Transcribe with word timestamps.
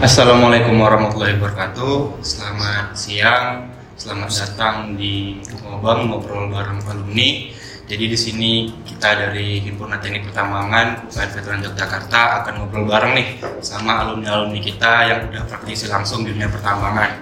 Assalamualaikum 0.00 0.80
warahmatullahi 0.80 1.36
wabarakatuh. 1.36 2.24
Selamat 2.24 2.96
siang, 2.96 3.68
selamat 4.00 4.32
datang 4.32 4.96
di 4.96 5.36
Ngobang 5.52 6.08
ngobrol 6.08 6.48
bareng 6.48 6.80
alumni. 6.88 7.52
Jadi 7.84 8.04
di 8.08 8.16
sini 8.16 8.72
kita 8.88 9.28
dari 9.28 9.60
Himpunan 9.60 10.00
Teknik 10.00 10.32
Pertambangan 10.32 11.04
UPN 11.04 11.28
Veteran 11.28 11.60
Yogyakarta 11.60 12.40
akan 12.40 12.64
ngobrol 12.64 12.88
bareng 12.88 13.20
nih 13.20 13.36
sama 13.60 14.00
alumni-alumni 14.00 14.64
kita 14.64 15.12
yang 15.12 15.28
udah 15.28 15.44
praktisi 15.44 15.92
langsung 15.92 16.24
di 16.24 16.32
dunia 16.32 16.48
pertambangan. 16.48 17.20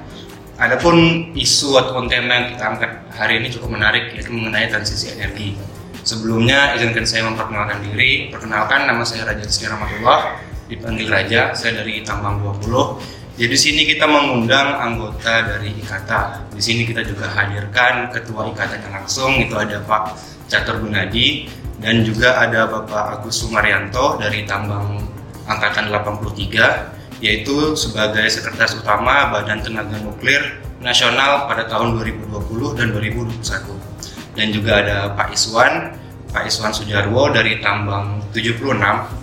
Adapun 0.62 1.26
isu 1.34 1.74
atau 1.74 1.98
konten 1.98 2.30
yang 2.30 2.54
kita 2.54 2.62
angkat 2.62 2.92
hari 3.18 3.42
ini 3.42 3.50
cukup 3.50 3.74
menarik 3.74 4.14
yaitu 4.14 4.30
mengenai 4.30 4.70
transisi 4.70 5.10
energi. 5.10 5.58
Sebelumnya 6.02 6.74
izinkan 6.74 7.06
saya 7.06 7.26
memperkenalkan 7.30 7.78
diri. 7.86 8.30
Perkenalkan 8.34 8.90
nama 8.90 9.06
saya 9.06 9.26
Raja 9.26 9.46
Rizky 9.46 9.70
Rahmatullah 9.70 10.34
dipanggil 10.66 11.06
Raja, 11.06 11.54
saya 11.54 11.82
dari 11.82 12.02
Tambang 12.02 12.42
20. 12.42 13.22
Jadi 13.38 13.48
di 13.48 13.58
sini 13.58 13.82
kita 13.88 14.04
mengundang 14.04 14.76
anggota 14.76 15.46
dari 15.46 15.72
Ikata. 15.72 16.52
Di 16.52 16.60
sini 16.60 16.84
kita 16.84 17.00
juga 17.06 17.30
hadirkan 17.32 18.12
ketua 18.12 18.50
Ikatanya 18.50 19.02
langsung, 19.02 19.40
itu 19.40 19.54
ada 19.56 19.80
Pak 19.80 20.02
Catur 20.50 20.84
Gunadi 20.84 21.48
dan 21.80 22.04
juga 22.04 22.38
ada 22.38 22.68
Bapak 22.68 23.20
Agus 23.22 23.40
Sumaryanto 23.40 24.20
dari 24.20 24.44
Tambang 24.44 25.00
Angkatan 25.48 25.90
83 25.90 27.22
yaitu 27.22 27.78
sebagai 27.78 28.26
sekretaris 28.26 28.78
utama 28.78 29.30
Badan 29.30 29.62
Tenaga 29.62 29.94
Nuklir 30.02 30.58
Nasional 30.82 31.46
pada 31.46 31.70
tahun 31.70 31.94
2020 31.98 32.78
dan 32.78 32.90
2021. 32.90 33.91
Dan 34.32 34.48
juga 34.52 34.80
ada 34.80 35.12
Pak 35.12 35.36
Iswan 35.36 36.02
Pak 36.32 36.48
Iswan 36.48 36.72
Sujarwo 36.72 37.28
dari 37.28 37.60
Tambang 37.60 38.24
76 38.32 38.64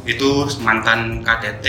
itu 0.05 0.29
mantan 0.61 1.25
KTT 1.25 1.65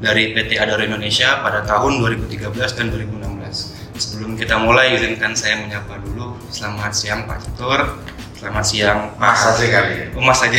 dari 0.00 0.32
PT 0.32 0.56
Adaro 0.56 0.80
Indonesia 0.80 1.44
pada 1.44 1.60
tahun 1.68 2.00
2013 2.00 2.48
dan 2.56 2.88
2016. 2.88 4.00
Sebelum 4.00 4.32
kita 4.40 4.56
mulai 4.56 4.96
izinkan 4.96 5.36
saya 5.36 5.60
menyapa 5.60 6.00
dulu. 6.00 6.32
Selamat 6.48 6.96
siang 6.96 7.28
Pak 7.28 7.44
Catur. 7.44 8.00
Selamat 8.40 8.64
siang 8.64 9.12
Pak. 9.20 9.28
Mas 9.28 9.44
aja 9.44 9.64
kali 9.68 9.92
ya. 9.92 10.04
Oh, 10.16 10.24
mas 10.24 10.40
aja. 10.40 10.56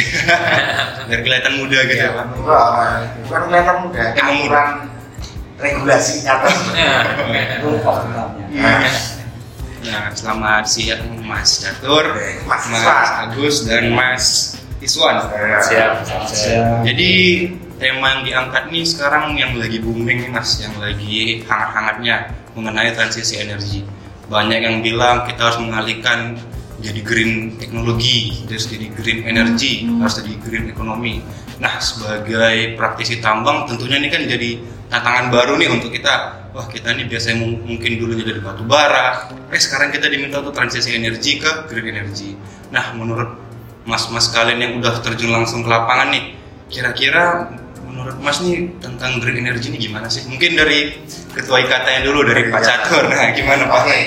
Biar 1.09 1.21
kelihatan 1.25 1.53
muda 1.57 1.77
gitu 1.89 2.03
ya, 2.05 2.13
Pak. 2.13 2.25
Enggak, 2.37 2.65
bukan 3.25 3.41
kelihatan 3.49 3.75
muda. 3.81 4.01
Emang 4.13 4.37
muda. 4.37 4.45
Aturan 4.45 4.69
regulasi 5.57 6.13
atas. 6.29 6.53
Lupa. 7.65 7.93
Nah, 9.81 10.13
selamat 10.13 10.69
siang 10.69 11.25
Mas 11.25 11.57
Catur, 11.57 12.13
Mas 12.45 12.69
Mas. 12.69 12.85
Agus 13.25 13.55
dan 13.65 13.89
Mas 13.89 14.25
Iswan. 14.77 15.25
Siap. 15.57 16.05
Jadi 16.85 17.11
tema 17.81 18.13
yang 18.13 18.21
diangkat 18.21 18.69
nih 18.69 18.85
sekarang 18.85 19.33
yang 19.41 19.57
lagi 19.57 19.81
booming 19.81 20.21
nih 20.21 20.29
mas, 20.29 20.61
yang 20.61 20.77
lagi 20.77 21.41
hangat-hangatnya 21.49 22.29
mengenai 22.53 22.93
transisi 22.93 23.41
energi. 23.41 23.81
Banyak 24.29 24.61
yang 24.61 24.85
bilang 24.85 25.25
kita 25.25 25.49
harus 25.49 25.57
mengalihkan 25.57 26.37
jadi 26.77 27.01
green 27.01 27.57
teknologi, 27.57 28.45
terus 28.45 28.69
jadi 28.69 28.85
green 28.93 29.25
energy, 29.25 29.89
harus 29.97 30.21
jadi 30.21 30.33
green 30.45 30.65
ekonomi. 30.69 31.25
Nah 31.57 31.81
sebagai 31.81 32.77
praktisi 32.77 33.17
tambang 33.17 33.65
tentunya 33.65 33.97
ini 33.97 34.13
kan 34.13 34.29
jadi 34.29 34.61
tantangan 34.93 35.33
baru 35.33 35.57
nih 35.57 35.69
untuk 35.73 35.89
kita. 35.89 36.40
Wah 36.51 36.67
kita 36.67 36.91
nih 36.91 37.07
biasanya 37.07 37.39
mung- 37.39 37.63
mungkin 37.63 37.91
dulu 37.95 38.11
jadi 38.11 38.43
batu 38.43 38.67
bara, 38.67 39.31
eh 39.47 39.61
sekarang 39.61 39.87
kita 39.95 40.11
diminta 40.11 40.43
untuk 40.43 40.51
transisi 40.51 40.91
energi 40.91 41.39
ke 41.39 41.71
green 41.71 41.95
energy. 41.95 42.35
Nah 42.75 42.91
menurut 42.91 43.39
mas-mas 43.87 44.27
kalian 44.35 44.59
yang 44.59 44.73
udah 44.83 44.99
terjun 44.99 45.31
langsung 45.31 45.63
ke 45.63 45.69
lapangan 45.71 46.11
nih, 46.11 46.35
kira-kira 46.67 47.55
menurut 47.87 48.19
mas 48.19 48.43
nih 48.43 48.67
tentang 48.83 49.23
green 49.23 49.47
energy 49.47 49.71
ini 49.71 49.79
gimana 49.79 50.11
sih? 50.11 50.27
Mungkin 50.27 50.59
dari 50.59 50.99
ketua 51.31 51.63
ikatanya 51.63 52.03
dulu 52.03 52.27
dari 52.27 52.51
Pak 52.51 52.61
Catur, 52.67 53.07
nah 53.07 53.31
gimana 53.31 53.63
Pak? 53.71 53.79
Oke. 53.87 53.99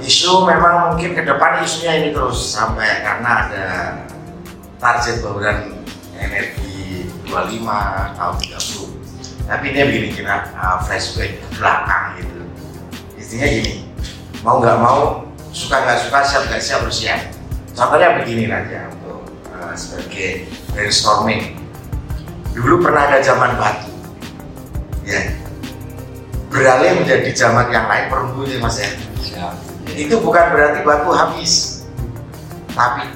Isu 0.00 0.48
memang 0.48 0.96
mungkin 0.96 1.12
ke 1.12 1.20
depan 1.20 1.60
isunya 1.60 2.00
ini 2.00 2.08
terus 2.16 2.56
sampai 2.56 3.04
karena 3.04 3.30
ada 3.44 3.66
target 4.80 5.20
bauran 5.20 5.84
energi 6.16 7.04
25 7.28 8.16
tahun 8.16 8.36
30. 8.40 8.99
Tapi 9.50 9.74
ini 9.74 9.80
begini 9.82 10.08
kita 10.14 10.54
uh, 10.54 10.78
flashback 10.86 11.42
ke 11.42 11.46
belakang 11.58 12.22
gitu. 12.22 12.40
Intinya 13.18 13.46
gini, 13.50 13.74
mau 14.46 14.62
nggak 14.62 14.78
mau, 14.78 15.26
suka 15.50 15.82
nggak 15.82 15.98
suka, 16.06 16.18
siap 16.22 16.42
nggak 16.46 16.62
siap 16.62 16.80
harus 16.86 16.98
siap. 17.02 17.20
Contohnya 17.74 18.22
begini 18.22 18.46
aja 18.46 18.86
untuk 18.94 19.26
uh, 19.50 19.74
sebagai 19.74 20.46
brainstorming. 20.70 21.58
Dulu 22.54 22.78
pernah 22.78 23.10
ada 23.10 23.18
zaman 23.18 23.58
batu, 23.58 23.90
ya. 25.02 25.34
Beralih 26.50 27.02
menjadi 27.02 27.30
zaman 27.34 27.74
yang 27.74 27.86
lain 27.90 28.10
perunggu 28.10 28.42
ya 28.46 28.58
mas 28.58 28.78
ya 28.78 28.90
itu 29.96 30.16
bukan 30.22 30.54
berarti 30.54 30.80
batu 30.86 31.10
habis 31.10 31.84
tapi 32.72 33.10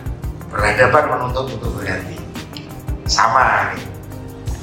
peradaban 0.51 1.05
menuntut 1.17 1.55
untuk 1.55 1.71
berganti 1.79 2.19
sama 3.07 3.75
nih 3.75 3.94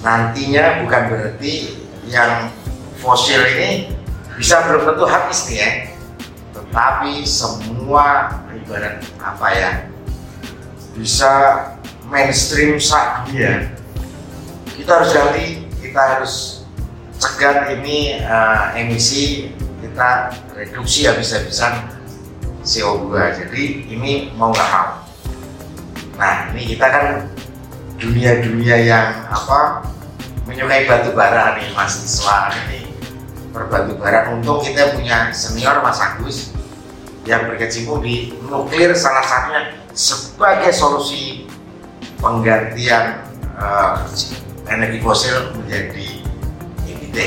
nantinya 0.02 0.82
bukan 0.86 1.02
berarti 1.10 1.78
yang 2.10 2.50
fosil 3.02 3.42
ini 3.58 3.94
bisa 4.38 4.66
belum 4.66 4.94
tentu 4.94 5.06
habis 5.06 5.50
nih 5.50 5.58
ya. 5.58 5.70
Tetapi 6.52 7.26
semua 7.26 8.38
ibarat 8.54 9.02
apa 9.22 9.48
ya 9.54 9.72
bisa 10.98 11.32
mainstream 12.12 12.76
saat 12.76 13.24
dunia 13.28 13.72
kita 14.76 14.92
harus 14.92 15.12
ganti 15.16 15.46
kita 15.80 16.02
harus 16.02 16.34
cegat 17.22 17.70
ini 17.80 18.18
eh, 18.18 18.64
emisi 18.82 19.54
kita 19.82 20.34
reduksi 20.58 21.06
habis-habisan 21.06 21.90
CO2 22.62 23.14
jadi 23.42 23.64
ini 23.90 24.34
mau 24.38 24.54
nggak 24.54 24.70
mau. 24.70 24.90
Nah 26.18 26.54
ini 26.54 26.78
kita 26.78 26.86
kan 26.86 27.06
dunia-dunia 27.98 28.78
yang 28.86 29.08
apa 29.30 29.81
menyukai 30.62 30.86
batu 30.86 31.10
bara 31.18 31.58
nih 31.58 31.74
Mas 31.74 32.06
Iswan 32.06 32.54
ini. 32.70 32.86
Berbatu 33.50 33.98
bara. 33.98 34.30
Untung 34.30 34.62
kita 34.62 34.94
punya 34.94 35.34
senior 35.34 35.82
Mas 35.82 35.98
Agus 35.98 36.54
yang 37.26 37.50
berkecimpung 37.50 38.06
di 38.06 38.30
nuklir 38.46 38.94
salah 38.94 39.26
satunya 39.26 39.74
sebagai 39.98 40.70
solusi 40.70 41.50
penggantian 42.22 43.26
eh, 43.58 43.94
energi 44.70 45.02
fosil 45.02 45.50
menjadi 45.58 46.22
EBT 46.86 47.18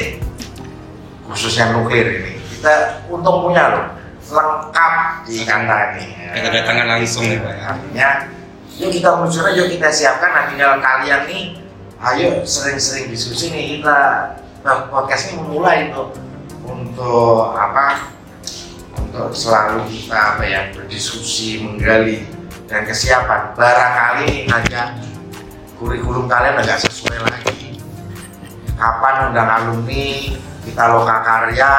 khususnya 1.26 1.74
nuklir 1.74 2.06
ini. 2.22 2.38
Kita 2.38 3.02
untung 3.10 3.50
punya 3.50 3.66
loh 3.74 3.86
lengkap 4.30 4.94
di 5.26 5.42
kanta 5.42 5.98
ini. 5.98 6.06
Kita 6.38 6.48
datangan 6.54 6.86
langsung 6.86 7.26
Pak. 7.26 7.54
artinya 7.66 8.08
yuk 8.78 8.94
kita 8.94 9.10
munculnya 9.18 9.58
yuk 9.58 9.74
kita 9.74 9.90
siapkan. 9.90 10.30
Nah 10.30 10.44
tinggal 10.46 10.78
kalian 10.78 11.26
nih 11.26 11.63
ayo 12.04 12.44
sering-sering 12.44 13.08
diskusi 13.08 13.48
nih 13.48 13.80
kita 13.80 13.96
nah, 14.60 14.92
podcast 14.92 15.32
ini 15.32 15.40
memulai 15.40 15.88
untuk 15.88 16.12
untuk 16.68 17.56
apa? 17.56 18.12
Untuk 19.00 19.32
selalu 19.32 19.88
kita 19.88 20.36
apa 20.36 20.44
ya 20.44 20.60
berdiskusi 20.76 21.64
menggali 21.64 22.28
dan 22.68 22.84
kesiapan. 22.84 23.56
Barangkali 23.56 24.48
aja 24.52 25.00
kurikulum 25.80 26.28
kalian 26.28 26.60
agak 26.60 26.84
sesuai 26.84 27.24
lagi. 27.24 27.80
Kapan 28.76 29.32
undang 29.32 29.48
alumni 29.48 30.36
kita 30.64 30.84
loka 30.92 31.16
karya 31.24 31.72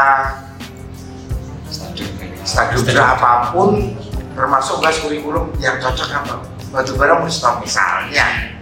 stadium 2.46 2.82
berapapun 2.86 3.94
termasuk 4.38 4.82
gas 4.82 5.02
kurikulum 5.02 5.54
yang 5.58 5.82
cocok 5.82 6.10
apa 6.14 6.36
batu 6.70 6.94
bara 6.94 7.18
mau 7.18 7.26
stop 7.26 7.64
misalnya 7.66 8.55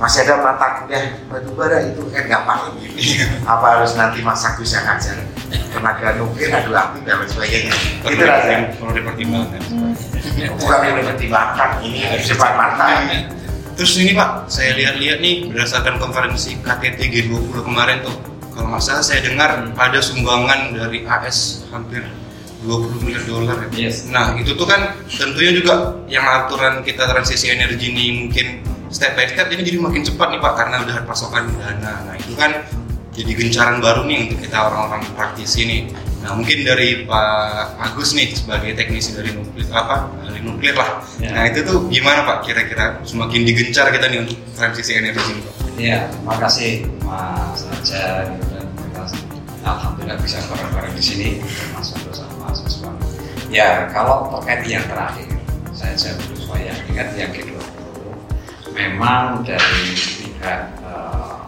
masih 0.00 0.24
ada 0.24 0.40
mata 0.40 0.66
kuliah. 0.80 1.12
Batu 1.28 1.52
bara 1.52 1.78
itu 1.84 2.00
kan 2.08 2.24
gampang 2.24 2.72
gini 2.80 3.20
apa 3.44 3.66
harus 3.76 3.92
nanti 4.00 4.24
Mas 4.24 4.40
Agus 4.40 4.72
yang 4.72 4.88
ngajar? 4.88 5.20
Tenaga 5.70 6.16
nuklir 6.16 6.48
adu 6.48 6.72
aktif 6.72 7.00
dan 7.04 7.20
lain 7.20 7.28
sebagainya. 7.28 7.72
Itu 8.08 8.24
yang 8.24 8.64
perlu 8.80 8.92
dipertimbangkan. 8.96 9.60
bukan 10.56 10.78
yang 10.88 10.96
dipertimbangkan 11.04 11.70
ini 11.84 12.00
sifat 12.24 12.52
mata. 12.56 12.86
Terus 13.76 13.92
ini 13.96 14.12
Pak, 14.12 14.50
saya 14.50 14.76
lihat-lihat 14.76 15.24
nih 15.24 15.48
berdasarkan 15.52 15.96
konferensi 16.00 16.56
KTT 16.60 17.00
G20 17.00 17.64
kemarin 17.64 18.04
tuh, 18.04 18.12
kalau 18.52 18.76
nggak 18.76 18.82
salah 18.84 19.00
saya 19.00 19.24
dengar 19.24 19.56
ada 19.72 20.00
sumbangan 20.04 20.76
dari 20.76 21.08
AS 21.08 21.64
hampir 21.72 22.04
20 22.60 23.00
miliar 23.00 23.24
dolar. 23.24 23.56
Ya. 23.72 23.88
Yes. 23.88 24.04
Nah 24.12 24.36
itu 24.36 24.52
tuh 24.52 24.68
kan 24.68 25.00
tentunya 25.08 25.56
juga 25.56 25.96
yang 26.12 26.24
aturan 26.28 26.84
kita 26.84 27.08
transisi 27.08 27.48
energi 27.48 27.88
ini 27.88 28.04
mungkin 28.20 28.46
step 28.90 29.14
by 29.14 29.26
step 29.26 29.46
ini 29.54 29.62
jadi 29.62 29.78
makin 29.78 30.02
cepat 30.02 30.34
nih 30.34 30.40
Pak 30.42 30.52
karena 30.58 30.76
udah 30.82 30.96
pasokan 31.06 31.46
dana. 31.56 31.92
Nah 32.10 32.14
itu 32.18 32.34
kan 32.34 32.66
jadi 33.14 33.32
gencaran 33.34 33.78
baru 33.82 34.06
nih 34.06 34.30
untuk 34.30 34.38
kita 34.42 34.58
orang-orang 34.58 35.02
praktisi 35.14 35.66
nih. 35.66 35.82
Nah 36.20 36.36
mungkin 36.36 36.62
dari 36.66 37.08
Pak 37.08 37.80
Agus 37.80 38.12
nih 38.12 38.34
sebagai 38.36 38.76
teknisi 38.76 39.16
dari 39.16 39.32
nuklir 39.32 39.66
apa 39.72 40.10
ahli 40.26 40.42
nuklir 40.44 40.76
lah. 40.76 41.00
Ya. 41.16 41.32
Nah 41.32 41.42
itu 41.48 41.64
tuh 41.64 41.88
gimana 41.88 42.26
Pak? 42.28 42.44
Kira-kira 42.44 43.00
semakin 43.06 43.40
digencar 43.46 43.88
kita 43.88 44.06
nih 44.10 44.26
untuk 44.26 44.36
transisi 44.52 45.00
energi 45.00 45.22
ini 45.32 45.40
Pak? 45.40 45.54
Ya, 45.80 45.98
terima 46.12 46.36
kasih 46.36 46.84
Mas 47.08 47.64
Raja 47.64 48.28
dan 48.52 48.66
kita 48.76 49.02
alhamdulillah 49.64 50.18
bisa 50.20 50.38
bareng-bareng 50.50 50.92
di 50.92 51.04
sini 51.04 51.28
termasuk 51.40 51.96
bersama 52.04 52.32
mahasiswa. 52.44 52.90
Ya, 53.48 53.88
kalau 53.90 54.28
terkait 54.28 54.62
yang 54.68 54.84
terakhir, 54.86 55.26
saya 55.74 55.96
saya 55.96 56.14
supaya 56.36 56.70
ingat 56.86 57.16
yang 57.16 57.32
G20 57.32 57.49
memang 58.80 59.44
dari 59.44 59.92
pihak 59.92 60.60
eh, 60.80 61.40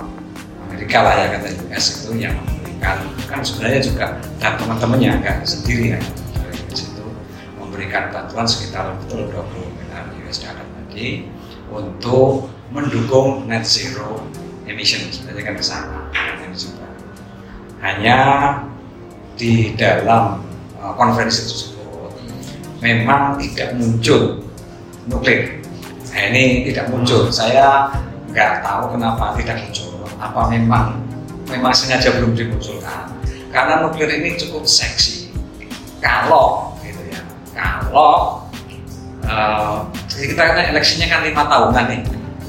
Amerika 0.68 0.98
lah 1.00 1.14
ya 1.16 1.26
kata 1.40 1.48
US 1.72 1.86
itu 1.96 2.10
yang 2.20 2.36
memberikan 2.36 2.96
kan 3.24 3.40
sebenarnya 3.40 3.80
juga 3.80 4.06
dan 4.36 4.52
teman-temannya 4.60 5.10
nggak 5.24 5.36
sendiri 5.48 5.96
ya 5.96 6.00
dari 6.36 6.60
itu 6.68 7.06
memberikan 7.56 8.12
bantuan 8.12 8.44
sekitar 8.44 8.92
betul 9.00 9.32
20 9.32 9.76
miliar 9.80 10.04
US 10.28 10.44
dollar 10.44 10.66
tadi 10.84 11.24
untuk 11.72 12.52
mendukung 12.68 13.48
net 13.48 13.64
zero 13.64 14.20
emission 14.68 15.00
sebenarnya 15.08 15.52
kan 15.52 15.54
ke 15.56 15.64
sana 15.64 15.98
hanya 17.82 18.18
di 19.34 19.74
dalam 19.74 20.38
uh, 20.78 20.92
konferensi 20.94 21.48
tersebut 21.48 22.12
memang 22.78 23.40
tidak 23.40 23.74
muncul 23.74 24.38
nuklir 25.08 25.61
nah, 26.12 26.22
ini 26.28 26.68
tidak 26.68 26.92
muncul. 26.92 27.32
Saya 27.32 27.88
nggak 28.28 28.60
tahu 28.60 28.96
kenapa 28.96 29.32
tidak 29.40 29.56
muncul. 29.64 30.04
Apa 30.20 30.52
memang 30.52 31.00
memang 31.48 31.72
sengaja 31.72 32.12
belum 32.14 32.36
dimunculkan? 32.36 33.08
Karena 33.52 33.84
nuklir 33.84 34.08
ini 34.08 34.36
cukup 34.36 34.64
seksi. 34.68 35.32
Kalau 36.00 36.76
gitu 36.84 37.00
ya. 37.12 37.20
Kalau 37.52 38.44
uh, 39.28 39.84
kita 40.08 40.40
kan 40.40 40.56
eleksinya 40.72 41.06
kan 41.08 41.20
lima 41.24 41.42
tahunan 41.48 41.84
nih. 41.88 42.02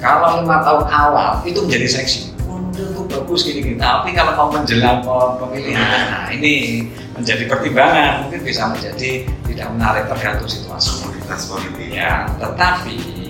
Kalau 0.03 0.43
lima 0.43 0.59
tahun 0.63 0.83
awal 0.87 1.31
itu 1.47 1.59
menjadi 1.63 1.87
seksi. 1.87 2.35
Mundur 2.43 2.91
tuh 2.91 3.05
bagus 3.07 3.47
gini 3.47 3.63
gini 3.63 3.77
tapi 3.79 4.11
kalau 4.11 4.35
mau 4.35 4.49
menjelang 4.51 4.99
pemilihan 5.39 5.99
nah 6.11 6.27
ini 6.31 6.87
menjadi 7.15 7.47
pertimbangan. 7.47 8.27
Mungkin 8.27 8.41
bisa 8.43 8.67
menjadi 8.71 9.27
tidak 9.47 9.67
menarik 9.75 10.03
tergantung 10.11 10.49
situasi 10.51 11.07
politik. 11.47 11.95
Ya 11.95 12.27
tetapi 12.39 13.22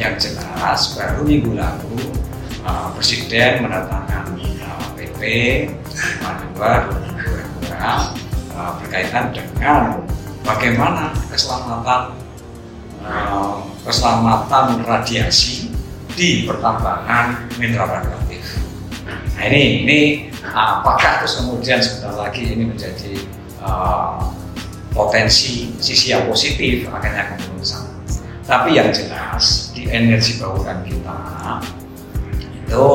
yang 0.00 0.16
jelas 0.16 0.96
baru 0.96 1.20
minggu 1.28 1.52
lalu 1.60 2.08
uh, 2.64 2.88
presiden 2.96 3.68
mendatangkan 3.68 4.32
uh, 4.64 4.84
PP 4.96 5.20
52 6.56 6.56
2022 6.56 7.68
uh, 8.56 8.72
berkaitan 8.80 9.28
dengan 9.28 10.00
bagaimana 10.40 11.12
keselamatan 11.28 12.16
uh, 13.04 13.60
keselamatan 13.84 14.88
radiasi 14.88 15.68
di 16.16 16.48
pertambangan 16.48 17.44
mineral 17.60 18.00
radioaktif. 18.00 18.56
Nah 19.04 19.42
ini 19.52 19.84
ini 19.84 20.00
apakah 20.48 21.20
terus 21.20 21.44
kemudian 21.44 21.76
sebentar 21.84 22.16
lagi 22.16 22.56
ini 22.56 22.72
menjadi 22.72 23.20
uh, 23.60 24.32
potensi 24.96 25.76
sisi 25.76 26.16
yang 26.16 26.24
positif 26.24 26.88
akhirnya 26.88 27.36
akan 27.36 27.36
turun. 27.44 27.89
Tapi 28.50 28.74
yang 28.74 28.90
jelas 28.90 29.70
di 29.70 29.86
energi 29.86 30.42
bauran 30.42 30.82
kita 30.82 31.62
itu 32.66 32.86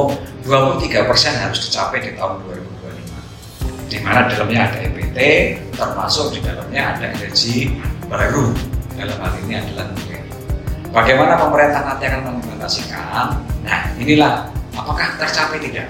23% 0.44 1.08
harus 1.32 1.60
dicapai 1.64 2.04
di 2.04 2.12
tahun 2.20 2.44
2025 2.44 3.88
di 3.88 3.98
mana 4.04 4.28
dalamnya 4.28 4.68
ada 4.68 4.78
EPT 4.84 5.20
termasuk 5.80 6.36
di 6.36 6.44
dalamnya 6.44 6.92
ada 6.92 7.08
energi 7.08 7.72
baru 8.12 8.52
dalam 9.00 9.16
hal 9.16 9.32
ini 9.48 9.56
adalah 9.56 9.96
nuklir. 9.96 10.28
Bagaimana 10.92 11.40
pemerintah 11.40 11.82
nanti 11.88 12.04
akan 12.04 12.22
mengimplementasikan? 12.28 13.28
Nah 13.64 13.80
inilah 13.96 14.52
apakah 14.76 15.16
tercapai 15.16 15.64
tidak? 15.64 15.88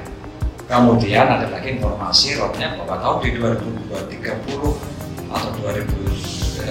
Kemudian 0.69 1.25
ada 1.25 1.49
lagi 1.49 1.73
informasi 1.73 2.37
roadmap 2.37 2.85
bahwa 2.85 3.01
tahun 3.01 3.17
di 3.17 3.29
2030 3.41 5.04
atau 5.35 5.51
2032 5.59 6.63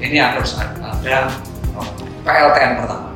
ini 0.00 0.16
harus 0.16 0.56
ada 0.56 1.28
PLTN 2.24 2.80
pertama. 2.80 3.12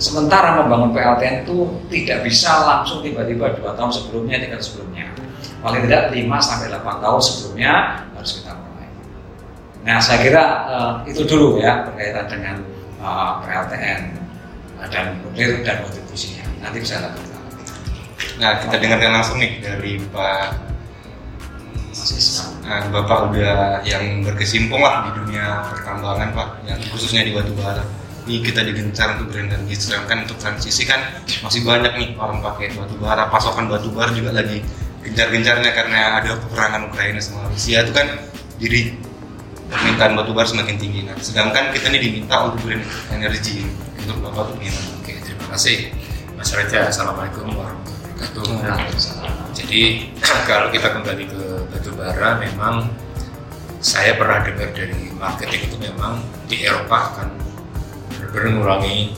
Sementara 0.00 0.56
membangun 0.62 0.94
PLTN 0.96 1.44
itu 1.44 1.68
tidak 1.92 2.24
bisa 2.24 2.64
langsung 2.64 3.04
tiba-tiba 3.04 3.52
dua 3.52 3.76
tahun 3.76 3.92
sebelumnya, 3.92 4.40
tiga 4.40 4.56
tahun 4.56 4.64
sebelumnya. 4.64 5.12
Paling 5.60 5.84
tidak 5.84 6.16
5 6.16 6.24
sampai 6.40 6.72
8 6.72 7.04
tahun 7.04 7.20
sebelumnya 7.20 7.72
harus 8.16 8.40
kita 8.40 8.56
mulai. 8.56 8.88
Nah, 9.84 10.00
saya 10.00 10.24
kira 10.24 10.44
uh, 10.72 11.04
itu 11.04 11.20
dulu 11.28 11.60
ya 11.60 11.84
berkaitan 11.84 12.32
dengan 12.32 12.64
uh, 13.04 13.44
PLTN 13.44 14.16
uh, 14.80 14.88
dan 14.88 15.20
nuklir 15.20 15.60
dan 15.60 15.84
kontribusinya. 15.84 16.48
Nanti 16.64 16.80
bisa 16.80 17.04
lanjutkan. 17.04 17.44
Nah 18.40 18.56
kita 18.56 18.80
dengarkan 18.80 19.12
langsung 19.12 19.36
nih 19.36 19.60
dari 19.60 20.00
Pak 20.00 20.48
Mas 21.92 22.16
Ismail. 22.16 22.49
Nah, 22.60 22.86
Bapak 22.92 23.32
udah 23.32 23.80
yang 23.88 24.20
berkesimpung 24.20 24.84
lah 24.84 25.08
di 25.08 25.24
dunia 25.24 25.64
pertambangan 25.72 26.28
Pak, 26.36 26.48
yang 26.68 26.80
khususnya 26.92 27.24
di 27.24 27.32
batu 27.32 27.56
bara. 27.56 27.82
Ini 28.28 28.44
kita 28.44 28.60
digencar 28.62 29.16
untuk 29.16 29.32
berenergi, 29.32 29.74
sedangkan 29.74 30.28
untuk 30.28 30.36
transisi 30.36 30.84
kan 30.84 31.00
masih 31.40 31.64
banyak 31.64 31.92
nih 31.96 32.08
orang 32.20 32.44
pakai 32.44 32.76
batu 32.76 32.94
bara. 33.00 33.26
Pasokan 33.32 33.66
batu 33.66 33.88
bara 33.90 34.12
juga 34.12 34.36
lagi 34.36 34.60
gencar-gencarnya 35.00 35.72
karena 35.72 36.20
ada 36.20 36.36
peperangan 36.36 36.92
Ukraina 36.92 37.20
sama 37.24 37.48
Rusia 37.48 37.80
itu 37.80 37.92
kan 37.96 38.06
jadi 38.60 38.92
permintaan 39.72 40.12
batu 40.20 40.36
bara 40.36 40.46
semakin 40.46 40.76
tinggi. 40.76 41.00
Nah, 41.08 41.16
sedangkan 41.16 41.72
kita 41.72 41.88
ini 41.90 41.98
diminta 41.98 42.50
untuk 42.50 42.68
berenergi. 42.68 43.64
Untuk 44.04 44.20
Bapak 44.20 44.52
tuh 44.52 44.56
gimana? 44.60 44.90
Oke, 45.00 45.16
terima 45.24 45.46
kasih 45.56 45.88
Mas 46.36 46.52
Raja. 46.52 46.88
Assalamualaikum 46.92 47.48
warahmatullahi 47.56 48.62
wabarakatuh. 48.62 49.56
Jadi 49.56 49.80
kalau 50.50 50.68
kita 50.68 50.88
kembali 50.92 51.24
ke 51.24 51.42
batu 51.80 51.96
bara, 51.96 52.36
memang 52.36 52.92
saya 53.80 54.20
pernah 54.20 54.44
dengar 54.44 54.68
dari 54.76 55.08
marketing 55.16 55.72
itu 55.72 55.76
memang 55.80 56.20
di 56.44 56.60
Eropa 56.60 57.08
akan 57.16 57.28
benar-benar 58.12 58.52
mengurangi 58.52 59.16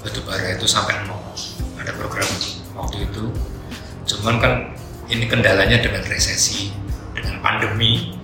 batu 0.00 0.24
bara 0.24 0.56
itu 0.56 0.64
sampai 0.64 1.04
nol. 1.04 1.20
Ada 1.76 1.92
program 2.00 2.24
waktu 2.80 3.04
itu. 3.04 3.28
Cuman 4.08 4.40
kan 4.40 4.72
ini 5.12 5.28
kendalanya 5.28 5.76
dengan 5.84 6.00
resesi, 6.08 6.72
dengan 7.12 7.44
pandemi. 7.44 8.16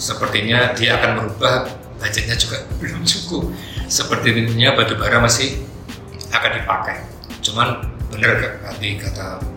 Sepertinya 0.00 0.72
dia 0.72 0.96
akan 0.96 1.20
merubah 1.20 1.68
budgetnya 2.00 2.40
juga 2.40 2.64
belum 2.80 3.04
cukup. 3.04 3.52
Sepertinya 3.92 4.72
batu 4.72 4.96
bara 4.96 5.20
masih 5.20 5.68
akan 6.32 6.64
dipakai. 6.64 7.04
Cuman 7.44 7.92
benar 8.08 8.40
tadi 8.64 8.96
kata 8.96 9.52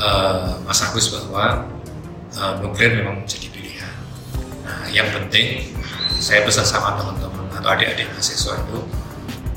uh, 0.00 0.56
Mas 0.64 0.80
Agus 0.80 1.12
bahwa 1.12 1.68
uh, 2.36 2.58
nuklir 2.60 3.00
memang 3.00 3.24
menjadi 3.24 3.48
pilihan. 3.52 3.94
Nah, 4.64 4.86
yang 4.88 5.08
penting 5.12 5.72
saya 6.22 6.46
pesan 6.46 6.64
sama 6.64 6.94
teman-teman 6.94 7.50
atau 7.58 7.68
adik-adik 7.74 8.06
mahasiswa 8.14 8.54
itu 8.62 8.78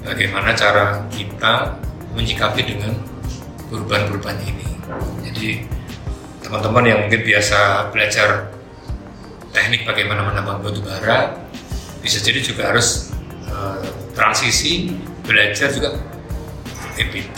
bagaimana 0.02 0.52
cara 0.58 1.06
kita 1.14 1.78
menyikapi 2.18 2.62
dengan 2.66 2.94
perubahan-perubahan 3.70 4.40
ini. 4.46 4.68
Jadi 5.30 5.48
teman-teman 6.46 6.84
yang 6.86 7.00
mungkin 7.06 7.22
biasa 7.26 7.90
belajar 7.90 8.54
teknik 9.50 9.88
bagaimana 9.88 10.22
menambang 10.26 10.62
batu 10.62 10.84
bara 10.84 11.34
bisa 12.04 12.22
jadi 12.22 12.44
juga 12.44 12.70
harus 12.70 13.10
uh, 13.50 13.82
transisi 14.14 14.94
belajar 15.26 15.74
juga 15.74 15.98
EPT 16.96 17.38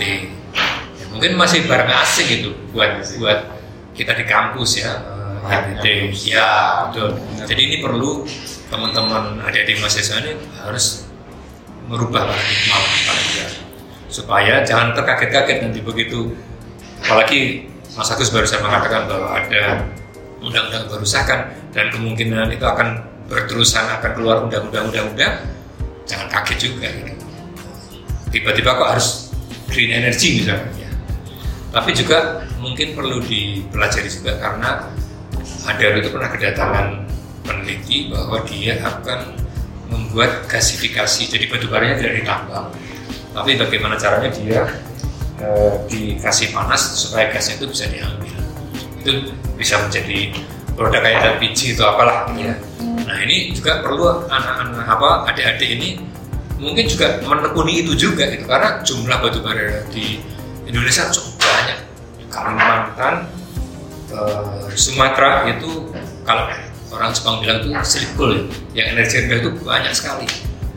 ya, 0.99 1.05
mungkin 1.09 1.39
masih 1.39 1.65
barang 1.65 1.87
asing 2.03 2.27
gitu 2.27 2.49
buat 2.75 2.99
buat 3.15 3.39
kita 3.95 4.11
di 4.13 4.25
kampus 4.27 4.83
ya 4.83 5.16
EPT 5.45 5.85
ya 6.25 6.49
betul. 6.89 7.17
Jadi 7.45 7.61
ini 7.61 7.77
perlu 7.83 8.25
teman-teman 8.67 9.39
adik-adik 9.45 9.79
mahasiswa 9.79 10.19
ini 10.25 10.33
harus 10.63 11.07
merubah 11.87 12.27
paradigma 12.27 12.77
tidak 12.83 13.51
supaya 14.07 14.63
jangan 14.63 14.95
terkaget-kaget 14.97 15.57
nanti 15.67 15.79
begitu. 15.83 16.33
Apalagi 17.05 17.69
Mas 17.93 18.09
Agus 18.11 18.33
barusan 18.33 18.61
mengatakan 18.65 19.05
bahwa 19.05 19.37
ada 19.37 19.85
undang-undang 20.41 20.85
kerusakan 20.89 21.53
dan 21.73 21.89
kemungkinan 21.89 22.53
itu 22.53 22.65
akan 22.65 23.01
berterusan 23.27 23.85
akan 23.99 24.11
keluar 24.15 24.45
undang-undang 24.45 24.89
undang-undang 24.89 25.43
jangan 26.07 26.27
kaget 26.31 26.71
juga 26.71 26.87
gitu. 26.87 27.13
tiba-tiba 28.31 28.71
kok 28.79 28.89
harus 28.95 29.07
green 29.67 29.91
energy 29.91 30.39
misalnya. 30.43 30.71
Ya. 30.79 30.91
tapi 31.75 31.91
juga 31.91 32.47
mungkin 32.63 32.95
perlu 32.95 33.19
dipelajari 33.19 34.07
juga 34.07 34.39
karena 34.39 34.87
ada 35.67 35.99
itu 35.99 36.09
pernah 36.09 36.29
kedatangan 36.31 36.87
peneliti 37.43 38.07
bahwa 38.07 38.39
dia 38.47 38.79
akan 38.79 39.35
membuat 39.91 40.47
gasifikasi 40.47 41.27
jadi 41.27 41.45
batu 41.51 41.67
baranya 41.67 41.99
tidak 41.99 42.23
ditambang. 42.23 42.67
Tapi 43.35 43.51
bagaimana 43.59 43.95
caranya 43.99 44.31
dia 44.31 44.61
e, 45.39 45.47
dikasih 45.91 46.55
panas 46.55 46.95
supaya 46.95 47.29
gasnya 47.31 47.59
itu 47.59 47.67
bisa 47.67 47.85
diambil. 47.91 48.35
Itu 49.03 49.11
bisa 49.59 49.79
menjadi 49.83 50.31
produk 50.75 51.01
kayak 51.03 51.37
LPG 51.37 51.75
atau 51.75 51.85
apalah 51.95 52.31
gitu. 52.31 52.55
Nah 53.07 53.17
ini 53.23 53.51
juga 53.55 53.79
perlu 53.83 54.27
anak-anak 54.27 54.87
apa 54.87 55.09
adik-adik 55.31 55.69
ini 55.79 55.89
mungkin 56.57 56.89
juga 56.89 57.21
menekuni 57.21 57.85
itu 57.85 57.93
juga 57.93 58.27
gitu 58.33 58.49
karena 58.49 58.81
jumlah 58.81 59.17
batu 59.21 59.39
bara 59.45 59.85
di 59.93 60.19
Indonesia 60.67 61.07
cukup 61.11 61.35
banyak. 61.39 61.79
Kalimantan 62.27 63.13
eh, 64.11 64.73
Sumatera 64.75 65.47
itu 65.51 65.91
kalau 66.27 66.47
orang 66.91 67.11
Jepang 67.11 67.43
bilang 67.43 67.57
itu 67.63 67.69
sirkul 67.83 68.31
ya. 68.73 68.83
yang 68.83 68.97
energi 68.97 69.23
rendah 69.23 69.37
itu 69.43 69.51
banyak 69.63 69.93
sekali. 69.93 70.27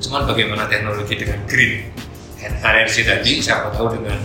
Cuman 0.00 0.26
bagaimana 0.26 0.66
teknologi 0.66 1.14
dengan 1.14 1.38
green? 1.46 1.86
Energi 2.40 3.04
tadi 3.04 3.32
siapa 3.38 3.68
tahu 3.76 4.00
dengan 4.00 4.16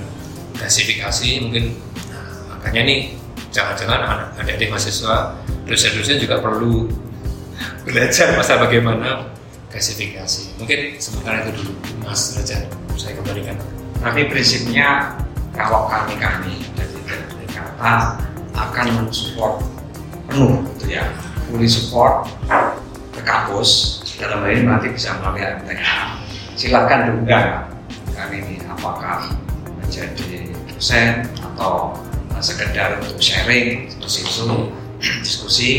gasifikasi 0.56 1.28
mungkin. 1.44 1.76
Nah, 2.10 2.56
makanya 2.56 2.82
nih 2.88 3.00
jangan-jangan 3.52 4.00
anak 4.02 4.28
adik-adik 4.40 4.72
mahasiswa 4.72 5.36
dosen-dosen 5.68 6.20
juga 6.20 6.40
perlu 6.40 6.88
belajar 7.84 8.34
masa 8.36 8.60
bagaimana 8.60 9.30
gasifikasi. 9.72 10.56
Mungkin 10.60 10.96
sementara 10.98 11.44
itu 11.44 11.60
dulu 11.60 11.72
mas 12.04 12.34
belajar 12.34 12.64
saya 12.96 13.14
kembalikan. 13.20 13.60
Tapi 14.00 14.32
prinsipnya 14.32 15.12
kalau 15.52 15.88
kami 15.92 16.16
kami 16.16 16.64
dari 16.76 17.00
kata 17.52 18.20
akan 18.56 18.86
mensupport 19.04 19.62
penuh 20.32 20.64
gitu 20.76 20.98
ya, 20.98 21.06
fully 21.48 21.70
support 21.70 22.26
ke 23.14 23.22
kampus 23.22 24.02
dalam 24.18 24.44
hal 24.44 24.52
ini 24.52 24.64
nanti 24.66 24.88
bisa 24.92 25.16
melalui 25.20 25.44
MTA. 25.44 26.20
Silakan 26.56 27.00
diundang 27.12 27.68
kami 28.16 28.36
ini 28.42 28.56
apakah 28.66 29.36
menjadi 29.84 30.50
dosen 30.72 31.28
atau 31.40 31.96
sekedar 32.40 33.00
untuk 33.00 33.20
sharing, 33.20 33.92
diskusi, 34.00 34.48
diskusi 35.24 35.72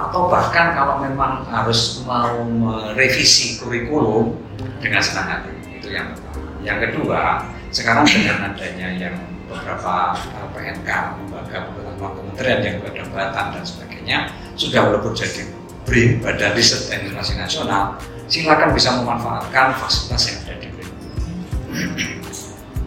atau 0.00 0.32
bahkan 0.32 0.72
kalau 0.72 1.02
memang 1.02 1.44
harus 1.50 2.00
mau 2.08 2.40
merevisi 2.46 3.60
kurikulum 3.60 4.32
dengan 4.80 5.02
senang 5.04 5.28
hati 5.28 5.52
itu 5.76 5.92
yang 5.92 6.16
pertama. 6.16 6.48
Yang 6.64 6.78
kedua, 6.88 7.20
sekarang 7.68 8.08
dengan 8.08 8.52
adanya 8.52 8.88
yang 8.96 9.16
beberapa 9.50 10.14
eh, 10.14 10.48
PNK, 10.54 10.88
lembaga 11.18 11.58
beberapa 11.74 12.06
kementerian 12.14 12.60
yang 12.62 12.76
berdebatan 12.78 13.44
dan 13.50 13.64
sebagainya 13.66 14.18
sudah 14.54 14.86
walaupun 14.86 15.12
jadi 15.12 15.50
BRIN 15.84 16.22
Badan 16.22 16.54
Riset 16.54 16.86
dan 16.86 17.02
Inovasi 17.10 17.34
Nasional, 17.34 17.98
silakan 18.30 18.70
bisa 18.70 18.94
memanfaatkan 19.02 19.74
fasilitas 19.74 20.22
yang 20.30 20.38
ada 20.46 20.54
di 20.62 20.68
BRIN. 20.70 20.90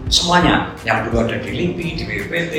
Semuanya 0.07 0.71
yang 0.87 1.09
dulu 1.09 1.25
ada 1.25 1.41
di 1.41 1.51
LIPI, 1.51 1.87
di 1.99 2.03
BPT, 2.05 2.55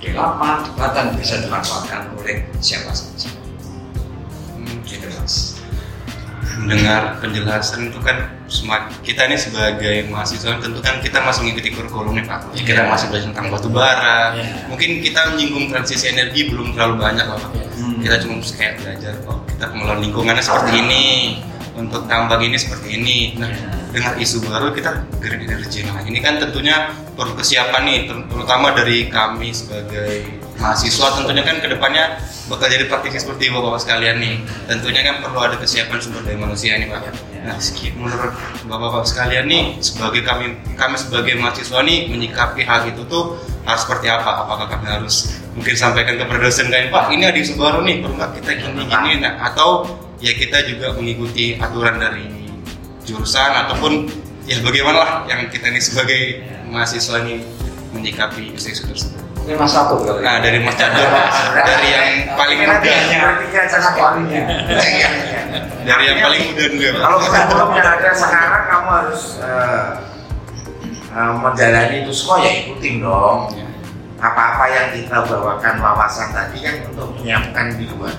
di 0.00 0.08
Lapan, 0.16 0.64
di 0.64 0.70
Batan 0.74 1.12
bisa 1.14 1.38
dimanfaatkan 1.44 2.12
oleh 2.18 2.48
siapa 2.58 2.90
saja. 2.90 3.30
Hmm, 4.56 4.80
Gitu 4.82 5.06
mas. 5.20 5.55
Mendengar 6.56 7.20
penjelasan 7.20 7.92
itu 7.92 7.98
kan 8.00 8.16
semak- 8.48 8.88
kita 9.04 9.28
ini 9.28 9.36
sebagai 9.36 10.08
mahasiswa 10.08 10.56
tentu 10.56 10.80
kan 10.80 10.98
kita 11.04 11.20
masih 11.20 11.44
mengikuti 11.44 11.68
kurikulum 11.72 12.16
nih 12.16 12.24
Pak. 12.24 12.40
Ya, 12.56 12.62
kita 12.64 12.82
Iya. 12.84 12.90
masih 12.90 13.06
belajar 13.12 13.28
tentang 13.34 13.46
batu 13.52 13.68
bara. 13.68 14.20
Iya. 14.32 14.44
Mungkin 14.72 14.90
kita 15.04 15.20
menyinggung 15.34 15.66
transisi 15.68 16.08
energi 16.08 16.48
belum 16.48 16.72
terlalu 16.72 16.94
banyak 16.96 17.26
lah 17.28 17.38
Pak. 17.38 17.50
Hmm. 17.76 18.00
Kita 18.00 18.16
cuma 18.24 18.40
kayak 18.40 18.74
belajar 18.80 19.12
oh 19.28 19.38
kita 19.44 19.64
pengelolaan 19.68 20.00
lingkungannya 20.00 20.44
seperti 20.44 20.72
ini, 20.80 21.04
untuk 21.76 22.08
tambang 22.08 22.40
ini 22.40 22.56
seperti 22.56 22.88
ini. 22.96 23.18
Nah, 23.36 23.52
Iya. 23.52 23.68
dengan 23.92 24.12
isu 24.16 24.36
baru 24.44 24.72
kita 24.72 24.90
green 25.20 25.44
energy. 25.44 25.84
Nah, 25.84 26.00
ini 26.02 26.18
kan 26.20 26.40
tentunya 26.40 26.88
perlu 27.12 27.36
kesiapan 27.36 27.82
nih, 27.84 27.98
ter- 28.08 28.26
terutama 28.28 28.72
dari 28.72 29.08
kami 29.08 29.52
sebagai 29.52 30.24
mahasiswa 30.56 31.06
tentunya 31.20 31.42
kan 31.44 31.60
ke 31.60 31.68
depannya 31.68 32.16
bakal 32.46 32.66
jadi 32.70 32.86
praktisi 32.88 33.26
seperti 33.26 33.50
bapak-bapak 33.50 33.80
sekalian 33.82 34.16
nih. 34.22 34.36
Tentunya 34.70 35.00
kan 35.04 35.14
perlu 35.20 35.38
ada 35.42 35.56
kesiapan 35.58 35.98
sumber 35.98 36.22
daya 36.24 36.38
manusia 36.38 36.78
nih 36.78 36.88
pak. 36.88 37.12
Nah, 37.46 37.56
menurut 37.98 38.34
bapak-bapak 38.66 39.06
sekalian 39.06 39.44
nih, 39.46 39.64
sebagai 39.82 40.22
kami 40.22 40.56
kami 40.74 40.96
sebagai 40.98 41.34
mahasiswa 41.38 41.80
nih 41.84 41.98
menyikapi 42.10 42.62
hal 42.64 42.88
itu 42.88 43.02
tuh 43.06 43.38
harus 43.66 43.82
seperti 43.82 44.06
apa? 44.08 44.46
Apakah 44.46 44.66
kami 44.70 44.86
harus 44.86 45.36
mungkin 45.54 45.74
sampaikan 45.74 46.16
kepada 46.16 46.38
dosen 46.42 46.70
kayak 46.72 46.92
Pak, 46.92 47.12
ini 47.12 47.24
ada 47.26 47.38
isu 47.38 47.54
baru 47.58 47.82
nih, 47.82 48.02
perlu 48.02 48.16
kita 48.16 48.50
gini 48.56 48.82
gini? 48.86 49.12
Nah, 49.20 49.34
atau 49.42 49.84
ya 50.22 50.32
kita 50.32 50.64
juga 50.64 50.96
mengikuti 50.96 51.60
aturan 51.60 52.00
dari 52.00 52.26
jurusan 53.06 53.50
ataupun 53.66 54.08
ya 54.46 54.58
bagaimana 54.62 54.98
lah 55.02 55.10
yang 55.26 55.46
kita 55.50 55.70
ini 55.70 55.82
sebagai 55.82 56.42
mahasiswa 56.70 57.22
ini 57.26 57.42
menyikapi 57.94 58.54
isu-isu 58.54 58.86
tersebut. 58.86 59.25
Ini 59.46 59.54
mas 59.54 59.70
satu 59.70 60.02
kali. 60.02 60.26
Nah 60.26 60.42
dari 60.42 60.58
Mas 60.58 60.74
Chandra, 60.74 61.06
dari 61.54 61.88
yang 61.94 62.34
paling 62.34 62.66
muda, 62.66 62.82
Bertiga 62.82 63.58
aja 63.62 63.78
satuannya. 63.78 64.42
dari 65.86 66.02
yang 66.10 66.18
paling 66.18 66.42
muda 66.50 66.64
dulu 66.66 66.82
ya. 66.82 66.92
Kalau 66.98 67.18
kurikulum 67.22 67.70
yang 67.78 67.88
ada 67.94 68.10
sekarang 68.10 68.64
kamu 68.66 68.88
harus 68.90 69.22
eh, 69.38 69.86
eh, 71.14 71.32
menjalani 71.38 71.96
itu 72.02 72.10
semua 72.10 72.42
ya 72.42 72.50
ikutin 72.66 72.94
dong. 73.06 73.40
Ya. 73.54 73.66
Apa-apa 74.18 74.64
yang 74.66 74.86
kita 74.98 75.22
bawakan 75.30 75.74
wawasan 75.78 76.34
tadi 76.34 76.58
kan 76.66 76.74
untuk 76.90 77.14
menyiapkan 77.14 77.78
di 77.78 77.86
luar, 77.86 78.18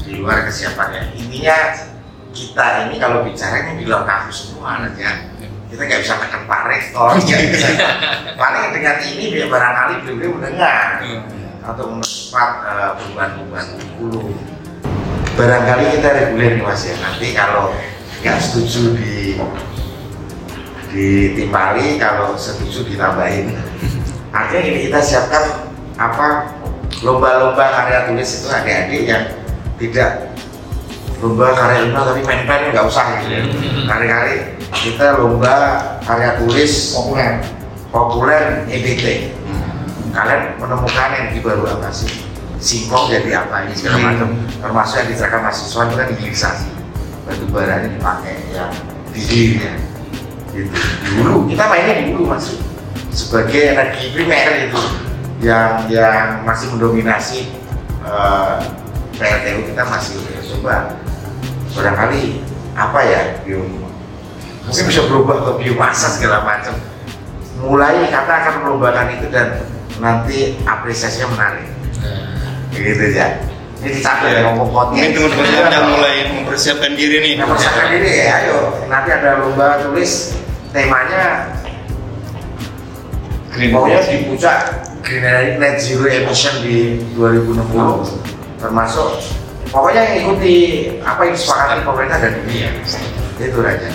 di 0.00 0.12
luar 0.16 0.48
kesiapannya. 0.48 1.12
Intinya 1.12 1.76
kita 2.32 2.88
ini 2.88 2.96
kalau 2.96 3.20
bicara 3.20 3.68
ini 3.68 3.84
di 3.84 3.84
luar 3.84 4.08
kampus 4.08 4.48
semua 4.48 4.80
aja. 4.80 5.28
Kita 5.74 5.90
nggak 5.90 6.02
bisa 6.06 6.14
tekan 6.22 6.46
Pak 6.46 6.62
Rektor, 6.70 7.18
bisa. 7.18 7.66
Paling 8.38 8.70
dengan 8.70 8.94
ini 9.02 9.34
ya 9.34 9.50
barangkali 9.50 10.06
beliau 10.06 10.38
mendengar 10.38 11.02
atau 11.66 11.84
mempercepat 11.90 12.50
eh, 12.62 12.90
perubahan-perubahan 12.94 13.66
kurikulum. 13.74 14.38
Barangkali 15.34 15.98
kita 15.98 16.08
reguler 16.14 16.50
nih 16.54 16.62
mas 16.62 16.86
ya. 16.86 16.94
Nanti 17.02 17.34
kalau 17.34 17.74
nggak 18.22 18.38
setuju 18.38 18.94
di 19.02 19.34
ditimpali, 20.94 21.98
kalau 21.98 22.38
setuju 22.38 22.86
ditambahin. 22.94 23.58
Artinya 24.30 24.62
ini 24.62 24.78
kita 24.86 25.02
siapkan 25.02 25.74
apa 25.98 26.54
lomba-lomba 27.02 27.66
karya 27.74 28.06
tulis 28.06 28.30
itu 28.30 28.46
adik-adik 28.46 29.02
yang 29.10 29.26
tidak 29.82 30.30
lomba 31.18 31.50
karya 31.50 31.82
ilmiah 31.82 32.06
tapi 32.06 32.22
main-main 32.22 32.70
nggak 32.70 32.86
usah 32.86 33.18
gitu 33.18 33.26
ya. 33.26 33.42
Kali-kali 33.90 34.53
kita 34.74 35.18
lomba 35.18 35.54
karya 36.02 36.38
tulis 36.38 36.72
populer. 36.92 37.32
populer 37.94 38.66
EBT 38.66 39.30
kalian 40.10 40.58
menemukan 40.58 41.10
energi 41.10 41.38
baru 41.42 41.62
apa 41.74 41.90
sih? 41.90 42.10
Singkong 42.58 43.10
jadi 43.10 43.44
apa 43.46 43.66
ini 43.66 43.74
segala 43.74 43.98
Hmm. 43.98 44.06
macam. 44.14 44.28
Termasuk 44.62 44.94
yang 44.98 45.08
diserahkan 45.10 45.40
mahasiswa 45.42 45.80
itu 45.84 45.94
kan 45.94 46.06
hilirisasi 46.10 46.68
batu 47.24 47.44
bara 47.50 47.74
ini 47.82 47.88
dipakai 47.98 48.34
yang 48.50 48.70
dihilirnya 49.10 49.72
gitu. 50.54 50.74
Dulu 51.18 51.34
kita 51.50 51.64
mainnya 51.66 51.94
dulu 52.10 52.30
mas. 52.30 52.46
Sebagai 53.10 53.74
energi 53.74 54.10
primer 54.10 54.70
itu. 54.70 54.80
Yang 55.42 55.70
yang 55.92 56.42
masih 56.46 56.66
mendominasi 56.74 57.38
eh, 58.02 58.54
PLTU 59.18 59.60
kita 59.70 59.82
masih 59.86 60.18
coba. 60.54 60.94
Barangkali 61.74 62.42
apa 62.74 62.98
ya 63.02 63.20
mungkin 64.64 64.84
bisa 64.88 65.02
berubah 65.08 65.36
ke 65.44 65.50
biomasa 65.64 66.16
segala 66.16 66.44
macam. 66.44 66.74
Mulai 67.60 68.08
kata 68.10 68.32
akan 68.44 68.54
melombakan 68.66 69.06
itu 69.16 69.26
dan 69.32 69.64
nanti 70.00 70.58
apresiasinya 70.64 71.32
menarik. 71.36 71.68
Gitu 72.74 73.04
ya. 73.14 73.38
Ini 73.84 74.00
dicatat 74.00 74.30
ya 74.32 74.40
ngomong 74.48 74.96
Mungkin 74.96 75.12
teman-teman 75.12 75.68
udah 75.68 75.82
mulai 75.92 76.16
mempersiapkan 76.40 76.96
diri 76.96 77.20
nih. 77.20 77.32
yang 77.36 77.52
persiapkan 77.52 77.86
diri 77.92 78.10
ya 78.24 78.24
ayo. 78.44 78.58
Nanti 78.88 79.08
ada 79.12 79.44
lomba 79.44 79.84
tulis 79.84 80.40
temanya. 80.72 81.52
Green 83.54 83.70
maunya 83.70 84.02
di 84.02 84.26
puncak 84.26 84.82
green 85.04 85.22
energy 85.22 85.54
net 85.62 85.76
zero 85.78 86.10
emission 86.10 86.58
di 86.64 86.98
2060 87.14 88.58
termasuk. 88.58 89.20
Pokoknya 89.70 90.02
yang 90.10 90.16
ikuti 90.26 90.54
apa 91.04 91.20
yang 91.28 91.34
disepakati 91.38 91.82
pemerintah 91.86 92.18
dan 92.18 92.32
dunia 92.42 92.70
itu 93.38 93.58
raja 93.62 93.88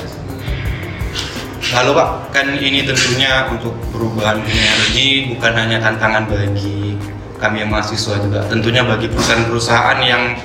Lalu 1.59 1.91
Pak, 1.91 2.09
kan 2.33 2.47
ini 2.55 2.87
tentunya 2.87 3.45
untuk 3.51 3.75
perubahan 3.91 4.39
energi 4.41 5.29
bukan 5.35 5.51
hanya 5.53 5.77
tantangan 5.83 6.25
bagi 6.25 6.95
kami 7.39 7.63
yang 7.63 7.71
mahasiswa 7.71 8.19
juga, 8.19 8.43
tentunya 8.51 8.83
bagi 8.83 9.07
perusahaan-perusahaan 9.07 9.99
yang 10.03 10.35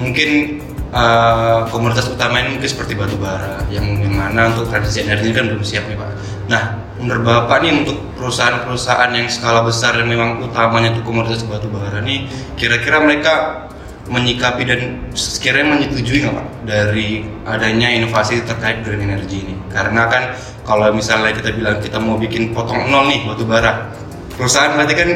mungkin 0.00 0.60
eh, 0.92 1.60
komoditas 1.68 2.08
utama 2.08 2.40
ini 2.40 2.56
mungkin 2.56 2.70
seperti 2.70 2.96
batu 2.96 3.16
bara, 3.20 3.60
yang 3.68 3.84
mana 4.08 4.52
untuk 4.52 4.72
transisi 4.72 5.04
energi 5.04 5.32
kan 5.36 5.48
belum 5.48 5.64
siap 5.64 5.84
nih 5.88 5.96
Pak. 6.00 6.10
Nah, 6.48 6.62
menurut 7.00 7.24
Bapak 7.24 7.64
nih 7.64 7.72
untuk 7.84 7.96
perusahaan-perusahaan 8.20 9.10
yang 9.16 9.26
skala 9.32 9.64
besar 9.64 9.96
yang 9.96 10.08
memang 10.08 10.44
utamanya 10.44 10.92
itu 10.92 11.00
komoditas 11.04 11.44
batu 11.44 11.68
bara 11.72 12.00
nih, 12.04 12.28
kira-kira 12.56 13.00
mereka 13.00 13.66
menyikapi 14.10 14.66
dan 14.66 14.80
sekiranya 15.14 15.78
menyetujui 15.78 16.26
nggak 16.26 16.34
Pak 16.34 16.46
dari 16.66 17.22
adanya 17.46 17.94
inovasi 17.94 18.42
terkait 18.42 18.82
green 18.82 19.06
energy 19.06 19.46
ini? 19.46 19.54
Karena 19.70 20.10
kan 20.10 20.34
kalau 20.66 20.90
misalnya 20.90 21.30
kita 21.30 21.54
bilang 21.54 21.78
kita 21.78 22.02
mau 22.02 22.18
bikin 22.18 22.50
potong 22.50 22.90
nol 22.90 23.06
nih 23.06 23.22
batu 23.22 23.46
bara, 23.46 23.94
perusahaan 24.34 24.74
berarti 24.74 24.94
kan 24.98 25.10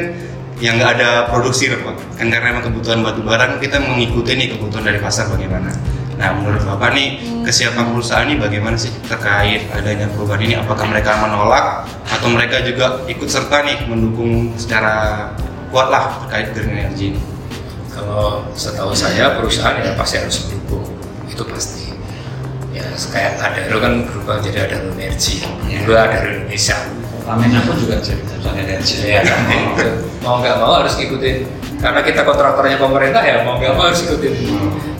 yang 0.63 0.79
nggak 0.79 0.91
ada 0.95 1.27
produksi 1.27 1.67
pak. 1.67 1.99
Kan 2.15 2.31
karena 2.31 2.55
emang 2.55 2.71
kebutuhan 2.71 3.03
batu 3.03 3.19
bara 3.19 3.51
kan 3.51 3.59
kita 3.59 3.83
mengikuti 3.83 4.31
nih 4.39 4.55
kebutuhan 4.55 4.87
dari 4.87 4.99
pasar 5.03 5.27
bagaimana. 5.27 5.75
Nah 6.15 6.31
menurut 6.31 6.63
bapak 6.63 6.95
nih 6.95 7.19
kesiapan 7.43 7.91
perusahaan 7.91 8.23
ini 8.23 8.39
bagaimana 8.39 8.79
sih 8.79 8.95
terkait 9.11 9.67
adanya 9.75 10.07
perubahan 10.15 10.39
ini? 10.47 10.55
Apakah 10.55 10.87
mereka 10.87 11.19
menolak 11.19 11.83
atau 12.07 12.31
mereka 12.31 12.63
juga 12.63 13.03
ikut 13.11 13.27
serta 13.27 13.67
nih 13.67 13.91
mendukung 13.91 14.55
secara 14.55 15.27
kuat 15.75 15.91
lah 15.91 16.15
terkait 16.23 16.55
green 16.55 16.71
energy 16.71 17.11
ini 17.11 17.34
Kalau 17.95 18.43
setahu 18.51 18.91
saya 18.91 19.39
perusahaan 19.39 19.79
ya 19.79 19.95
pasti 19.95 20.19
harus 20.19 20.43
mendukung 20.45 20.83
itu 21.31 21.43
pasti. 21.47 21.95
Ya 22.75 22.83
kayak 22.91 23.39
Adaro 23.39 23.79
kan 23.79 24.03
berubah 24.03 24.43
jadi 24.43 24.67
Adaro 24.67 24.91
Energi, 24.99 25.47
dulu 25.63 25.95
Adaro 25.95 26.27
Indonesia. 26.27 26.75
Pertamina 27.23 27.63
pun 27.63 27.75
juga 27.79 28.03
jadi 28.03 28.19
perusahaan 28.19 28.59
energi. 28.59 28.95
Ya 29.07 29.23
kan, 29.23 29.39
itu. 29.79 29.87
mau 30.19 30.43
nggak 30.43 30.59
mau 30.59 30.83
harus 30.83 30.99
ngikutin 30.99 31.37
karena 31.79 32.01
kita 32.01 32.21
kontraktornya 32.25 32.77
pemerintah 32.81 33.21
ya 33.21 33.45
mau 33.45 33.61
nggak 33.61 33.73
mau 33.77 33.85
harus 33.87 34.01
ikutin 34.07 34.33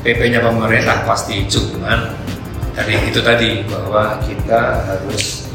PP-nya 0.05 0.37
pemerintah 0.43 1.01
pasti 1.01 1.47
cuman 1.49 2.13
dari 2.75 2.99
itu 3.09 3.19
tadi 3.23 3.63
bahwa 3.65 4.19
kita 4.21 4.85
harus 4.85 5.49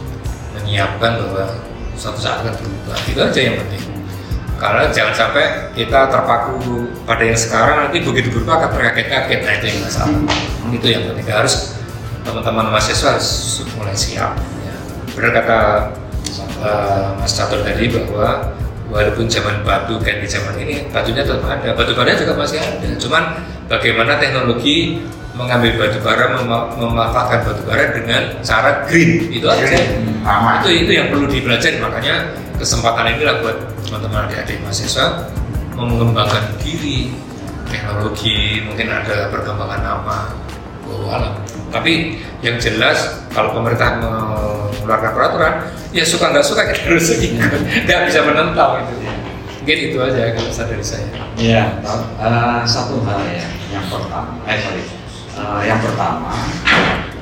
menyiapkan 0.57 1.23
bahwa 1.23 1.45
suatu 1.95 2.19
saat 2.19 2.43
akan 2.43 2.57
berubah 2.57 2.99
itu 3.07 3.21
aja 3.21 3.41
yang 3.41 3.57
penting 3.63 3.83
karena 4.61 4.93
jangan 4.93 5.15
sampai 5.17 5.73
kita 5.73 6.13
terpaku 6.13 6.85
pada 7.09 7.25
yang 7.25 7.39
sekarang 7.41 7.89
nanti 7.89 8.05
begitu 8.05 8.29
berubah 8.29 8.61
akan 8.61 8.71
terkaget-kaget. 8.77 9.41
Nah 9.41 9.53
itu 9.57 9.67
yang 9.73 9.81
masalah. 9.81 10.21
Itu 10.69 10.87
yang 10.87 11.03
penting. 11.09 11.25
Harus 11.33 11.81
teman-teman 12.21 12.69
mahasiswa 12.69 13.17
harus 13.17 13.65
mulai 13.81 13.97
siap. 13.97 14.37
Ya. 14.37 14.75
benar 15.17 15.31
kata 15.41 15.61
uh, 16.61 17.17
Mas 17.17 17.33
Catur 17.33 17.65
tadi 17.65 17.89
bahwa 17.89 18.53
walaupun 18.93 19.25
zaman 19.33 19.65
batu 19.65 19.97
kayak 19.97 20.21
di 20.21 20.29
zaman 20.29 20.53
ini 20.61 20.93
batunya 20.93 21.25
tetap 21.25 21.41
ada. 21.49 21.73
Batu 21.73 21.97
bara 21.97 22.13
juga 22.13 22.37
masih 22.37 22.61
ada. 22.61 22.89
Cuman 23.01 23.41
bagaimana 23.65 24.21
teknologi 24.21 25.01
mengambil 25.33 25.81
batu 25.81 26.05
bara 26.05 26.37
mema- 26.37 26.69
memanfaatkan 26.77 27.49
batu 27.49 27.65
bara 27.65 27.97
dengan 27.97 28.37
cara 28.45 28.85
green. 28.85 29.33
Itu 29.33 29.49
aja. 29.49 29.65
Aman. 30.21 30.61
itu 30.61 30.85
itu 30.85 30.93
yang 31.01 31.09
perlu 31.09 31.25
dipelajari. 31.33 31.81
Makanya 31.81 32.37
kesempatan 32.61 33.17
inilah 33.17 33.41
buat 33.41 33.57
teman-teman 33.89 34.29
adik-adik 34.29 34.61
mahasiswa 34.61 35.33
mengembangkan 35.73 36.61
diri 36.61 37.09
teknologi 37.73 38.61
mungkin 38.69 38.93
ada 38.93 39.33
perkembangan 39.33 39.81
nama 39.81 40.19
wow 40.85 41.17
alam. 41.17 41.35
Tapi 41.73 42.21
yang 42.45 42.61
jelas 42.61 43.25
kalau 43.33 43.57
pemerintah 43.57 43.97
mengeluarkan 43.97 45.11
peraturan 45.17 45.55
ya 45.97 46.05
suka 46.05 46.29
nggak 46.37 46.45
suka 46.45 46.69
kita 46.69 46.81
harus 46.85 47.09
ikut. 47.17 47.61
Nggak 47.89 48.01
bisa 48.11 48.21
menentang 48.27 48.85
itu. 48.85 48.95
Mungkin 49.61 49.79
itu 49.93 49.97
aja 50.03 50.35
kalau 50.35 50.51
dari 50.53 50.85
saya. 50.85 51.09
Ya, 51.39 51.79
eh, 52.21 52.61
satu 52.67 53.01
hal 53.07 53.21
ya, 53.29 53.47
yang 53.71 53.87
pertama, 53.87 54.35
eh 54.49 54.57
sorry, 54.57 54.83
Eh, 55.41 55.61
yang 55.65 55.81
pertama 55.81 56.35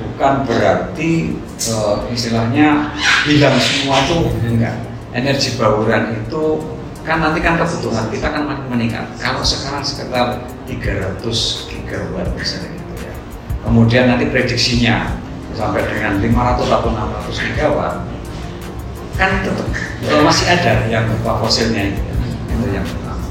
bukan 0.00 0.34
berarti 0.48 1.36
eh, 1.60 1.96
istilahnya 2.10 2.90
hilang 3.28 3.56
semua 3.60 4.02
tuh 4.08 4.32
enggak. 4.42 4.87
Energi 5.16 5.56
bauran 5.56 6.20
itu 6.20 6.44
kan 7.08 7.24
nanti 7.24 7.40
kan 7.40 7.56
kebutuhan 7.56 8.12
kita 8.12 8.28
kan 8.28 8.42
makin 8.44 8.66
meningkat. 8.68 9.08
Kalau 9.16 9.40
sekarang 9.40 9.80
sekitar 9.80 10.44
300 10.68 11.24
gigawatt 11.72 12.28
misalnya 12.36 12.76
gitu 12.76 12.94
ya. 13.00 13.14
Kemudian 13.64 14.04
nanti 14.12 14.28
prediksinya 14.28 15.16
sampai 15.56 15.88
dengan 15.88 16.20
500 16.20 16.68
atau 16.68 16.88
600 16.92 17.46
gigawatt 17.48 17.96
kan 19.18 19.42
tetap 19.42 19.66
masih 20.22 20.46
ada 20.46 20.86
yang 20.86 21.02
berupa 21.10 21.42
fosilnya 21.42 21.90
itu, 21.90 22.00
ya. 22.06 22.14
itu 22.54 22.66
yang 22.70 22.86
pertama. 22.86 23.24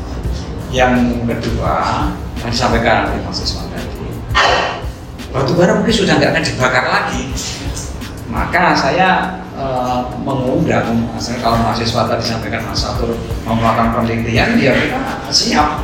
Yang 0.67 0.93
kedua, 1.23 1.75
yang 2.43 2.49
disampaikan 2.51 3.07
oleh 3.07 3.23
mahasiswa 3.23 3.63
tadi, 3.71 4.07
batu 5.31 5.55
bara 5.55 5.79
mungkin 5.79 5.95
sudah 5.95 6.19
nggak 6.19 6.35
akan 6.35 6.43
dibakar 6.43 6.85
lagi. 6.91 7.31
Maka 8.27 8.75
saya 8.75 9.39
eh, 9.57 9.99
mengundang, 10.21 10.87
misalnya 11.17 11.39
kalau 11.41 11.57
mahasiswa 11.65 12.01
tadi 12.05 12.23
sampaikan 12.23 12.61
Mas 12.69 12.79
Satur 12.79 13.17
mau 13.43 13.57
melakukan 13.57 13.97
penelitian, 13.97 14.55
ya 14.61 14.71
kita 14.77 15.33
siap. 15.33 15.81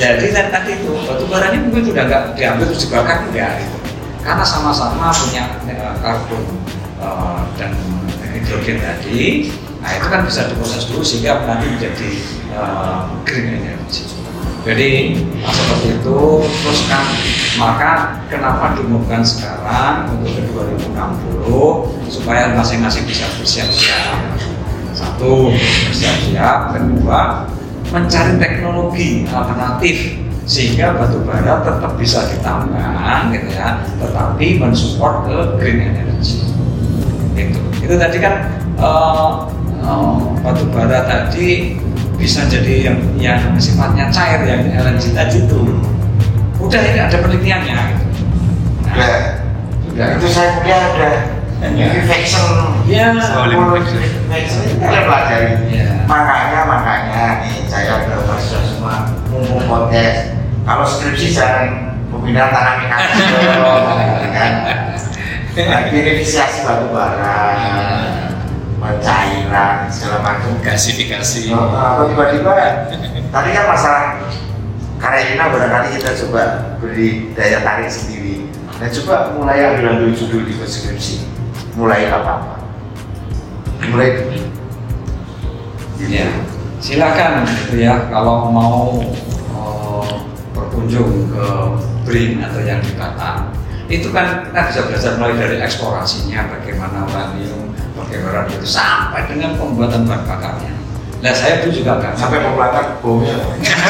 Jadi 0.00 0.32
tadi 0.32 0.70
itu 0.80 0.96
batu 1.04 1.28
ini 1.28 1.58
mungkin 1.68 1.82
sudah 1.92 2.04
nggak 2.08 2.22
diambil 2.32 2.64
terus 2.72 2.88
dibakar 2.88 3.28
enggak, 3.28 3.60
gitu. 3.60 3.76
karena 4.24 4.44
sama-sama 4.46 5.12
punya 5.12 5.44
eh, 5.68 5.94
karbon 6.00 6.44
eh, 7.02 7.40
dan 7.60 7.72
hidrogen 8.32 8.80
tadi. 8.80 9.52
Nah 9.80 9.96
itu 9.96 10.06
kan 10.08 10.24
bisa 10.24 10.48
diproses 10.48 10.88
dulu 10.88 11.04
sehingga 11.04 11.44
nanti 11.44 11.68
menjadi 11.68 12.08
eh, 12.54 12.98
green 13.28 13.60
energy. 13.60 14.19
Jadi 14.60 15.16
seperti 15.40 15.88
itu 15.96 16.20
terus 16.44 16.80
kan 16.84 17.04
maka 17.56 18.20
kenapa 18.28 18.76
diumumkan 18.76 19.24
sekarang 19.24 20.12
untuk 20.12 20.36
ke 20.36 20.42
2060 20.52 22.12
supaya 22.12 22.52
masing-masing 22.52 23.08
bisa 23.08 23.24
bersiap-siap? 23.40 24.20
Satu 24.92 25.48
bersiap-siap 25.88 26.76
kedua 26.76 27.48
mencari 27.88 28.36
teknologi 28.36 29.24
alternatif 29.32 30.20
sehingga 30.44 30.92
batu 30.92 31.24
bara 31.24 31.64
tetap 31.64 31.96
bisa 31.96 32.28
ditambang 32.28 33.32
gitu 33.32 33.48
ya 33.56 33.80
tetapi 33.96 34.60
mensupport 34.60 35.24
ke 35.24 35.36
green 35.56 35.88
energy. 35.88 36.44
Itu. 37.32 37.60
Itu 37.80 37.94
tadi 37.96 38.18
kan 38.20 38.34
eh, 38.76 39.30
eh, 39.88 40.16
batu 40.44 40.68
bara 40.68 41.00
tadi 41.08 41.80
bisa 42.20 42.44
jadi 42.46 42.92
yang, 42.92 42.98
yang 43.16 43.40
sifatnya 43.56 44.12
cair 44.12 44.44
yang 44.44 44.68
LNG 44.68 45.16
tadi 45.16 45.48
itu 45.48 45.60
udah 46.60 46.80
ini 46.84 47.00
ada 47.00 47.16
penelitiannya 47.16 47.72
gitu. 47.72 48.04
Nah, 48.84 49.40
Udah. 49.90 50.08
Itu 50.20 50.28
saya 50.28 50.60
kuliah 50.60 50.80
ada 50.92 51.10
Ya. 51.60 51.92
liquefaction. 51.92 52.48
Ya. 52.88 53.12
Liquefaction 53.12 54.60
itu 54.64 54.76
kita 54.80 55.00
pelajari. 55.04 55.48
Ya. 55.68 56.04
Makanya 56.08 56.60
makanya 56.64 57.24
nih 57.44 57.68
saya 57.68 58.00
mahasiswa 58.04 58.60
semua 58.64 58.94
mumpung 59.28 59.64
podcast. 59.68 60.36
Kalau 60.64 60.84
skripsi 60.84 61.36
jangan 61.36 61.96
pemindahan 62.08 62.48
tanah 62.52 62.74
mekanik 62.80 63.12
dong, 63.60 63.84
kan? 64.36 64.52
Nah, 65.50 65.80
inisiasi 65.90 66.62
batu 66.64 66.88
bara, 66.94 67.58
pencairan 69.50 69.90
segala 69.90 70.18
macam. 70.22 70.50
gasifikasi 70.62 71.42
Oh, 71.50 71.74
atau 71.74 72.04
tiba-tiba 72.06 72.52
tadi 73.34 73.48
kan 73.50 73.64
masalah 73.66 74.04
Karolina 75.00 75.44
barangkali 75.48 75.88
kita 75.98 76.10
coba 76.26 76.42
beri 76.78 77.32
daya 77.34 77.64
tarik 77.64 77.90
sendiri 77.90 78.46
dan 78.78 78.88
coba 79.02 79.34
mulai 79.34 79.58
ambil 79.74 79.96
ambil 79.96 80.10
judul 80.14 80.46
di 80.46 80.54
deskripsi 80.54 81.26
mulai 81.74 82.06
apa 82.06 82.30
apa 82.38 82.54
mulai 83.90 84.22
dulu 84.22 84.38
Gitu. 86.00 86.16
Ya, 86.16 86.32
silakan 86.80 87.44
gitu 87.44 87.76
ya 87.76 88.08
kalau 88.08 88.48
mau 88.48 89.04
eh, 89.52 90.08
berkunjung 90.56 91.28
ke 91.28 91.44
BRIN 92.08 92.40
atau 92.40 92.64
yang 92.64 92.80
di 92.80 92.96
Batam 92.96 93.52
itu 93.90 94.08
kan 94.08 94.48
kita 94.48 94.60
bisa 94.70 94.80
belajar 94.88 95.12
mulai 95.20 95.34
dari 95.36 95.56
eksplorasinya 95.60 96.46
bagaimana 96.56 97.04
uranium, 97.04 97.69
bagaimana 98.10 98.50
itu 98.50 98.66
sampai 98.66 99.30
dengan 99.30 99.54
pembuatan 99.54 100.02
bahan 100.02 100.26
bakarnya. 100.26 100.72
Nah 101.20 101.32
saya 101.36 101.60
dulu 101.60 101.72
juga 101.84 102.00
kan 102.00 102.16
sampai 102.16 102.40
membakar 102.40 102.96
bomnya 103.04 103.36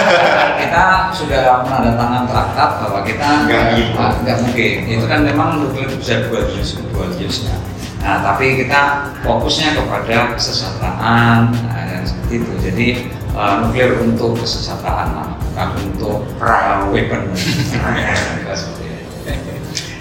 kita 0.61 1.15
sudah 1.15 1.63
menandatangani 1.63 2.27
traktat 2.27 2.71
bahwa 2.83 3.01
kita 3.07 3.27
Nggak 3.47 3.63
gitu. 3.79 3.95
Nggak 3.97 4.37
mungkin 4.45 4.77
itu 4.91 5.07
kan 5.07 5.21
memang 5.25 5.49
nuklir 5.63 5.89
bisa 5.95 6.27
dual 6.27 6.45
use 6.53 6.77
dual 6.91 7.09
use 7.17 7.47
ya. 7.47 7.57
Nah 8.03 8.19
tapi 8.27 8.61
kita 8.61 9.15
fokusnya 9.23 9.79
kepada 9.79 10.35
kesejahteraan 10.37 11.55
nah, 11.55 11.83
yang 11.87 12.05
seperti 12.05 12.43
itu. 12.43 12.53
Jadi 12.61 12.87
eh, 13.15 13.55
nuklir 13.63 13.91
untuk 14.03 14.35
kesejahteraan 14.43 15.09
lah, 15.15 15.31
bukan 15.39 15.69
untuk 15.87 16.19
Perang. 16.35 16.91
uh, 16.91 16.93
weapon. 16.93 17.31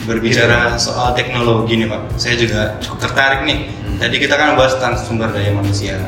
Berbicara 0.09 0.73
soal 0.81 1.13
teknologi 1.13 1.77
nih 1.77 1.85
pak. 1.85 2.17
Saya 2.17 2.33
juga 2.33 2.81
cukup 2.81 2.97
tertarik 3.05 3.45
nih. 3.45 3.69
Tadi 4.01 4.15
kita 4.17 4.33
kan 4.33 4.57
bahas 4.57 4.73
tentang 4.73 4.97
sumber 4.97 5.29
daya 5.29 5.53
manusia. 5.53 6.01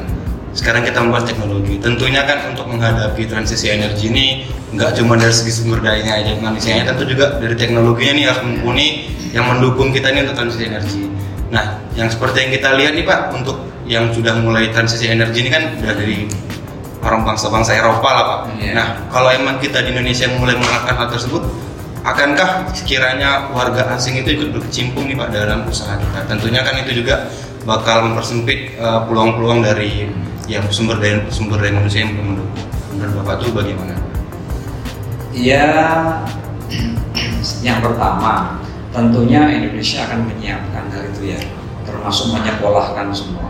Sekarang 0.58 0.82
kita 0.82 1.06
membahas 1.06 1.30
teknologi. 1.30 1.78
Tentunya 1.78 2.26
kan 2.26 2.50
untuk 2.50 2.66
menghadapi 2.66 3.30
transisi 3.30 3.70
energi 3.70 4.10
ini 4.10 4.26
nggak 4.74 4.98
cuma 4.98 5.22
dari 5.22 5.30
segi 5.30 5.54
sumber 5.54 5.86
dayanya 5.86 6.18
aja 6.18 6.32
manusianya 6.40 6.88
tentu 6.88 7.04
juga 7.04 7.36
dari 7.38 7.54
teknologinya 7.60 8.14
nih 8.16 8.26
harus 8.32 8.42
mumpuni 8.48 8.88
yang 9.36 9.46
mendukung 9.46 9.94
kita 9.94 10.10
nih 10.10 10.26
untuk 10.26 10.34
transisi 10.42 10.64
energi. 10.66 11.02
Nah 11.54 11.78
yang 11.94 12.10
seperti 12.10 12.48
yang 12.48 12.52
kita 12.58 12.70
lihat 12.80 12.94
nih 12.98 13.06
pak 13.06 13.20
untuk 13.38 13.58
yang 13.86 14.10
sudah 14.16 14.34
mulai 14.42 14.74
transisi 14.74 15.12
energi 15.12 15.46
ini 15.46 15.50
kan 15.54 15.78
udah 15.78 15.94
dari 15.94 16.26
orang 17.06 17.22
bangsa-bangsa 17.28 17.78
Eropa 17.78 18.10
lah 18.10 18.24
pak. 18.26 18.40
Iya. 18.58 18.72
nah 18.74 18.88
kalau 19.14 19.30
emang 19.30 19.62
kita 19.62 19.84
di 19.86 19.94
Indonesia 19.94 20.26
mulai 20.40 20.56
menerapkan 20.56 20.96
hal 20.98 21.08
tersebut 21.12 21.44
akankah 22.02 22.66
sekiranya 22.74 23.54
warga 23.54 23.94
asing 23.94 24.18
itu 24.22 24.38
ikut 24.38 24.50
berkecimpung 24.58 25.06
nih 25.06 25.18
Pak 25.18 25.30
dalam 25.34 25.70
usaha 25.70 25.98
kita? 25.98 26.26
Tentunya 26.26 26.66
kan 26.66 26.76
itu 26.82 27.02
juga 27.06 27.30
bakal 27.66 28.10
mempersempit 28.10 28.78
eh, 28.78 29.00
peluang-peluang 29.06 29.62
dari 29.62 30.10
yang 30.50 30.66
sumber 30.74 30.98
daya 30.98 31.22
sumber 31.30 31.62
daya 31.62 31.78
manusia 31.78 32.04
yang 32.06 32.18
mendukung. 32.18 32.66
Menurut 32.98 33.14
Bapak 33.22 33.36
itu 33.42 33.50
bagaimana? 33.54 33.94
Ya, 35.32 35.68
yang 37.68 37.80
pertama 37.80 38.60
tentunya 38.92 39.48
Indonesia 39.48 40.04
akan 40.04 40.28
menyiapkan 40.28 40.92
hal 40.92 41.04
itu 41.08 41.38
ya, 41.38 41.40
termasuk 41.88 42.36
menyekolahkan 42.36 43.08
semua, 43.16 43.48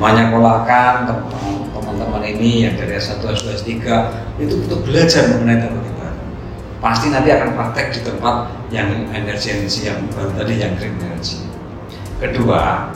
menyekolahkan 0.00 1.04
tem- 1.04 1.28
teman-teman 1.76 2.24
ini 2.24 2.64
yang 2.64 2.74
dari 2.80 2.96
S1, 2.96 3.20
S2, 3.20 3.52
S3 3.52 3.70
itu 4.40 4.54
untuk 4.64 4.80
belajar 4.88 5.28
mengenai 5.36 5.60
teknologi. 5.60 6.01
Pasti 6.82 7.14
nanti 7.14 7.30
akan 7.30 7.54
praktek 7.54 7.94
di 7.94 8.00
tempat 8.02 8.50
yang 8.74 9.06
energi 9.14 9.54
energi 9.54 9.86
yang 9.86 10.02
baru 10.10 10.34
tadi 10.34 10.58
yang 10.58 10.74
green 10.74 10.98
energy. 10.98 11.38
Kedua, 12.18 12.90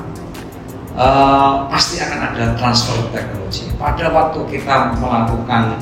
eh, 0.98 1.52
pasti 1.70 2.02
akan 2.02 2.34
ada 2.34 2.58
transfer 2.58 2.98
teknologi. 3.14 3.70
Pada 3.78 4.10
waktu 4.10 4.42
kita 4.50 4.98
melakukan 4.98 5.78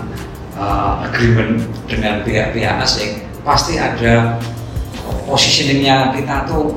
eh, 0.52 0.94
agreement 1.08 1.64
dengan 1.88 2.20
pihak-pihak 2.28 2.76
asing, 2.84 3.24
pasti 3.40 3.80
ada 3.80 4.36
positioningnya 5.24 6.12
kita 6.12 6.44
tuh 6.44 6.76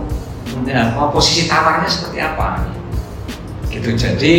ya, 0.63 0.95
apa, 0.95 1.11
posisi 1.11 1.43
tawarnya 1.51 1.91
seperti 1.91 2.23
apa. 2.23 2.71
Gitu. 3.67 3.99
Jadi 3.99 4.35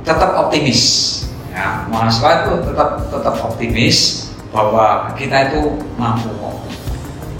tetap 0.00 0.32
optimis. 0.48 1.04
Ya, 1.52 1.84
mahasiswa 1.92 2.48
itu 2.48 2.52
tetap 2.72 2.88
tetap 3.12 3.34
optimis 3.44 4.27
bahwa 4.58 5.14
kita 5.14 5.54
itu 5.54 5.78
mampu 5.94 6.26
kok. 6.42 6.56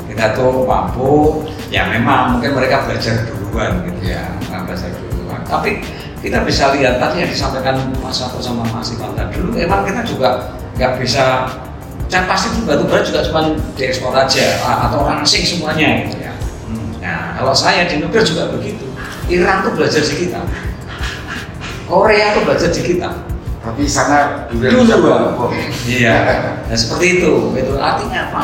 Kita 0.07 0.39
tuh 0.39 0.63
mampu. 0.63 1.43
Ya 1.69 1.91
memang 1.91 2.39
mungkin 2.39 2.55
mereka 2.55 2.87
belajar 2.87 3.27
duluan 3.27 3.83
gitu 3.83 4.15
ya, 4.15 4.23
mereka 4.39 4.71
belajar 4.71 4.91
duluan. 5.11 5.43
Tapi 5.45 5.83
kita 6.23 6.47
bisa 6.47 6.71
lihat 6.79 7.03
tadi 7.03 7.27
yang 7.27 7.31
disampaikan 7.31 7.77
Mas 7.99 8.23
Aku 8.23 8.39
sama 8.39 8.63
Mas 8.71 8.95
Iwan 8.95 9.13
tadi 9.19 9.39
dulu, 9.39 9.55
emang 9.59 9.83
kita 9.85 10.03
juga 10.07 10.55
nggak 10.79 11.03
bisa 11.03 11.47
dan 12.09 12.25
pasti 12.25 12.57
di 12.57 12.65
batu 12.65 12.89
bara 12.89 13.05
juga 13.05 13.21
cuma 13.21 13.53
diekspor 13.77 14.17
aja 14.17 14.47
atau 14.65 15.05
orang 15.05 15.21
asing 15.21 15.45
semuanya 15.45 16.09
gitu 16.09 16.17
ya. 16.25 16.33
Nah 17.05 17.37
kalau 17.37 17.53
saya 17.53 17.85
di 17.85 18.01
nuklir 18.01 18.25
juga 18.25 18.49
begitu. 18.49 18.89
Iran 19.29 19.61
tuh 19.61 19.77
belajar 19.77 20.01
di 20.01 20.15
kita, 20.25 20.41
Korea 21.85 22.33
tuh 22.33 22.49
belajar 22.49 22.73
di 22.73 22.81
kita. 22.81 23.13
Tapi 23.69 23.85
sana 23.85 24.49
juga 24.49 24.73
Dulu. 24.73 25.53
Iya, 25.85 26.17
nah, 26.69 26.77
seperti 26.77 27.21
itu. 27.21 27.53
Itu 27.53 27.77
artinya 27.77 28.33
apa? 28.33 28.43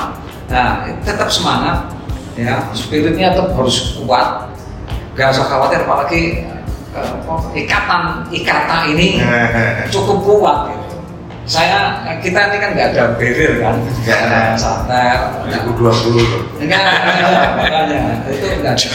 Nah, 0.52 0.68
tetap 1.00 1.32
semangat, 1.32 1.88
ya. 2.36 2.68
Spiritnya 2.76 3.32
tetap 3.32 3.56
harus 3.56 3.96
kuat. 4.04 4.52
Gak 5.16 5.32
usah 5.32 5.46
khawatir, 5.48 5.88
apalagi 5.88 6.44
eh, 6.92 7.08
apa, 7.24 7.34
ikatan 7.56 8.02
ikatan 8.28 8.80
ini 8.92 9.22
cukup 9.94 10.20
kuat. 10.20 10.58
Gitu. 10.68 10.82
Saya 11.44 12.00
kita 12.24 12.40
ini 12.48 12.56
kan 12.56 12.70
nggak 12.72 12.88
ada 12.96 13.04
barrier 13.20 13.60
kan, 13.60 13.76
Nggak 13.76 14.18
ada. 14.28 14.40
santai. 14.56 15.12
2020 15.76 16.56
Enggak, 16.64 16.80
enggak, 17.04 17.48
makanya 17.60 18.00
itu 18.32 18.46
enggak 18.48 18.74
ada. 18.74 18.88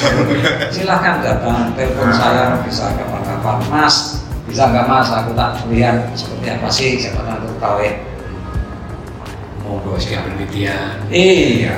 Silahkan 0.73 1.15
datang, 1.21 1.77
telepon 1.77 2.09
saya 2.09 2.57
bisa 2.65 2.89
kapan-kapan, 2.97 3.57
Mas. 3.69 4.18
Bisa 4.49 4.65
nggak 4.65 4.85
Mas? 4.85 5.07
Aku 5.13 5.31
tak 5.31 5.61
lihat 5.69 6.09
seperti 6.11 6.47
apa 6.49 6.67
sih, 6.67 6.97
siapa 6.97 7.21
tahu 7.21 7.47
tahu 7.57 7.77
ya. 7.79 7.93
monggo 9.61 9.93
siap 9.95 10.25
penelitian 10.25 10.97
Iya. 11.07 11.77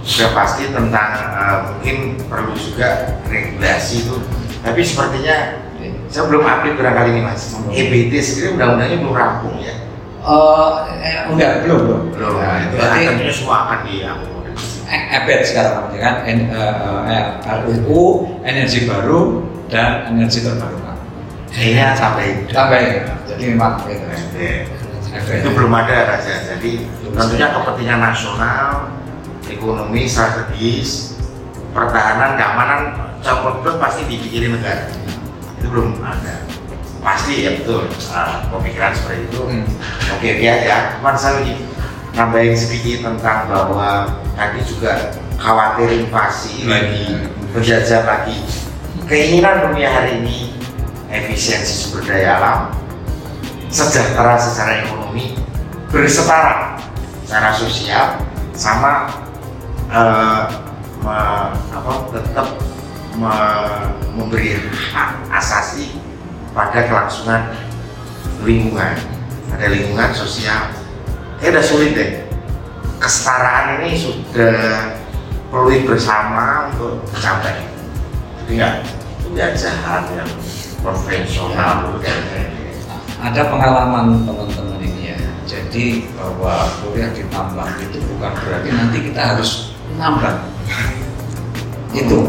sudah 0.00 0.30
pasti 0.32 0.70
tentang 0.70 1.10
eh, 1.34 1.56
mungkin 1.66 1.96
perlu 2.30 2.54
juga 2.54 3.18
regulasi 3.26 4.06
itu 4.06 4.22
tapi 4.62 4.80
sepertinya 4.80 5.58
saya 6.06 6.30
belum 6.30 6.46
update 6.46 6.78
barangkali 6.78 7.10
ini 7.10 7.22
mas 7.26 7.58
EBT 7.66 8.12
sendiri 8.22 8.54
undang-undangnya 8.54 8.98
belum 9.02 9.14
rampung 9.14 9.58
ya 9.58 9.74
Eh, 10.22 10.70
eh, 11.02 11.26
enggak, 11.26 11.66
belum, 11.66 11.80
belum. 11.84 12.02
belum 12.14 12.32
Nah, 12.38 12.56
itu 12.62 12.74
berarti 12.78 12.98
tentunya 13.02 13.34
semua 13.34 13.56
akan 13.66 13.78
diakomodir 13.82 14.54
e- 14.86 15.06
EBET 15.18 15.40
sekarang 15.44 15.72
namanya 15.76 16.00
kan, 16.00 16.14
En- 16.24 16.48
eh, 16.48 16.74
eh, 17.10 17.24
RUU, 17.60 18.02
energi 18.40 18.86
baru 18.86 19.42
dan 19.68 20.08
energi 20.08 20.40
terbarukan. 20.40 20.83
Kayaknya 21.54 21.94
sampai 21.94 22.26
Sampai, 22.50 23.06
jadi 23.30 23.42
memang 23.54 23.78
gitu. 23.86 24.04
Ya. 24.34 24.66
EBET. 25.14 25.46
itu 25.46 25.48
belum 25.54 25.70
ada 25.70 26.10
raja. 26.10 26.34
Jadi 26.42 26.90
tentunya 27.14 27.54
kepentingan 27.54 28.00
nasional 28.02 28.90
ekonomi 29.46 30.10
strategis 30.10 31.14
pertahanan 31.70 32.34
keamanan 32.34 32.80
campur 33.22 33.62
aduk 33.62 33.78
pasti 33.78 34.02
dipikirin 34.10 34.58
negara. 34.58 34.90
Itu 35.62 35.66
belum 35.70 36.02
ada. 36.02 36.42
Pasti 36.98 37.46
ya 37.46 37.54
betul. 37.62 37.86
Ah, 38.10 38.42
pemikiran 38.50 38.90
seperti 38.90 39.30
itu. 39.30 39.40
Hmm. 39.46 39.64
oke 40.18 40.26
oke 40.26 40.46
aja 40.50 40.98
cuman 40.98 41.14
saya 41.14 41.32
lagi 41.40 41.54
nambahin 42.14 42.56
sedikit 42.58 43.10
tentang 43.10 43.50
bahwa 43.50 44.06
tadi 44.34 44.60
juga 44.66 45.14
khawatir 45.38 45.88
invasi 45.94 46.66
lagi 46.66 47.30
penjajah 47.54 48.02
lagi. 48.02 48.38
Keinginan 49.04 49.68
dunia 49.70 49.92
hari 49.92 50.24
ini 50.24 50.56
efisiensi 51.14 51.86
sumber 51.86 52.02
daya 52.10 52.42
alam 52.42 52.60
sejahtera 53.70 54.34
secara 54.38 54.82
ekonomi 54.82 55.38
bersetara 55.88 56.74
secara 57.22 57.54
sosial 57.54 58.18
sama 58.54 59.10
eh, 59.90 60.42
me- 61.02 61.50
apa, 61.70 61.92
tetap 62.10 62.48
me- 63.14 63.90
memberi 64.14 64.58
hak 64.94 65.10
asasi 65.30 65.94
pada 66.54 66.86
kelangsungan 66.86 67.50
lingkungan 68.46 68.94
ada 69.54 69.70
lingkungan 69.70 70.10
sosial. 70.10 70.66
Kayak 71.38 71.58
udah 71.58 71.64
sulit 71.64 71.90
deh. 71.94 72.10
Kesetaraan 72.98 73.78
ini 73.78 73.94
sudah 73.94 74.96
perlu 75.52 75.78
bersama 75.86 76.72
untuk 76.72 76.98
mencapai. 77.14 77.62
Jadi 78.42 78.50
nggak 78.58 78.74
penjajahan 79.22 80.02
yang 80.16 80.30
kan 80.84 82.20
ada 83.24 83.42
pengalaman 83.48 84.28
teman-teman 84.28 84.84
ini 84.84 85.16
ya. 85.16 85.18
Jadi 85.48 86.12
bahwa 86.12 86.68
kuliah 86.84 87.08
ditambah 87.16 87.68
itu 87.80 87.98
bukan 88.12 88.32
berarti 88.44 88.68
nanti 88.68 88.98
kita 89.08 89.20
harus 89.34 89.72
nambah. 89.96 90.44
itu. 91.94 92.26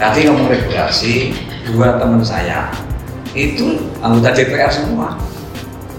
Tadi 0.00 0.30
ngomong 0.30 0.48
regulasi, 0.48 1.36
dua 1.68 2.00
teman 2.00 2.24
saya 2.24 2.72
itu 3.36 3.92
anggota 4.00 4.32
DPR 4.32 4.72
semua 4.72 5.20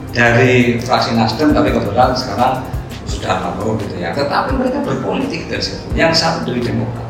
dari 0.10 0.82
fraksi 0.82 1.14
Nasdem 1.14 1.54
tapi 1.54 1.70
kebetulan 1.70 2.18
sekarang 2.18 2.66
sudah 3.06 3.40
tahu 3.44 3.78
gitu 3.86 4.02
ya. 4.02 4.16
Tetapi 4.16 4.58
mereka 4.58 4.82
berpolitik 4.82 5.48
dari 5.52 5.62
situ. 5.62 5.86
Yang 5.94 6.18
satu 6.18 6.50
dari 6.50 6.64
Demokrat. 6.66 7.08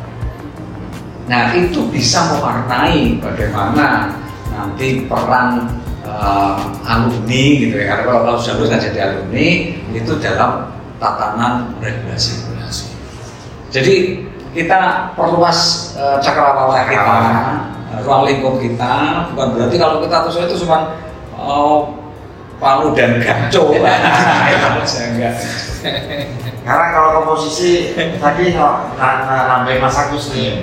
Nah 1.30 1.54
itu 1.54 1.88
bisa 1.94 2.26
mewarnai 2.36 3.22
bagaimana 3.22 4.18
nanti 4.60 5.08
peran 5.08 5.80
eh, 6.04 6.56
alumni 6.84 7.44
gitu 7.58 7.76
ya. 7.76 7.86
Karena 7.90 8.04
kalau, 8.04 8.22
kalau 8.26 8.38
sudah 8.38 8.56
lulus 8.60 8.70
nggak 8.70 8.84
jadi 8.92 9.00
alumni 9.08 9.48
itu 9.92 10.12
dalam 10.20 10.52
tatanan 11.00 11.74
regulasi. 11.80 12.46
Jadi 13.70 13.96
kita 14.52 15.14
perluas 15.14 15.60
eh, 15.96 16.18
cakrawala 16.20 16.90
kita, 16.90 17.16
eh, 17.94 18.00
ruang 18.04 18.26
lingkup 18.26 18.58
kita. 18.58 18.94
Bukan 19.34 19.48
berarti 19.56 19.76
kalau 19.78 20.02
kita 20.02 20.16
terus 20.26 20.38
itu 20.44 20.66
cuma 20.66 20.98
eh, 21.38 21.80
palu 22.60 22.92
dan 22.92 23.22
gaco. 23.24 23.72
Karena 26.68 26.86
kalau 26.92 27.10
komposisi 27.24 27.96
tadi 28.20 28.54
no, 28.54 28.94
na- 28.94 29.24
na- 29.26 29.46
nambahin 29.48 29.80
Mas 29.80 29.96
Agus 29.96 30.30
nih, 30.36 30.62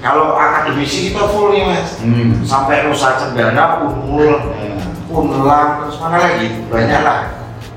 kalau 0.00 0.32
akademisi 0.32 1.12
kita 1.12 1.28
full 1.28 1.52
nih 1.52 1.68
mas, 1.68 2.00
Hmm. 2.00 2.40
sampai 2.42 2.88
Nusa 2.88 3.16
Cendana, 3.16 3.84
Unmul, 3.84 4.32
Unlam, 5.10 5.68
terus 5.84 5.96
mana 6.00 6.16
lagi 6.18 6.64
banyak 6.66 7.00
lah. 7.04 7.20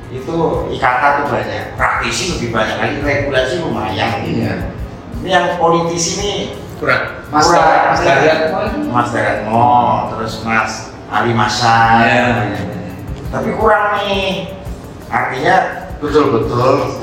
Itu 0.07 0.35
ikatan 0.69 1.11
tuh 1.19 1.27
banyak, 1.29 1.73
praktisi 1.73 2.37
lebih 2.37 2.53
banyak 2.53 2.77
lagi, 2.79 2.97
regulasi 3.01 3.53
lumayan. 3.59 4.23
Iya. 4.23 4.53
Ini 5.19 5.29
yang 5.29 5.47
politisi 5.57 6.11
nih, 6.19 6.37
kurang 6.77 7.25
Mas 7.27 7.47
Kurang. 7.47 7.65
Daryat- 7.97 8.51
Mas 8.51 8.71
Mas 8.87 9.07
Daratmo, 9.09 9.67
terus 10.13 10.33
Mas 10.43 10.71
Ali 11.09 11.31
Masai. 11.33 12.05
Ya. 12.05 12.25
tapi 13.33 13.49
kurang 13.57 13.97
nih 13.97 14.45
artinya 15.09 15.55
betul-betul 15.97 17.01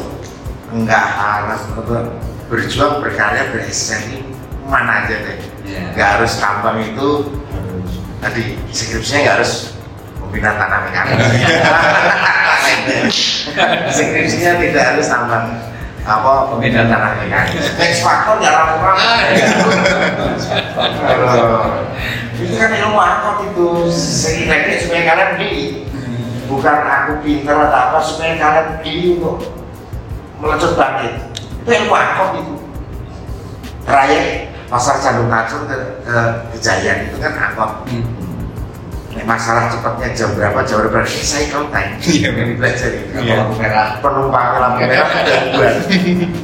enggak 0.71 1.05
harus 1.11 1.59
betul 1.75 2.23
berjuang 2.47 3.03
berkarya 3.03 3.51
bereksistensi 3.51 4.23
mana 4.71 5.05
aja 5.05 5.17
deh. 5.19 5.39
Iya. 5.67 5.83
nggak 5.93 6.09
harus 6.19 6.33
tambang 6.39 6.79
itu 6.81 7.09
tadi 8.23 8.57
skripsinya 8.71 9.19
nggak 9.23 9.37
harus 9.43 9.53
pembina 10.19 10.51
tanah 10.57 10.79
mekanik 10.87 11.19
skripsinya 13.95 14.53
tidak 14.63 14.83
harus 14.95 15.07
tambang 15.11 15.47
apa 16.01 16.49
pemindahan 16.49 16.89
tanah 16.89 17.11
mekanis. 17.21 17.77
X 17.77 18.01
faktor 18.01 18.41
ya 18.41 18.51
orang 18.51 18.99
itu 22.41 22.55
kan 22.57 22.73
ilmu 22.73 22.97
angkot 22.97 23.37
itu 23.53 23.69
setidaknya 23.93 24.81
supaya 24.81 25.03
kalian 25.13 25.31
beli. 25.37 25.63
Bukan 26.49 26.77
aku 26.83 27.13
pinter 27.23 27.55
atau 27.55 27.79
apa 27.79 27.99
supaya 28.03 28.35
kalian 28.41 28.67
beli 28.81 29.21
untuk 29.21 29.39
melecut 30.41 30.73
bangkit. 30.75 31.15
Itu 31.63 31.71
ilmu 31.85 31.95
angkot 31.95 32.31
itu. 32.41 32.55
Trayek 33.85 34.50
pasar 34.71 34.97
Candung 35.03 35.27
Kacung 35.27 35.67
ke, 35.67 35.77
ke 36.07 36.17
Kejayaan 36.57 37.11
itu 37.11 37.19
kan 37.19 37.35
angkot. 37.35 37.73
Nek 39.11 39.27
masalah 39.27 39.67
cepatnya 39.67 40.15
jam 40.15 40.31
berapa 40.39 40.63
jam 40.63 40.87
berapa? 40.87 41.03
Ini 41.03 41.27
saya 41.27 41.51
kalau 41.51 41.67
time 41.75 41.99
Iya, 41.99 42.31
yang 42.31 42.55
belajar 42.55 42.91
itu 42.95 43.11
Iya. 43.19 43.43
lampu 43.43 43.55
merah? 43.59 43.99
Penumpang 43.99 44.49
lampu 44.63 44.87
merah 44.87 45.11
gangguan 45.27 45.75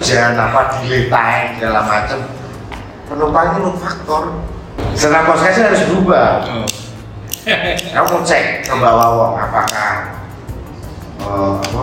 jangan 0.02 0.34
apa 0.50 0.60
delay 0.82 1.06
time 1.06 1.46
segala 1.54 1.80
macam 1.86 2.18
penumpang 3.06 3.46
ini 3.54 3.58
load 3.62 3.78
faktor. 3.78 4.22
Setelah 4.98 5.22
prosesnya 5.30 5.70
harus 5.70 5.82
berubah. 5.86 6.28
Oh. 6.42 6.66
kamu 7.94 8.06
mau 8.10 8.22
cek 8.26 8.66
ke 8.66 8.74
bawah 8.74 9.08
wong 9.14 9.32
apakah 9.38 9.90
eh, 11.22 11.52
apa 11.62 11.82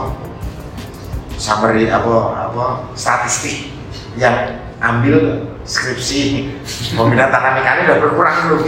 summary 1.40 1.88
apa 1.88 2.14
apa 2.52 2.66
statistik 2.92 3.72
yang 4.20 4.60
ambil 4.84 5.48
skripsi. 5.64 6.54
Pemindahan 6.94 7.32
tanah 7.32 7.52
mekanik 7.56 7.84
udah 7.88 7.98
berkurang 8.04 8.36
belum? 8.48 8.60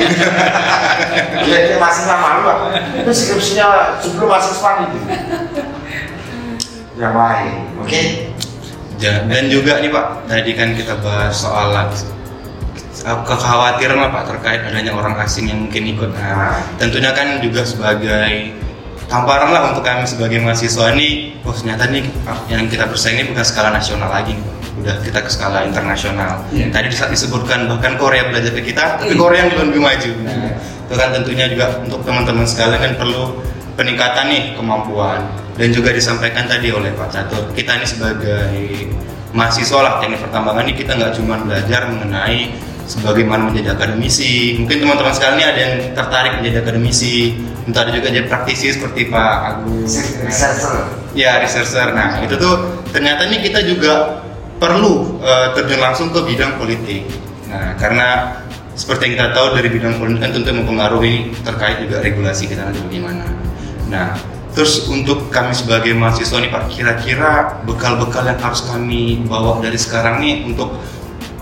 Iya 1.45 1.57
ini 1.69 1.75
masih 1.77 2.03
sama 2.07 2.27
lu 2.41 2.51
itu 3.03 3.11
skripsinya 3.11 3.99
sebelum 4.01 4.31
masuk 4.31 4.53
span 4.57 4.87
itu 4.89 4.99
yang 6.95 7.13
lain 7.13 7.67
oke? 7.83 8.01
Ja- 8.95 9.27
Dan 9.27 9.51
juga 9.51 9.83
nih 9.83 9.91
Pak, 9.91 10.31
tadi 10.31 10.51
kan 10.55 10.71
kita 10.71 10.95
bahas 11.03 11.35
soal 11.35 11.75
kekhawatiran 13.03 13.99
lah 13.99 14.09
Pak 14.09 14.23
terkait 14.31 14.63
adanya 14.63 14.95
orang 14.95 15.19
asing 15.19 15.51
yang 15.51 15.67
mungkin 15.67 15.83
ikut. 15.83 16.15
Nah, 16.15 16.63
tentunya 16.79 17.11
kan 17.11 17.43
juga 17.43 17.67
sebagai 17.67 18.55
tamparan 19.05 19.49
lah 19.53 19.71
untuk 19.71 19.85
kami 19.85 20.05
sebagai 20.05 20.41
mahasiswa 20.41 20.91
ini, 20.97 21.37
oh 21.45 21.53
ternyata 21.53 21.89
nih 21.89 22.03
yang 22.49 22.65
kita 22.65 22.89
bersaing 22.89 23.21
ini 23.21 23.31
bukan 23.31 23.45
skala 23.45 23.69
nasional 23.69 24.09
lagi 24.09 24.33
udah 24.75 24.99
kita 25.01 25.23
ke 25.23 25.29
skala 25.31 25.63
internasional. 25.63 26.43
Iya. 26.51 26.67
Tadi 26.69 26.91
disebutkan 26.91 27.71
bahkan 27.71 27.95
Korea 27.95 28.27
belajar 28.27 28.51
ke 28.51 28.61
kita, 28.61 28.99
tapi 28.99 29.15
Korea 29.15 29.47
yang 29.47 29.49
juga 29.55 29.63
lebih 29.71 29.81
maju. 29.81 30.11
Itu 30.85 30.93
kan 30.93 31.09
tentunya 31.15 31.45
juga 31.49 31.65
untuk 31.81 32.03
teman-teman 32.05 32.45
sekalian 32.45 32.77
kan 32.77 32.93
perlu 32.99 33.39
peningkatan 33.75 34.25
nih 34.31 34.43
kemampuan 34.55 35.19
dan 35.55 35.67
juga 35.71 35.91
disampaikan 35.91 36.47
tadi 36.47 36.71
oleh 36.71 36.91
Pak 36.95 37.11
Catur 37.11 37.43
kita 37.55 37.79
ini 37.79 37.87
sebagai 37.87 38.91
mahasiswa 39.35 39.79
lah 39.83 39.93
teknik 39.99 40.23
pertambangan 40.23 40.63
ini 40.67 40.73
kita 40.79 40.95
nggak 40.95 41.11
cuma 41.19 41.35
belajar 41.43 41.91
mengenai 41.91 42.55
sebagaimana 42.87 43.51
menjadi 43.51 43.75
akademisi 43.75 44.55
mungkin 44.63 44.83
teman-teman 44.83 45.11
sekalian 45.11 45.35
ini 45.35 45.45
ada 45.45 45.59
yang 45.59 45.73
tertarik 45.91 46.31
menjadi 46.39 46.57
akademisi 46.63 47.35
entah 47.65 47.81
ada 47.81 47.91
juga 47.97 48.13
jadi 48.13 48.29
praktisi 48.29 48.69
seperti 48.73 49.09
Pak 49.09 49.35
Agus. 49.41 49.91
Researcher. 50.21 50.75
Ya 51.17 51.41
researcher. 51.41 51.89
Nah 51.91 52.21
itu 52.21 52.37
tuh 52.37 52.85
ternyata 52.93 53.25
nih 53.25 53.41
kita 53.41 53.65
juga 53.65 54.21
perlu 54.61 55.19
eh, 55.21 55.47
terjun 55.57 55.81
langsung 55.81 56.13
ke 56.13 56.21
bidang 56.23 56.61
politik. 56.61 57.09
Nah 57.49 57.73
karena 57.81 58.39
seperti 58.77 59.09
yang 59.09 59.13
kita 59.17 59.27
tahu 59.33 59.47
dari 59.57 59.69
bidang 59.71 59.95
politik 59.97 60.21
kan 60.21 60.31
tentu 60.35 60.51
mempengaruhi 60.51 61.31
terkait 61.41 61.81
juga 61.81 62.03
regulasi 62.05 62.51
kita 62.51 62.69
nanti 62.69 62.79
bagaimana. 62.85 63.25
Nah 63.89 64.13
terus 64.55 64.87
untuk 64.87 65.33
kami 65.33 65.51
sebagai 65.51 65.91
mahasiswa 65.97 66.39
nih 66.39 66.51
Pak 66.53 66.63
kira-kira 66.71 67.59
bekal-bekal 67.67 68.23
yang 68.23 68.39
harus 68.39 68.63
kami 68.63 69.25
bawa 69.27 69.59
dari 69.59 69.75
sekarang 69.75 70.23
nih 70.23 70.47
untuk 70.47 70.79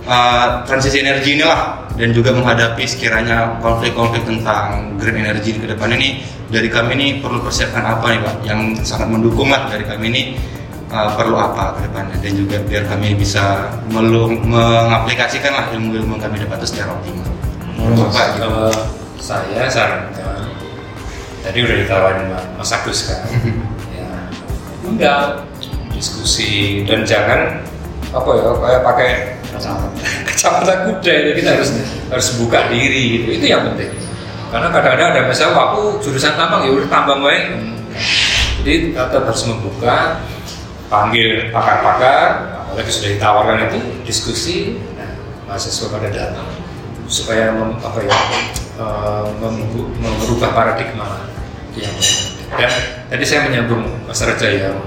uh, 0.07 0.63
transisi 0.67 1.03
energi 1.03 1.39
inilah 1.39 1.91
dan 1.93 2.09
juga 2.09 2.33
menghadapi 2.33 2.83
sekiranya 2.89 3.61
konflik-konflik 3.61 4.25
tentang 4.25 4.97
green 4.97 5.21
energy 5.21 5.53
ke 5.53 5.69
depan 5.69 5.93
ini 5.93 6.25
dari 6.49 6.69
kami 6.69 6.97
ini 6.97 7.07
perlu 7.21 7.41
persiapkan 7.41 7.85
apa 7.85 8.05
nih 8.13 8.19
Pak 8.21 8.35
yang 8.45 8.59
sangat 8.81 9.09
mendukung 9.09 9.49
lah 9.49 9.69
dari 9.69 9.85
kami 9.85 10.05
ini 10.09 10.21
uh, 10.89 11.13
perlu 11.17 11.37
apa 11.37 11.77
ke 11.77 11.89
depannya 11.89 12.17
dan 12.21 12.33
juga 12.33 12.57
biar 12.65 12.83
kami 12.89 13.13
bisa 13.17 13.73
melu- 13.89 14.37
mengaplikasikan 14.41 15.53
lah 15.53 15.65
ilmu-ilmu 15.73 16.17
kami 16.17 16.41
dapat 16.41 16.65
secara 16.65 16.93
optimal. 16.93 17.29
Pak, 17.83 18.25
gitu. 18.37 18.47
Kalau 18.47 18.69
saya 19.17 19.65
sarankan 19.67 20.45
tadi 21.43 21.57
udah 21.63 21.75
ditawarin 21.83 22.25
Mas- 22.31 22.49
Mas 22.55 22.71
Agus 22.71 22.99
kan 23.11 23.19
ya 23.97 24.07
undang 24.87 25.43
diskusi 25.91 26.83
dan 26.87 27.03
jangan 27.03 27.59
apa 28.13 28.29
ya 28.35 28.49
kayak 28.61 28.81
pakai 28.83 29.09
kacamata 30.25 30.73
kuda 30.89 31.13
itu 31.13 31.31
kita 31.41 31.49
harus 31.57 31.69
harus 32.09 32.27
buka 32.41 32.67
diri 32.73 33.21
gitu. 33.21 33.29
itu 33.41 33.45
yang 33.49 33.63
penting. 33.73 33.91
Karena 34.53 34.69
kadang-kadang 34.69 35.09
ada 35.17 35.21
masalah 35.25 35.53
"Wah, 35.57 35.65
aku 35.73 35.81
jurusan 36.01 36.37
tambang. 36.37 36.61
Ya 36.65 36.71
udah 36.77 36.89
tambang 36.89 37.25
baik 37.25 37.73
jadi 38.63 38.95
tetap 38.95 39.27
harus 39.27 39.43
membuka 39.45 40.23
panggil 40.87 41.51
pakar-pakar 41.51 42.55
apalagi 42.63 42.89
sudah 42.89 43.09
ditawarkan 43.17 43.57
itu 43.69 43.79
diskusi 44.07 44.79
nah, 44.95 45.13
mahasiswa 45.51 45.91
pada 45.91 46.09
datang 46.09 46.47
supaya 47.11 47.51
mem, 47.51 47.75
apa 47.83 47.99
ya 47.99 48.15
eh, 48.79 49.25
merubah 49.99 50.55
paradigma 50.55 51.27
yang 51.75 51.93
dan 52.53 52.71
tadi 53.09 53.25
saya 53.25 53.49
menyambung 53.49 53.83
Mas 54.05 54.21
Raja 54.21 54.45
yang 54.45 54.77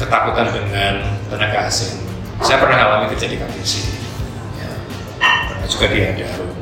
ketakutan 0.00 0.48
dengan 0.48 1.04
tenaga 1.28 1.68
asing 1.68 2.07
saya 2.42 2.58
pernah 2.62 2.76
alami 2.78 3.06
kerja 3.14 3.26
di 3.26 3.36
KBC 3.36 3.72
ya, 4.58 4.70
pernah 5.22 5.66
juga 5.66 5.86
di 5.90 5.98
Adaro 6.04 6.58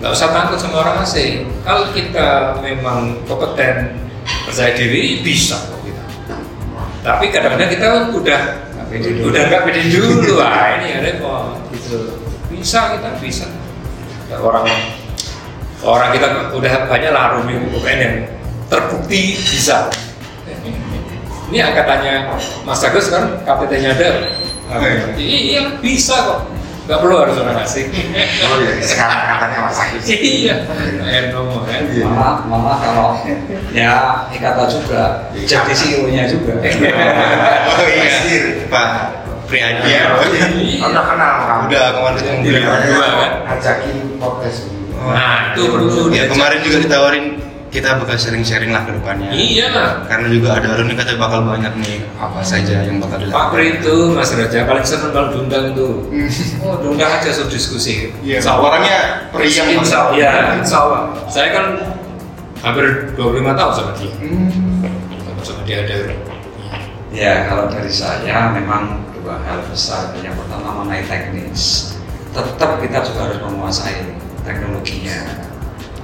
nggak 0.00 0.16
usah 0.16 0.32
takut 0.32 0.56
sama 0.56 0.80
orang 0.80 1.04
asing. 1.04 1.44
Kalau 1.60 1.92
kita 1.92 2.56
memang 2.64 3.20
kompeten 3.28 4.00
percaya 4.48 4.72
diri 4.72 5.20
bisa 5.20 5.60
kok 5.60 5.80
kita. 5.84 6.04
Tapi 7.04 7.28
kadang-kadang 7.28 7.68
kita 7.68 7.86
udah 8.16 8.40
udah 9.28 9.42
nggak 9.44 9.62
pede 9.68 9.80
dulu. 9.92 10.40
Ah 10.40 10.80
ini 10.80 10.96
ya 10.96 10.98
repot. 11.04 11.60
Gitu. 11.76 12.16
Bisa 12.48 12.96
kita 12.96 13.12
bisa. 13.20 13.44
Ya, 14.32 14.40
orang 14.40 14.64
orang 15.84 16.10
kita 16.16 16.26
udah 16.56 16.72
banyak 16.88 17.12
lah 17.12 17.36
Rumi 17.36 17.60
UPN 17.68 17.98
yang 18.00 18.16
terbukti 18.72 19.36
bisa. 19.36 19.92
Ini 21.50 21.66
angkatannya 21.66 22.30
Mas 22.62 22.78
Agus 22.86 23.10
kan 23.10 23.42
KPT-nya 23.42 23.98
ada 23.98 24.22
iya 25.18 25.60
bisa 25.82 26.14
kok 26.14 26.40
nggak 26.86 26.98
perlu 27.06 27.14
harus 27.22 27.36
orang 27.38 27.62
asing 27.62 27.86
oh 28.50 28.56
ya 28.58 28.72
sekarang 28.82 29.18
katanya 29.22 29.58
Mas 29.62 29.78
Agus 29.78 30.04
iya 30.10 30.54
Eno 31.06 31.62
kan 31.62 31.82
malah 31.86 32.36
malah 32.50 32.76
kalau 32.82 33.08
ya 33.70 34.26
ikata 34.34 34.66
juga 34.66 35.30
jadi 35.34 35.70
CEO-nya 35.70 36.26
juga 36.26 36.58
Oh 37.70 37.86
iya, 37.86 38.66
Pak 38.66 38.88
Priyadi. 39.46 39.82
Iya. 39.86 40.02
Oh, 40.14 40.22
iya. 40.30 40.46
Iya. 40.50 40.78
udah 40.90 41.04
kenal 41.06 41.32
kamu 41.46 41.62
Udah 41.70 41.84
kemarin 41.94 42.22
Di 42.42 42.50
beliau. 42.54 42.74
Dua, 42.86 43.06
kan? 43.18 43.32
ajakin 43.58 43.96
podcast 44.18 44.60
Oh. 45.00 45.16
Nah, 45.16 45.56
itu 45.56 45.64
perlu 45.64 46.12
Ya 46.12 46.28
kemarin 46.28 46.60
juga 46.60 46.76
ditawarin 46.84 47.24
kita 47.70 48.02
bakal 48.02 48.18
sharing-sharing 48.18 48.74
lah 48.74 48.82
ke 48.82 48.90
depannya. 48.98 49.30
Iya 49.30 49.70
lah. 49.70 49.90
Karena 50.10 50.26
juga 50.26 50.58
ada 50.58 50.74
alumni 50.74 50.94
katanya 50.98 51.18
bakal 51.22 51.40
banyak 51.46 51.72
nih 51.78 51.96
apa 52.18 52.42
saja 52.42 52.82
yang 52.82 52.98
bakal 52.98 53.22
Pak 53.22 53.30
dilakukan. 53.30 53.50
Pri 53.54 53.66
itu 53.78 53.96
Mas 54.10 54.30
Raja 54.34 54.58
paling 54.66 54.86
seneng 54.86 55.10
kalau 55.14 55.28
diundang 55.30 55.70
tuh. 55.78 56.10
Oh, 56.66 56.74
diundang 56.82 57.10
aja 57.14 57.30
suruh 57.30 57.46
diskusi. 57.46 58.10
Iya, 58.26 58.42
Allah. 58.42 58.74
orangnya 58.74 58.98
periang 59.30 59.70
Insya. 59.70 60.10
Allah. 60.10 60.18
Ya, 60.18 60.32
insya 60.58 60.76
Allah. 60.82 61.02
Saya 61.30 61.48
kan 61.54 61.66
hampir 62.66 63.14
25 63.14 63.54
tahun 63.54 63.72
sama 63.78 63.90
dia. 63.94 64.12
Hmm. 64.18 64.50
Sama 65.46 65.62
dia 65.62 65.76
ada. 65.86 65.94
Ya 67.14 67.34
kalau 67.46 67.70
dari 67.70 67.90
saya 67.90 68.50
memang 68.50 68.98
dua 69.14 69.38
hal 69.46 69.62
besar. 69.70 70.10
Yang 70.18 70.42
pertama 70.42 70.82
mengenai 70.82 71.06
teknis. 71.06 71.94
Tetap 72.34 72.82
kita 72.82 72.98
juga 73.06 73.30
harus 73.30 73.38
menguasai 73.46 74.10
teknologinya. 74.42 75.49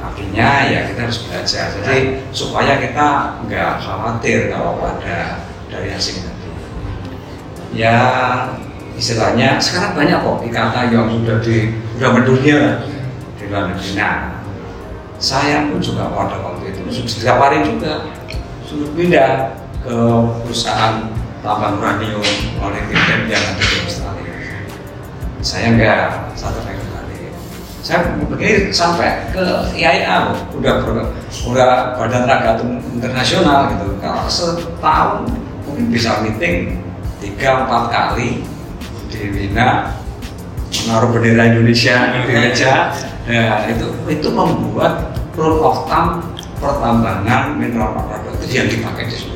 Artinya 0.07 0.51
ya 0.71 0.81
kita 0.91 1.01
harus 1.11 1.19
belajar. 1.27 1.67
Jadi 1.83 1.97
supaya 2.31 2.79
kita 2.79 3.09
nggak 3.47 3.73
khawatir 3.83 4.49
kalau 4.55 4.79
ada 4.81 5.43
dari 5.67 5.89
asing 5.91 6.23
tadi. 6.23 6.49
Ya 7.75 7.97
istilahnya 8.97 9.61
sekarang 9.61 9.93
banyak 9.99 10.19
kok 10.23 10.41
ikatan 10.47 10.87
yang 10.95 11.07
sudah 11.11 11.39
di 11.43 11.77
sudah 11.99 12.11
mendunia 12.15 12.61
di 13.37 13.45
luar 13.51 13.69
negeri. 13.75 13.91
Nah, 13.99 14.41
saya 15.19 15.69
pun 15.69 15.83
juga 15.83 16.09
pada 16.15 16.39
waktu 16.41 16.73
itu 16.73 16.81
sudah 16.89 17.13
ditawarin 17.13 17.63
juga 17.67 17.93
suruh 18.65 18.91
pindah 18.97 19.59
ke 19.85 19.97
perusahaan 20.47 21.09
tambang 21.45 21.79
uranium 21.79 22.25
oleh 22.59 22.83
Pindem 22.91 23.31
yang 23.31 23.43
ada 23.43 23.63
di 23.63 23.77
Australia. 23.87 24.35
Saya 25.45 25.67
enggak, 25.77 26.35
satu 26.35 26.59
balik. 26.65 26.86
Saya 27.87 28.03
begini 28.19 28.75
sampai 28.75 29.31
ke 29.31 29.39
loh, 29.39 29.63
udah 30.59 30.75
ber- 30.83 31.07
udah 31.47 31.95
badan 31.95 32.27
raga 32.27 32.59
internasional 32.91 33.71
gitu. 33.71 33.95
Kalau 34.03 34.27
setahun 34.27 35.31
mungkin 35.63 35.95
bisa 35.95 36.19
meeting 36.19 36.83
tiga 37.23 37.63
empat 37.63 37.95
kali 37.95 38.43
di 39.07 39.31
Wina 39.31 39.95
menaruh 40.83 41.15
bendera 41.15 41.55
Indonesia 41.55 42.11
di 42.11 42.19
meja. 42.27 42.91
Ya 43.31 43.71
itu 43.71 43.87
itu 44.11 44.29
membuat 44.35 45.15
rule 45.39 45.63
of 45.63 45.87
thumb 45.87 46.27
pertambangan 46.59 47.55
mineral 47.55 47.95
produk 47.95 48.35
itu 48.43 48.47
yang 48.51 48.67
dipakai 48.67 49.07
di 49.07 49.15
situ. 49.15 49.35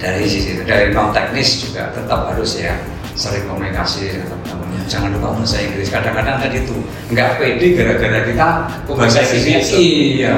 Dari 0.00 0.24
sisi 0.24 0.56
dari 0.64 0.88
non 0.96 1.12
teknis 1.12 1.68
juga 1.68 1.92
tetap 1.92 2.32
harus 2.32 2.64
ya 2.64 2.80
sering 3.16 3.48
komunikasi 3.48 4.20
teman-teman 4.22 4.84
jangan 4.86 5.08
lupa 5.10 5.34
bahasa 5.34 5.56
Inggris 5.58 5.88
kadang-kadang 5.88 6.36
tadi 6.38 6.62
itu 6.62 6.76
nggak 7.10 7.40
pede 7.40 7.66
gara-gara 7.74 8.20
kita 8.22 8.48
bahasa 8.86 9.20
Inggrisnya 9.24 9.58
iya 9.72 10.32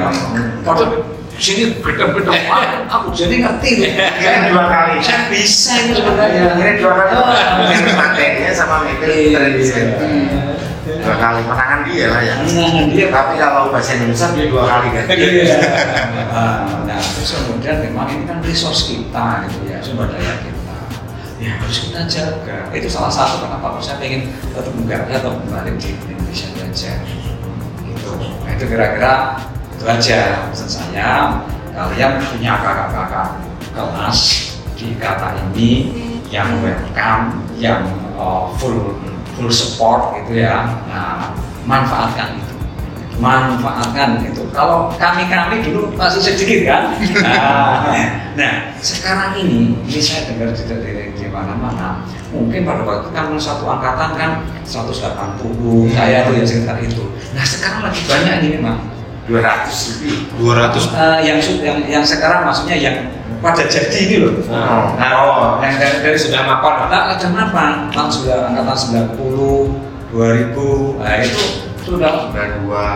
padahal 0.63 1.03
sini 1.35 1.75
beda-beda 1.79 2.31
aku 2.95 3.11
jadi 3.11 3.35
ngerti 3.39 3.69
Kira 3.95 4.51
dua 4.51 4.63
kali. 4.67 4.99
saya 4.99 5.31
bisa 5.31 5.71
itu 5.83 5.95
sebenarnya 5.95 6.51
Kira 6.51 6.71
dua 6.75 6.91
kali. 6.97 7.11
Oh. 7.15 7.27
Mikir 7.63 7.95
materinya 7.95 8.51
sama 8.51 8.75
mikir 8.83 9.07
Iya. 9.07 9.37
tradisi. 9.39 9.79
Dua 10.99 11.15
kali 11.15 11.39
menangan 11.47 11.79
dia 11.87 12.05
lah 12.11 12.21
ya. 12.27 12.35
Menangan 12.43 12.85
dia. 12.91 13.07
Tapi 13.07 13.33
kalau 13.39 13.71
bahasa 13.71 13.95
Indonesia 13.95 14.27
dia 14.35 14.45
dua 14.51 14.63
kali 14.67 14.87
kan. 14.91 15.05
Iya. 15.15 15.57
Nah, 16.83 16.99
terus 16.99 17.31
kemudian 17.31 17.75
memang 17.87 18.07
ini 18.11 18.23
kan 18.27 18.43
resource 18.43 18.91
kita 18.91 19.47
gitu 19.47 19.63
ya, 19.71 19.79
sumber 19.79 20.11
daya 20.11 20.43
kita. 20.43 20.58
Ya 21.39 21.55
harus 21.55 21.87
kita 21.87 22.03
jaga. 22.03 22.67
Itu 22.75 22.91
salah 22.91 23.07
satu 23.07 23.47
kenapa 23.47 23.79
saya 23.79 23.95
pengen 23.95 24.27
tetap 24.51 24.75
tetap 25.07 25.33
kembali 25.39 25.71
di 25.79 25.95
Indonesia 25.95 26.47
belajar. 26.51 26.99
Gitu. 27.87 28.11
Nah, 28.19 28.51
itu 28.51 28.65
kira-kira 28.67 29.13
itu 29.71 29.83
aja 29.87 30.19
pesan 30.51 30.67
saya. 30.67 31.39
Kalian 31.71 32.19
punya 32.19 32.59
kakak-kakak 32.59 33.39
kelas 33.71 34.19
di 34.75 34.99
kata 34.99 35.39
ini 35.47 35.71
yang 36.27 36.59
welcome, 36.59 37.39
yang 37.55 37.87
uh, 38.19 38.51
full 38.59 38.99
full 39.39 39.47
support 39.47 40.19
gitu 40.19 40.43
ya. 40.43 40.67
Nah, 40.91 41.31
manfaatkan 41.63 42.35
itu 42.35 42.59
manfaatkan 43.19 44.23
itu. 44.23 44.47
Kalau 44.55 44.91
kami-kami 44.95 45.59
dulu 45.61 45.91
masih 45.93 46.23
sedikit 46.23 46.59
kan. 46.65 46.83
Nah, 47.19 48.15
nah, 48.39 48.53
sekarang 48.79 49.35
ini 49.43 49.75
ini 49.83 49.99
saya 49.99 50.31
dengar 50.31 50.55
juga 50.55 50.79
dari 50.79 51.11
di 51.29 51.31
mana-mana. 51.31 52.01
Mungkin 52.33 52.65
pada 52.65 52.81
waktu 52.81 53.13
kan 53.13 53.29
satu 53.37 53.69
angkatan 53.69 54.17
kan 54.17 54.31
180 54.65 55.93
saya 55.93 56.25
tuh 56.25 56.33
yang 56.33 56.47
sekitar 56.49 56.81
itu. 56.81 57.13
Nah 57.37 57.45
sekarang 57.45 57.85
lagi 57.85 58.01
banyak 58.09 58.33
ini 58.41 58.49
memang. 58.57 58.77
200 59.29 59.69
lebih. 59.93 60.15
200 60.41 60.89
Eh, 60.89 61.19
yang, 61.29 61.37
yang 61.61 61.77
yang 61.85 62.01
sekarang 62.01 62.49
maksudnya 62.49 62.73
yang 62.73 63.13
pada 63.45 63.61
jadi 63.69 63.97
ini 64.09 64.15
loh. 64.25 64.33
Oh. 64.49 64.97
Nah, 64.97 65.11
Oh. 65.21 65.61
yang 65.61 65.77
dari, 65.77 66.01
dari 66.01 66.17
sudah 66.17 66.49
mapan. 66.49 66.89
Nah, 66.89 67.13
ada 67.13 67.27
apa? 67.29 67.65
Tahun 67.93 68.09
sudah 68.09 68.49
angkatan 68.49 68.75
90, 69.13 69.69
2000, 70.09 70.97
nah 70.97 71.13
itu 71.21 71.69
sudah 71.85 72.33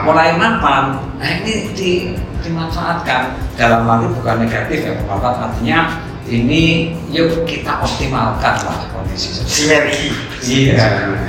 mulai 0.03 0.33
mapan. 0.33 0.97
Nah 1.21 1.29
ini 1.45 1.69
di, 1.77 2.17
dimanfaatkan 2.41 3.37
dalam 3.55 3.85
arti 3.85 4.09
bukan 4.09 4.35
negatif 4.43 4.79
ya, 4.83 4.93
bukan 5.05 5.33
artinya 5.37 5.79
ini 6.27 6.95
yuk 7.11 7.43
kita 7.43 7.83
optimalkan 7.83 8.55
lah 8.63 8.87
kondisi 8.95 9.35
Sinergi. 9.43 10.15
Iya. 10.43 11.19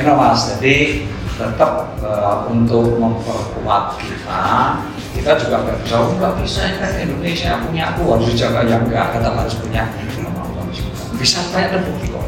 ini 0.00 0.10
mas, 0.16 0.56
jadi 0.56 1.04
tetap 1.40 1.96
eh, 2.04 2.36
untuk 2.52 3.00
memperkuat 3.00 3.96
kita, 3.96 4.44
kita 5.16 5.30
juga 5.40 5.56
kerja 5.66 5.94
nggak 6.20 6.32
bisa 6.44 6.60
ini 6.68 6.76
kan 6.78 6.92
Indonesia 7.00 7.50
punya 7.64 7.82
aku 7.92 8.16
harus 8.16 8.26
dijaga 8.32 8.60
yang 8.68 8.84
enggak, 8.86 9.16
tetap 9.16 9.34
harus 9.34 9.56
punya. 9.56 9.88
Bisa 11.20 11.44
banyak 11.52 11.68
terbukti 11.76 12.08
kok. 12.08 12.24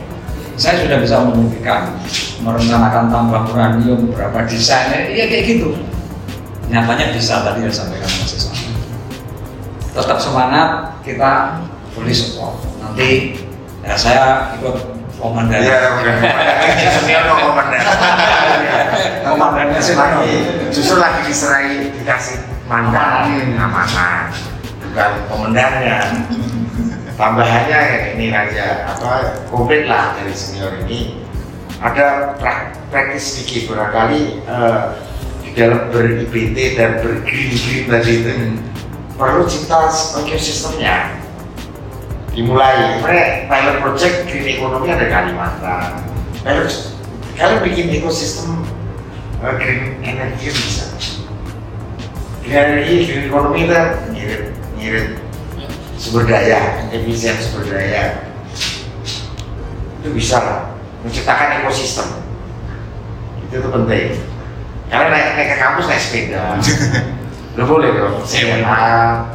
Saya 0.61 0.85
sudah 0.85 1.01
bisa 1.01 1.17
membuktikan 1.25 1.97
merencanakan 2.45 3.09
tambah 3.09 3.41
uranium 3.49 4.13
berapa 4.13 4.45
desainnya, 4.45 5.09
iya 5.09 5.25
kayak 5.33 5.45
gitu. 5.49 5.81
Nyatanya 6.69 7.17
bisa 7.17 7.41
tadi 7.41 7.65
yang 7.65 7.73
disampaikan 7.73 8.11
Mas 8.21 8.33
Islam. 8.37 8.57
Tetap 9.97 10.19
semangat, 10.21 10.92
kita 11.03 11.61
fully 11.93 12.15
support. 12.15 12.63
Nanti 12.79 13.39
ya 13.83 13.95
saya 13.99 14.55
ikut 14.59 14.77
komandan. 15.19 15.61
Iya. 15.63 15.79
Senior 16.99 17.23
no 17.27 17.35
komandan. 17.53 17.83
Komandannya 19.23 19.81
senior. 19.83 20.03
lagi, 20.23 20.35
justru 20.75 20.97
lagi 20.99 21.21
diserai 21.27 21.91
dikasih 21.95 22.39
mandat 22.67 23.31
amanah, 23.59 24.31
bukan 24.83 25.11
komandannya. 25.31 25.99
Tambahannya 27.13 27.77
kayak 27.77 28.03
ini 28.17 28.33
aja, 28.33 28.89
apa 28.89 29.37
komplit 29.53 29.85
lah 29.87 30.17
dari 30.17 30.33
senior 30.33 30.75
ini. 30.89 31.23
Ada 31.83 32.39
pra- 32.39 32.73
praktis 32.95 33.37
sedikit 33.37 33.75
barangkali 33.75 34.43
eh, 34.47 34.83
di 35.43 35.51
dalam 35.53 35.91
ber-IPT 35.91 36.79
dan 36.79 37.03
ber-green 37.03 37.53
green 37.53 37.85
tadi 37.91 38.13
itu 38.23 38.33
perlu 39.17 39.45
cipta 39.45 39.93
ekosistemnya 40.25 41.23
dimulai. 42.33 42.99
Sebenarnya 42.99 43.27
pilot 43.49 43.77
project 43.85 44.17
green 44.29 44.47
economy 44.57 44.89
ada 44.89 45.07
Kalimantan. 45.09 45.91
Pilot 46.43 46.69
kalian 47.33 47.61
bikin 47.65 47.87
ekosistem 47.97 48.61
uh, 49.41 49.55
green 49.57 49.97
energy 50.05 50.53
bisa 50.53 50.85
green 52.45 52.57
energy 52.57 53.09
green 53.09 53.25
economy 53.33 53.65
itu 53.65 53.79
ngirit 54.13 54.43
ngirit 54.77 55.09
sumber 55.97 56.29
daya 56.29 56.89
efisien 56.93 57.37
sumber 57.41 57.69
daya. 57.69 58.27
Itu 60.03 60.11
bisa 60.11 60.69
menciptakan 61.07 61.63
ekosistem. 61.63 62.09
Itu 63.47 63.63
tuh 63.63 63.71
penting. 63.71 64.19
Kalian 64.93 65.09
naik, 65.09 65.29
naik 65.41 65.49
ke 65.49 65.57
kampus 65.57 65.89
naik 65.89 66.03
sepeda 66.05 66.45
lo 67.53 67.63
boleh 67.69 67.91
dong 67.93 68.17
sepeda 68.25 69.29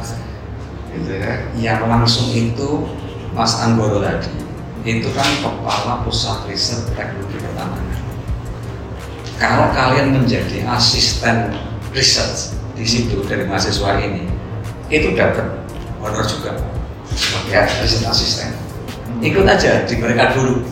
gitu 0.90 1.12
kan 1.22 1.38
yang 1.54 1.86
langsung 1.86 2.34
itu 2.34 2.88
Mas 3.30 3.54
Anggoro 3.62 4.02
tadi 4.02 4.48
itu 4.86 5.08
kan 5.12 5.26
kepala 5.44 6.00
pusat 6.06 6.48
riset 6.48 6.80
teknologi 6.96 7.36
pertanahan. 7.42 7.86
Kalau 9.38 9.70
kalian 9.70 10.16
menjadi 10.16 10.64
asisten 10.66 11.54
riset 11.92 12.56
di 12.74 12.86
situ 12.86 13.20
dari 13.26 13.44
mahasiswa 13.46 14.00
ini, 14.00 14.26
itu 14.90 15.14
dapat 15.14 15.62
honor 16.00 16.24
juga 16.24 16.56
sebagai 17.12 17.68
riset 17.84 18.02
asisten. 18.06 18.50
Ikut 19.20 19.44
aja 19.44 19.84
diberikan 19.84 20.32
dulu 20.32 20.62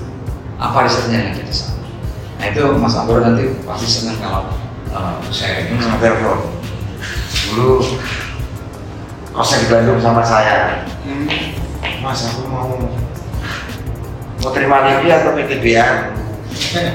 apa 0.57 0.87
risetnya 0.87 1.19
yang 1.21 1.31
ada 1.37 1.43
di 1.45 1.55
sana. 1.55 1.77
Nah 2.41 2.47
itu 2.51 2.63
Mas 2.79 2.95
Anggoro 2.97 3.21
nanti 3.21 3.53
pasti 3.69 3.87
senang 3.87 4.17
kalau 4.23 4.49
uh, 4.97 5.19
saya 5.29 5.67
ini 5.67 5.77
Hmm. 5.77 6.56
Dulu 7.51 7.85
kosnya 9.33 9.63
di 9.63 9.69
Bandung 9.69 10.01
sama 10.01 10.23
saya. 10.25 10.85
Mas 12.01 12.23
aku 12.25 12.47
mau 12.49 12.71
mau 14.41 14.51
terima 14.55 14.81
lagi 14.85 15.09
atau 15.11 15.35
PTBA? 15.35 15.87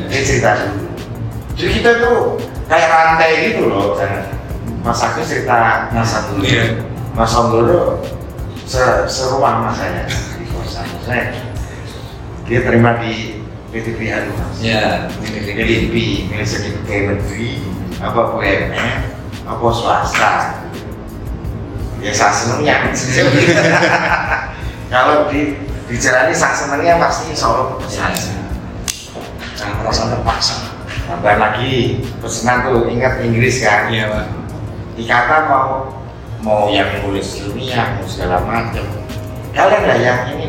Ini 0.10 0.20
cerita 0.24 0.56
dulu. 0.58 0.88
Jadi 1.54 1.72
kita 1.78 1.92
tuh 2.00 2.18
kayak 2.66 2.90
rantai 2.90 3.32
gitu 3.54 3.70
loh. 3.70 3.94
kan. 4.00 4.32
Mas 4.82 5.02
aku 5.04 5.22
cerita 5.22 5.90
Mas 5.94 6.12
aku 6.16 6.42
Iya. 6.42 6.82
Mas 7.12 7.36
Anggoro 7.36 8.00
se 8.64 8.80
seruang 9.06 9.68
mas 9.68 9.76
saya 9.76 10.08
di 10.08 10.48
kosan. 10.48 10.88
Saya 11.04 11.36
dia 12.48 12.64
terima 12.64 12.96
di 13.04 13.44
PTBA 13.68 14.32
tuh 14.32 14.36
mas. 14.40 14.56
ya 14.64 15.12
lebih 15.44 15.92
milik 16.32 16.48
sedikit 16.48 16.80
kayak 16.88 17.20
negeri 17.20 17.60
apa 18.00 18.32
UMN 18.32 19.11
apa 19.52 19.68
swasta? 19.76 20.32
Ya 22.00 22.12
saya 22.16 22.32
senengnya. 22.34 22.88
Kalau 24.92 25.28
di 25.28 25.60
dijalani 25.92 26.32
saya 26.32 26.56
senengnya 26.56 26.96
pasti 26.96 27.36
Allah 27.36 27.76
pesan 27.84 28.42
jangan 29.60 29.76
merasa 29.84 30.10
terpaksa. 30.10 30.56
tambah 31.06 31.36
lagi 31.38 32.00
pesanan 32.24 32.72
tuh 32.72 32.88
ingat 32.88 33.20
Inggris 33.20 33.60
kan? 33.60 33.92
Iya 33.92 34.10
pak. 34.10 34.26
Dikata 34.96 35.38
mau 35.52 35.68
mau 36.42 36.72
yang 36.72 36.88
nulis 37.04 37.38
ilmiah 37.44 38.00
mau 38.00 38.08
segala 38.08 38.42
macam. 38.48 38.86
Kalian 39.52 39.80
nggak 39.84 40.00
yang 40.00 40.20
ini. 40.34 40.48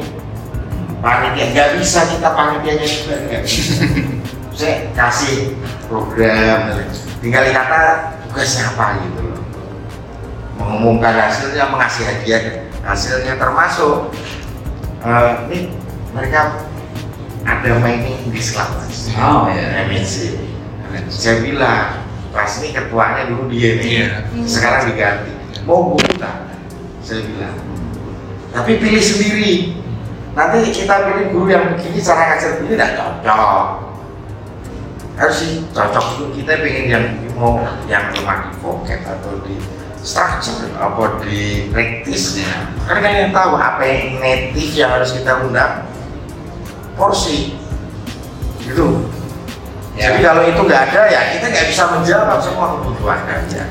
Panitia 1.02 1.50
nggak 1.50 1.68
bisa 1.82 2.06
kita 2.06 2.30
panitianya 2.30 2.86
juga 2.86 3.14
nggak 3.26 3.42
bisa. 3.42 3.74
Saya 4.58 4.86
kasih 4.94 5.58
program 5.90 6.78
tinggal 7.18 7.42
dikata 7.46 7.82
tugasnya 8.32 8.72
apa 8.72 8.96
gitu 9.04 9.20
loh. 9.28 9.40
Mengumumkan 10.56 11.12
hasilnya 11.12 11.68
mengasih 11.68 12.02
hadiah 12.08 12.64
hasilnya 12.80 13.36
termasuk 13.36 14.08
eh, 15.04 15.32
ini 15.52 15.68
mereka 16.16 16.64
ada 17.44 17.76
mining 17.76 18.32
di 18.32 18.40
mas. 18.40 19.12
Oh, 19.20 19.52
iya. 19.52 19.84
MNC 19.84 20.40
saya 21.12 21.44
bilang 21.44 22.08
pas 22.32 22.48
ini 22.64 22.72
ketuanya 22.72 23.28
dulu 23.28 23.52
dia 23.52 23.76
nih. 23.76 23.88
Iya. 24.00 24.08
sekarang 24.48 24.88
diganti. 24.88 25.32
Mau 25.68 25.92
buka 25.92 26.48
saya 27.04 27.20
bilang. 27.28 27.56
Tapi 28.56 28.80
pilih 28.80 29.04
sendiri. 29.04 29.76
Nanti 30.32 30.72
kita 30.72 31.04
pilih 31.04 31.36
guru 31.36 31.52
yang 31.52 31.76
begini 31.76 32.00
cara 32.00 32.32
ngajar 32.32 32.56
begini 32.56 32.80
tidak 32.80 32.96
cocok 32.96 33.91
harus 35.12 35.36
sih 35.36 35.52
cocok 35.70 36.06
itu 36.16 36.24
kita 36.40 36.52
pengen 36.60 36.84
yang 36.88 37.04
mau 37.36 37.60
yang 37.84 38.08
lemah 38.16 38.48
di 38.48 38.56
vocab 38.64 39.00
atau 39.04 39.32
di 39.44 39.60
structure 40.02 40.72
apa 40.80 41.20
di 41.22 41.68
praktisnya 41.70 42.72
karena 42.88 43.08
yang 43.08 43.28
tahu 43.30 43.54
apa 43.54 43.82
yang 43.84 44.18
native 44.18 44.72
yang 44.72 44.90
harus 44.96 45.12
kita 45.14 45.42
undang 45.44 45.86
porsi 46.96 47.56
gitu 48.60 49.08
Ya. 49.92 50.08
jadi 50.08 50.24
kalau 50.24 50.48
itu 50.48 50.56
nggak 50.56 50.82
ada 50.88 51.02
ya 51.04 51.20
kita 51.36 51.52
nggak 51.52 51.66
bisa 51.68 51.84
menjawab 51.92 52.40
semua 52.40 52.80
kebutuhan 52.80 53.20
kerja 53.28 53.68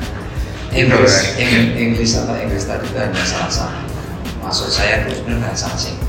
Inggris, 0.70 1.34
Ing- 1.36 1.74
Inggris 1.76 2.14
atau 2.16 2.32
Inggris 2.38 2.64
tadi 2.64 2.88
itu 2.88 2.96
hanya 2.96 3.20
salah 3.28 3.52
satu. 3.52 3.76
Maksud 4.40 4.72
saya 4.72 5.04
itu 5.04 5.20
sebenarnya 5.20 5.52
bahasa 5.52 5.68
asing, 5.76 6.00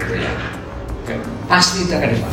gitu 0.00 0.24
ya. 0.24 0.32
Pasti 1.44 1.84
itu 1.84 1.92
akan 1.92 2.16
depan. 2.16 2.32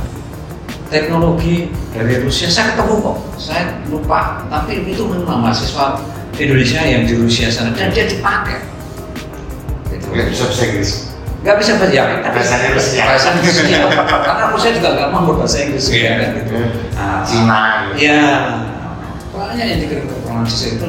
Teknologi 0.91 1.71
dari 1.95 2.19
Rusia 2.19 2.51
saya 2.51 2.75
ketemu 2.75 2.99
kok, 2.99 3.17
saya 3.39 3.79
lupa. 3.87 4.43
Tapi 4.51 4.83
itu 4.83 5.07
memang 5.07 5.39
mahasiswa 5.39 6.03
Indonesia 6.35 6.83
yang 6.83 7.07
di 7.07 7.15
Rusia 7.15 7.47
sana 7.47 7.71
dan 7.71 7.95
dia 7.95 8.11
dipakai. 8.11 8.59
Gitu. 9.87 10.07
nggak 10.11 10.27
bisa 10.27 10.43
bahasa 10.51 10.63
Inggris 10.67 10.91
Nggak 11.47 11.55
bisa 11.63 11.71
bahasa 11.79 11.95
ya, 11.95 12.03
tapi 12.19 12.35
Bahasa 12.43 12.55
Inggris 12.59 12.87
ya. 12.91 13.03
Bahasa 13.07 13.27
ya. 13.71 13.79
Karena 14.03 14.43
Rusia 14.51 14.69
juga 14.75 14.89
nggak 14.99 15.09
mau 15.15 15.31
bahasa 15.31 15.57
Inggris 15.63 15.85
Iya. 15.87 16.11
kan, 16.11 16.29
gitu. 16.43 16.55
Nah, 16.91 17.19
Cina. 17.23 17.61
Ya, 17.95 18.21
banyak 19.31 19.65
yang 19.71 19.79
dikirim 19.87 20.05
ke 20.11 20.15
Prancis 20.27 20.75
itu 20.75 20.87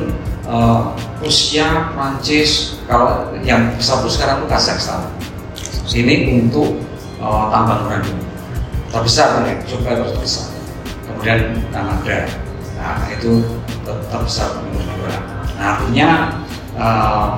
eh, 0.51 0.79
Rusia, 1.23 1.95
Prancis, 1.95 2.51
kalau 2.91 3.31
yang 3.47 3.71
besar 3.79 4.03
itu 4.03 4.11
sekarang 4.19 4.43
itu 4.43 4.47
Kazakhstan. 4.51 5.07
Ini 5.95 6.43
untuk 6.43 6.83
eh, 7.23 7.45
tambang 7.55 7.87
uranium 7.87 8.32
terbesar 8.93 9.43
nih, 9.43 9.57
survei 9.64 9.97
terbesar. 9.97 10.47
Kemudian 11.09 11.40
Kanada, 11.72 12.18
nah 12.76 13.09
itu 13.09 13.43
ter- 13.82 14.05
terbesar 14.12 14.61
menurut 14.61 14.86
gua. 15.01 15.16
Nah 15.57 15.66
artinya 15.76 16.09
eh, 16.76 17.28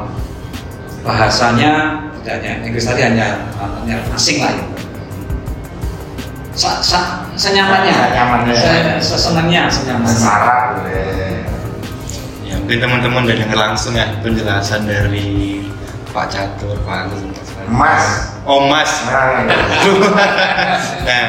bahasanya 1.05 1.73
tidak 2.21 2.35
hanya 2.41 2.53
Inggris 2.65 2.85
tadi 2.89 3.03
hanya 3.05 3.49
hanya 3.61 3.97
asing 4.17 4.41
lah 4.43 4.53
itu. 4.57 4.67
Sa, 6.55 6.79
sa, 6.79 7.27
senyamannya, 7.35 7.91
Senyamannya. 7.91 8.55
Se- 8.55 9.03
sesenangnya, 9.03 9.67
senyamannya. 9.67 10.15
Sesara 10.15 10.55
boleh 10.79 11.03
Ya, 12.47 12.55
mungkin 12.63 12.79
teman-teman 12.79 13.27
udah 13.27 13.37
dengar 13.43 13.59
langsung 13.59 13.99
ya 13.99 14.07
penjelasan 14.23 14.87
dari 14.87 15.67
Pak 16.15 16.31
Catur, 16.31 16.79
Pak 16.87 17.11
Agus. 17.11 17.27
Mas. 17.67 18.07
Oh 18.47 18.71
Mas. 18.71 19.03
nah, 19.11 19.43
nah, 21.03 21.27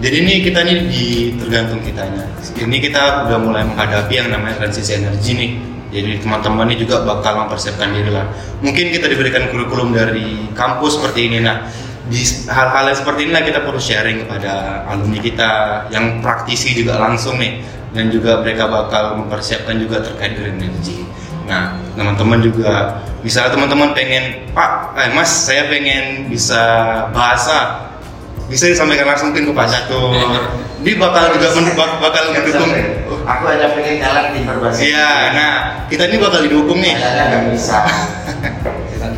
jadi 0.00 0.16
ini 0.24 0.40
kita 0.40 0.64
nih 0.64 0.88
di 0.88 1.06
tergantung 1.36 1.84
kitanya. 1.84 2.24
Ini 2.56 2.76
kita 2.80 3.28
udah 3.28 3.36
mulai 3.36 3.68
menghadapi 3.68 4.16
yang 4.16 4.32
namanya 4.32 4.64
transisi 4.64 4.96
energi 4.96 5.36
nih. 5.36 5.50
Jadi 5.92 6.24
teman-teman 6.24 6.64
ini 6.72 6.80
juga 6.80 7.04
bakal 7.04 7.44
mempersiapkan 7.44 7.92
diri 7.92 8.08
lah. 8.08 8.24
Mungkin 8.64 8.88
kita 8.88 9.04
diberikan 9.04 9.52
kurikulum 9.52 9.92
dari 9.92 10.48
kampus 10.56 10.96
seperti 10.96 11.28
ini. 11.28 11.44
Nah, 11.44 11.68
di 12.08 12.24
hal-hal 12.48 12.88
yang 12.88 12.98
seperti 12.98 13.20
inilah 13.28 13.44
kita 13.44 13.60
perlu 13.68 13.80
sharing 13.82 14.24
kepada 14.24 14.84
alumni 14.88 15.20
kita 15.20 15.50
yang 15.92 16.24
praktisi 16.24 16.72
juga 16.72 16.96
langsung 16.96 17.36
nih 17.36 17.60
dan 17.92 18.08
juga 18.08 18.40
mereka 18.40 18.64
bakal 18.68 19.20
mempersiapkan 19.20 19.76
juga 19.76 20.00
terkait 20.00 20.40
green 20.40 20.56
energy. 20.56 21.04
Nah, 21.46 21.64
teman-teman 21.94 22.42
juga 22.42 22.98
misalnya 23.22 23.54
teman-teman 23.54 23.94
pengen, 23.94 24.50
Pak, 24.50 24.70
eh, 24.98 25.10
Mas, 25.14 25.30
saya 25.30 25.66
pengen 25.66 26.26
bisa 26.26 26.58
bahasa, 27.10 27.86
bisa 28.46 28.66
disampaikan 28.66 29.06
langsung 29.06 29.30
mungkin 29.30 29.50
ke 29.50 29.54
Pak 29.54 29.66
Catur. 29.66 30.10
Dia 30.76 30.94
bakal 31.00 31.34
juga 31.34 31.48
men- 31.56 31.74
bak- 31.74 31.98
bakal 31.98 32.22
mendukung. 32.30 32.70
aku 33.26 33.42
hanya 33.50 33.74
pengen 33.74 33.98
jalan 33.98 34.24
di 34.30 34.40
berbahasa 34.46 34.78
Iya, 34.78 35.10
nah 35.34 35.52
kita 35.90 36.06
ini 36.06 36.16
bakal 36.20 36.46
didukung 36.46 36.78
nih. 36.78 36.94
Nggak 36.94 37.42
bisa. 37.54 37.78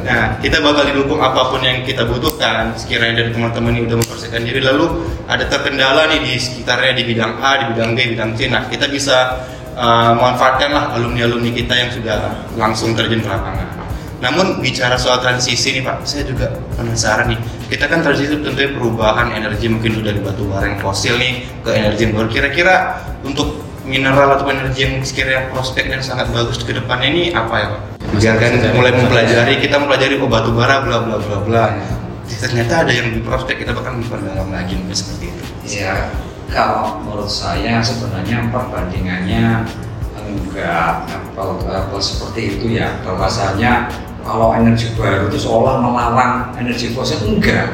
Nah, 0.08 0.40
kita 0.40 0.64
bakal 0.64 0.88
didukung 0.88 1.20
apa 1.20 1.52
pun 1.52 1.60
yang 1.60 1.84
kita 1.84 2.08
butuhkan. 2.08 2.72
Sekiranya 2.80 3.20
dari 3.20 3.30
teman-teman 3.30 3.76
ini 3.76 3.84
udah 3.84 4.00
mempersiapkan 4.00 4.40
diri, 4.40 4.64
lalu 4.64 5.04
ada 5.28 5.44
terkendala 5.44 6.08
nih 6.08 6.24
di 6.24 6.32
sekitarnya 6.40 6.96
di 6.96 7.04
bidang 7.04 7.36
A, 7.36 7.60
di 7.60 7.64
bidang 7.76 7.92
B, 7.92 8.16
bidang 8.16 8.32
C. 8.32 8.48
Nah, 8.48 8.64
kita 8.72 8.88
bisa 8.88 9.44
uh, 9.78 10.12
memanfaatkan 10.18 10.70
lah 10.74 10.84
alumni-alumni 10.98 11.54
kita 11.54 11.74
yang 11.78 11.90
sudah 11.94 12.34
langsung 12.58 12.98
terjun 12.98 13.22
ke 13.22 13.30
lapangan. 13.30 13.70
Namun 14.18 14.58
bicara 14.58 14.98
soal 14.98 15.22
transisi 15.22 15.78
nih 15.78 15.86
Pak, 15.86 16.02
saya 16.02 16.26
juga 16.26 16.50
penasaran 16.74 17.30
nih. 17.30 17.38
Kita 17.70 17.86
kan 17.86 18.02
transisi 18.02 18.34
tentunya 18.34 18.74
perubahan 18.74 19.30
energi 19.30 19.70
mungkin 19.70 20.02
udah 20.02 20.10
dari 20.10 20.18
batu 20.18 20.42
bara 20.50 20.66
yang 20.66 20.82
fosil 20.82 21.14
nih 21.14 21.46
ke 21.62 21.70
energi 21.70 22.10
yang 22.10 22.18
baru. 22.18 22.26
Kira-kira 22.26 22.74
untuk 23.22 23.62
mineral 23.86 24.34
atau 24.34 24.50
energi 24.50 24.84
yang 24.84 24.94
sekiranya 25.06 25.54
prospek 25.54 25.86
dan 25.86 26.02
sangat 26.02 26.28
bagus 26.34 26.58
ke 26.60 26.74
depannya 26.74 27.08
ini 27.08 27.22
apa 27.30 27.54
ya 27.56 27.66
Pak? 27.70 27.80
Biarkan 28.18 28.50
mulai 28.74 28.92
mempelajari, 28.98 29.54
kita 29.62 29.78
mempelajari 29.78 30.14
oh 30.18 30.26
batu 30.26 30.50
bara 30.50 30.82
bla 30.82 30.98
bla 30.98 31.16
bla 31.22 31.38
bla. 31.46 31.64
Ternyata 32.28 32.84
ada 32.84 32.92
yang 32.92 33.14
di 33.14 33.22
prospek 33.22 33.62
kita 33.62 33.72
bahkan 33.72 34.02
memperdalam 34.02 34.50
lagi 34.50 34.74
seperti 34.92 35.30
itu. 35.30 35.42
Ya, 35.78 36.10
kalau 36.48 37.00
menurut 37.04 37.28
saya 37.28 37.84
sebenarnya 37.84 38.48
perbandingannya 38.48 39.68
enggak 40.28 41.08
apa, 41.08 41.42
apa 41.68 41.96
seperti 42.00 42.56
itu 42.56 42.66
ya. 42.80 42.88
Bahwasanya 43.04 43.88
kalau 44.24 44.52
energi 44.56 44.92
baru 44.96 45.28
itu 45.28 45.48
seolah 45.48 45.80
melarang 45.80 46.52
energi 46.56 46.92
fosil 46.92 47.20
enggak. 47.24 47.72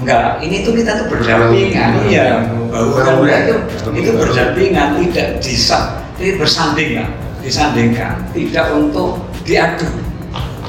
Enggak. 0.00 0.40
Ini 0.40 0.64
tuh 0.64 0.72
kita 0.76 1.04
tuh 1.04 1.06
berdampingan. 1.12 1.90
Iya. 2.08 2.48
Bahu 2.72 2.96
Bahu, 2.96 3.28
ya. 3.28 3.36
itu 3.44 3.56
itu 3.96 4.10
berdampingan 4.16 5.00
tidak 5.08 5.28
bisa 5.44 6.00
tidak 6.16 6.36
bersanding 6.44 7.00
lah 7.00 7.08
disandingkan. 7.40 8.16
Tidak 8.32 8.66
untuk 8.76 9.20
diadu. 9.44 9.88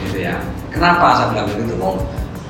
Gitu 0.07 0.27
ya. 0.27 0.35
Kenapa 0.71 1.19
saya 1.19 1.27
bilang 1.35 1.47
begitu? 1.51 1.75
Oh, 1.83 1.99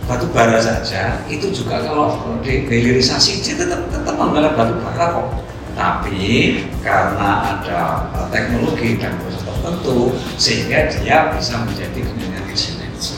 batu 0.09 0.25
bara 0.33 0.57
saja 0.57 1.21
itu 1.29 1.51
juga 1.53 1.81
kalau 1.85 2.17
di 2.41 2.65
hilirisasi 2.65 3.41
dia 3.45 3.55
tetap 3.57 3.85
tetap 3.89 4.15
menggunakan 4.17 4.53
batu 4.57 4.73
bara 4.81 5.05
kok. 5.17 5.27
Tapi 5.71 6.59
karena 6.83 7.29
ada 7.47 8.11
uh, 8.11 8.27
teknologi 8.27 8.99
dan 8.99 9.15
proses 9.23 9.39
tertentu 9.41 10.11
sehingga 10.35 10.91
dia 10.91 11.31
bisa 11.31 11.63
menjadi 11.63 11.99
energi 12.11 12.55
sinergi 12.59 13.15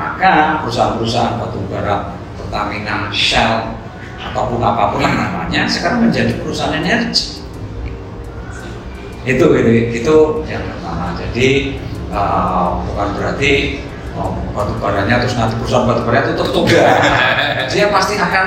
maka 0.00 0.64
perusahaan-perusahaan 0.64 1.36
batu 1.36 1.60
bara 1.68 2.16
Pertamina, 2.40 3.12
Shell 3.12 3.76
ataupun 4.16 4.64
apa 4.64 4.96
pun 4.96 5.04
yang 5.04 5.12
namanya 5.12 5.68
sekarang 5.68 6.08
menjadi 6.08 6.40
perusahaan 6.40 6.72
energi. 6.72 7.44
Itu 9.28 9.52
itu 9.52 9.70
itu 10.00 10.16
yang 10.48 10.64
pertama. 10.64 11.12
Jadi 11.20 11.76
uh, 12.08 12.80
bukan 12.88 13.08
berarti 13.20 13.84
batu 14.54 14.72
baranya 14.82 15.22
terus 15.24 15.34
nanti 15.38 15.54
perusahaan 15.58 15.86
batu 15.88 16.02
bara 16.04 16.18
itu 16.26 16.32
tutup 16.36 16.64
enggak 16.68 16.98
dia 17.70 17.86
pasti 17.94 18.14
akan 18.18 18.46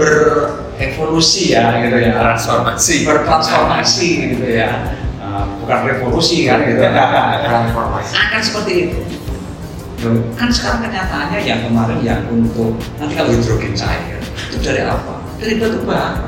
berevolusi 0.00 1.52
ya 1.52 1.76
gitu 1.84 1.96
ya. 2.00 2.12
Transformasi. 2.16 2.94
bertransformasi 3.04 4.08
gitu 4.36 4.46
ya. 4.48 4.96
Uh, 5.20 5.44
bukan 5.60 5.78
revolusi 5.84 6.48
kan 6.48 6.64
gitu. 6.64 6.80
Transformasi. 6.80 8.12
Akan 8.16 8.40
seperti 8.40 8.72
itu. 8.88 8.98
Kan 10.32 10.48
sekarang 10.48 10.88
kenyataannya 10.88 11.44
yang 11.44 11.60
kemarin 11.68 12.00
yang 12.00 12.20
untuk 12.32 12.72
nanti 12.96 13.12
kalau 13.12 13.36
hidrogen 13.36 13.76
cair 13.76 14.16
itu 14.48 14.56
dari 14.64 14.80
apa? 14.88 15.20
Dari 15.36 15.60
batu 15.60 15.84
bara 15.84 16.24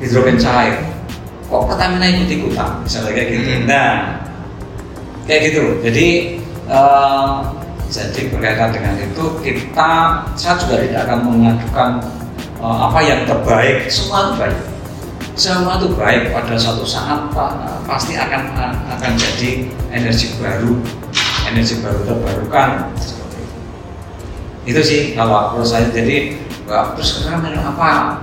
hidrogen 0.00 0.40
cair. 0.40 0.80
Kok 1.44 1.68
Pertamina 1.68 2.08
ikut 2.08 2.28
ikutan 2.32 2.80
misalnya 2.80 3.12
kayak 3.12 3.28
gitu. 3.36 3.48
Hmm. 3.52 3.64
nah 3.68 3.92
kayak 5.28 5.40
gitu. 5.52 5.64
Jadi 5.84 6.06
eh, 6.72 7.32
jadi 7.92 8.20
berkaitan 8.32 8.70
dengan 8.72 8.94
itu 8.96 9.24
kita 9.44 9.90
saya 10.34 10.54
juga 10.56 10.80
tidak 10.80 11.00
akan 11.06 11.18
mengajukan 11.30 11.90
eh, 12.58 12.76
apa 12.90 12.98
yang 13.04 13.20
terbaik. 13.28 13.86
Semua 13.92 14.30
itu 14.30 14.32
baik. 14.40 14.58
Semua 15.34 15.72
itu 15.76 15.88
baik. 15.94 16.22
Pada 16.30 16.54
suatu 16.54 16.86
saat 16.86 17.28
Pak, 17.34 17.84
pasti 17.84 18.14
akan 18.16 18.54
akan 18.88 19.12
jadi 19.18 19.68
energi 19.92 20.34
baru 20.40 20.78
energi 21.50 21.74
baru 21.84 22.00
terbarukan. 22.08 22.88
Seperti 22.96 23.38
itu 23.42 23.56
itu 24.64 24.80
sih 24.80 25.00
kalau 25.12 25.54
menurut 25.54 25.68
saya. 25.68 25.86
Jadi 25.92 26.40
nggak 26.64 26.96
terus 26.96 27.28
minum 27.28 27.62
apa? 27.76 28.18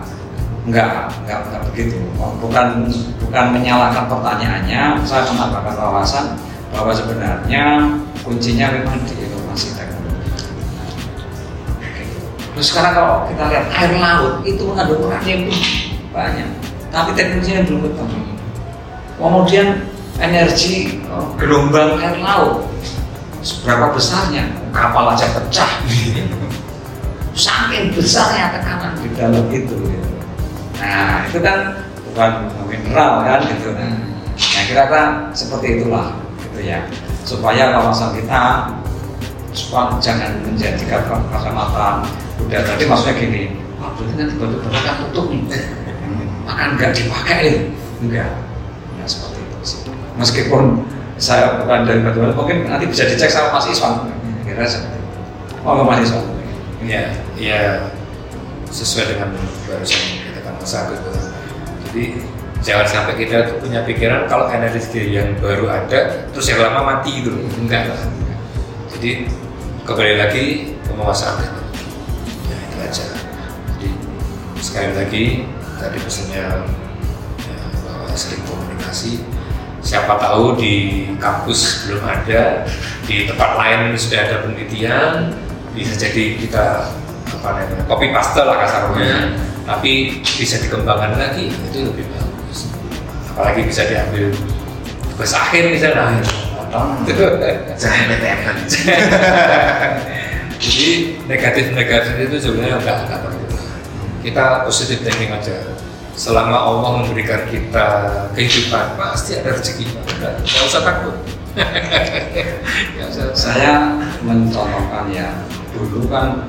Enggak 0.65 1.13
enggak 1.21 1.39
enggak 1.47 1.61
begitu. 1.71 2.01
Bukan 2.17 2.89
bukan 3.21 3.45
menyalahkan 3.53 4.09
pertanyaannya. 4.09 4.81
Saya 5.05 5.29
menambahkan 5.29 5.75
wawasan 5.77 6.25
bahwa 6.71 6.95
sebenarnya 6.95 7.63
kuncinya 8.23 8.71
memang 8.71 8.97
di 9.03 9.30
inovasi 9.51 9.75
teknologi 9.75 10.31
terus 12.51 12.67
sekarang 12.71 12.93
kalau 12.95 13.15
kita 13.31 13.43
lihat 13.47 13.65
air 13.75 13.91
laut 13.99 14.43
itu 14.43 14.61
mengandung 14.67 15.07
uranium 15.07 15.47
itu 15.47 15.59
banyak. 16.11 16.49
Tapi 16.91 17.15
teknologinya 17.15 17.63
belum 17.63 17.81
ketemu. 17.87 18.19
Kemudian 19.15 19.67
energi 20.19 20.99
eh, 20.99 21.27
gelombang 21.39 21.95
air 21.95 22.19
laut 22.19 22.67
seberapa 23.39 23.95
besarnya? 23.95 24.51
Kapal 24.75 25.15
aja 25.15 25.31
pecah. 25.31 25.71
Saking 27.31 27.95
besarnya 27.95 28.51
tekanan 28.59 28.99
di 28.99 29.09
dalam 29.15 29.47
itu 29.49 29.71
gitu. 29.87 30.17
nah 30.75 31.23
itu 31.23 31.39
kan 31.39 31.87
bukan 32.11 32.31
mineral 32.67 33.23
kan 33.23 33.39
gitu. 33.47 33.71
Nah, 33.71 33.95
kira-kira 34.67 35.31
seperti 35.31 35.79
itulah 35.79 36.19
gitu 36.43 36.59
ya. 36.67 36.83
Supaya 37.23 37.71
wawasan 37.79 38.19
kita 38.19 38.67
jangan 39.99 40.31
menjadikan 40.47 41.03
kacamata 41.07 42.07
udah 42.41 42.61
tadi 42.63 42.83
maksudnya 42.87 43.15
gini 43.19 43.43
wah 43.81 43.91
berarti 43.97 44.13
nanti 44.15 44.33
bara 44.37 44.79
kan 44.85 44.95
tutup 45.09 45.25
nih. 45.33 45.41
Akan 46.45 46.77
nggak 46.77 46.91
dipakai. 46.93 47.73
Enggak. 48.01 48.29
Ya 48.97 49.05
seperti 49.05 49.39
itu 49.41 49.57
sih. 49.65 49.79
Meskipun 50.17 50.85
saya 51.21 51.61
bukan 51.61 51.85
dari 51.85 52.01
batu 52.01 52.21
mungkin 52.33 52.69
nanti 52.69 52.85
bisa 52.89 53.05
dicek 53.09 53.29
sama 53.29 53.57
Mas 53.57 53.69
Iswan. 53.69 54.09
Kira 54.45 54.65
seperti 54.65 54.97
itu. 54.97 55.19
Oh 55.65 55.85
Mas 55.85 56.05
Iswan? 56.05 56.25
Ya 56.81 57.13
ya 57.37 57.89
sesuai 58.71 59.13
dengan 59.17 59.35
barusan 59.67 60.01
dikatakan 60.17 60.53
Mas 60.57 60.73
Agus 60.73 61.01
jadi 61.91 62.23
jangan 62.63 62.87
sampai 62.87 63.13
kita 63.19 63.59
punya 63.59 63.83
pikiran 63.83 64.31
kalau 64.31 64.47
energi 64.47 65.11
yang 65.11 65.35
baru 65.43 65.67
ada 65.67 66.23
terus 66.31 66.47
yang 66.47 66.63
lama 66.63 66.95
mati 66.95 67.19
gitu 67.19 67.35
enggak. 67.59 67.91
Lah 67.91 67.99
jadi 68.95 69.27
kembali 69.81 70.13
lagi 70.21 70.45
penguasaan 70.85 71.41
teknologi 71.41 71.85
ya 72.45 72.55
itu 72.57 72.77
aja. 72.77 73.05
Jadi 73.73 73.89
sekali 74.61 74.91
lagi 74.93 75.23
tadi 75.81 75.97
pesannya 75.97 76.45
ya, 77.41 77.57
bahwa 77.85 78.13
sering 78.13 78.45
komunikasi. 78.45 79.25
Siapa 79.81 80.21
tahu 80.21 80.61
di 80.61 81.09
kampus 81.17 81.89
belum 81.89 82.05
ada 82.05 82.69
di 83.09 83.25
tempat 83.25 83.57
lain 83.57 83.97
sudah 83.97 84.29
ada 84.29 84.45
penelitian 84.45 85.33
bisa 85.73 85.97
jadi 85.97 86.37
kita 86.37 86.65
apa 87.41 87.47
namanya 87.57 87.83
copy 87.89 88.13
paste 88.13 88.41
lah 88.45 88.61
kasarnya. 88.61 89.33
Tapi 89.65 90.21
bisa 90.21 90.61
dikembangkan 90.61 91.17
lagi 91.17 91.49
itu 91.49 91.79
lebih 91.81 92.05
bagus. 92.13 92.69
Apalagi 93.33 93.65
bisa 93.65 93.89
diambil 93.89 94.29
tugas 95.09 95.33
akhir 95.33 95.73
misalnya 95.73 96.21
jangan 97.75 98.03
PTM 98.09 98.39
kan 98.43 98.55
jadi 100.61 100.89
negatif-negatif 101.25 102.13
itu 102.21 102.35
sebenarnya 102.37 102.77
enggak 102.77 102.97
enggak 103.09 103.19
perlu. 103.25 103.41
Kita 104.21 104.61
positif 104.61 105.01
thinking 105.01 105.33
aja. 105.33 105.73
Selama 106.13 106.53
Allah 106.53 107.01
memberikan 107.01 107.49
kita 107.49 107.87
kehidupan 108.37 108.93
pasti 108.93 109.41
ada 109.41 109.57
rezekinya. 109.57 110.05
Udah 110.05 110.37
nggak 110.37 110.63
usah 110.69 110.81
takut. 110.85 111.15
Nggak 112.95 113.07
usah- 113.11 113.35
saya 113.35 113.73
mencontohkan 114.21 115.09
ya 115.11 115.33
dulu 115.73 116.07
kan 116.07 116.47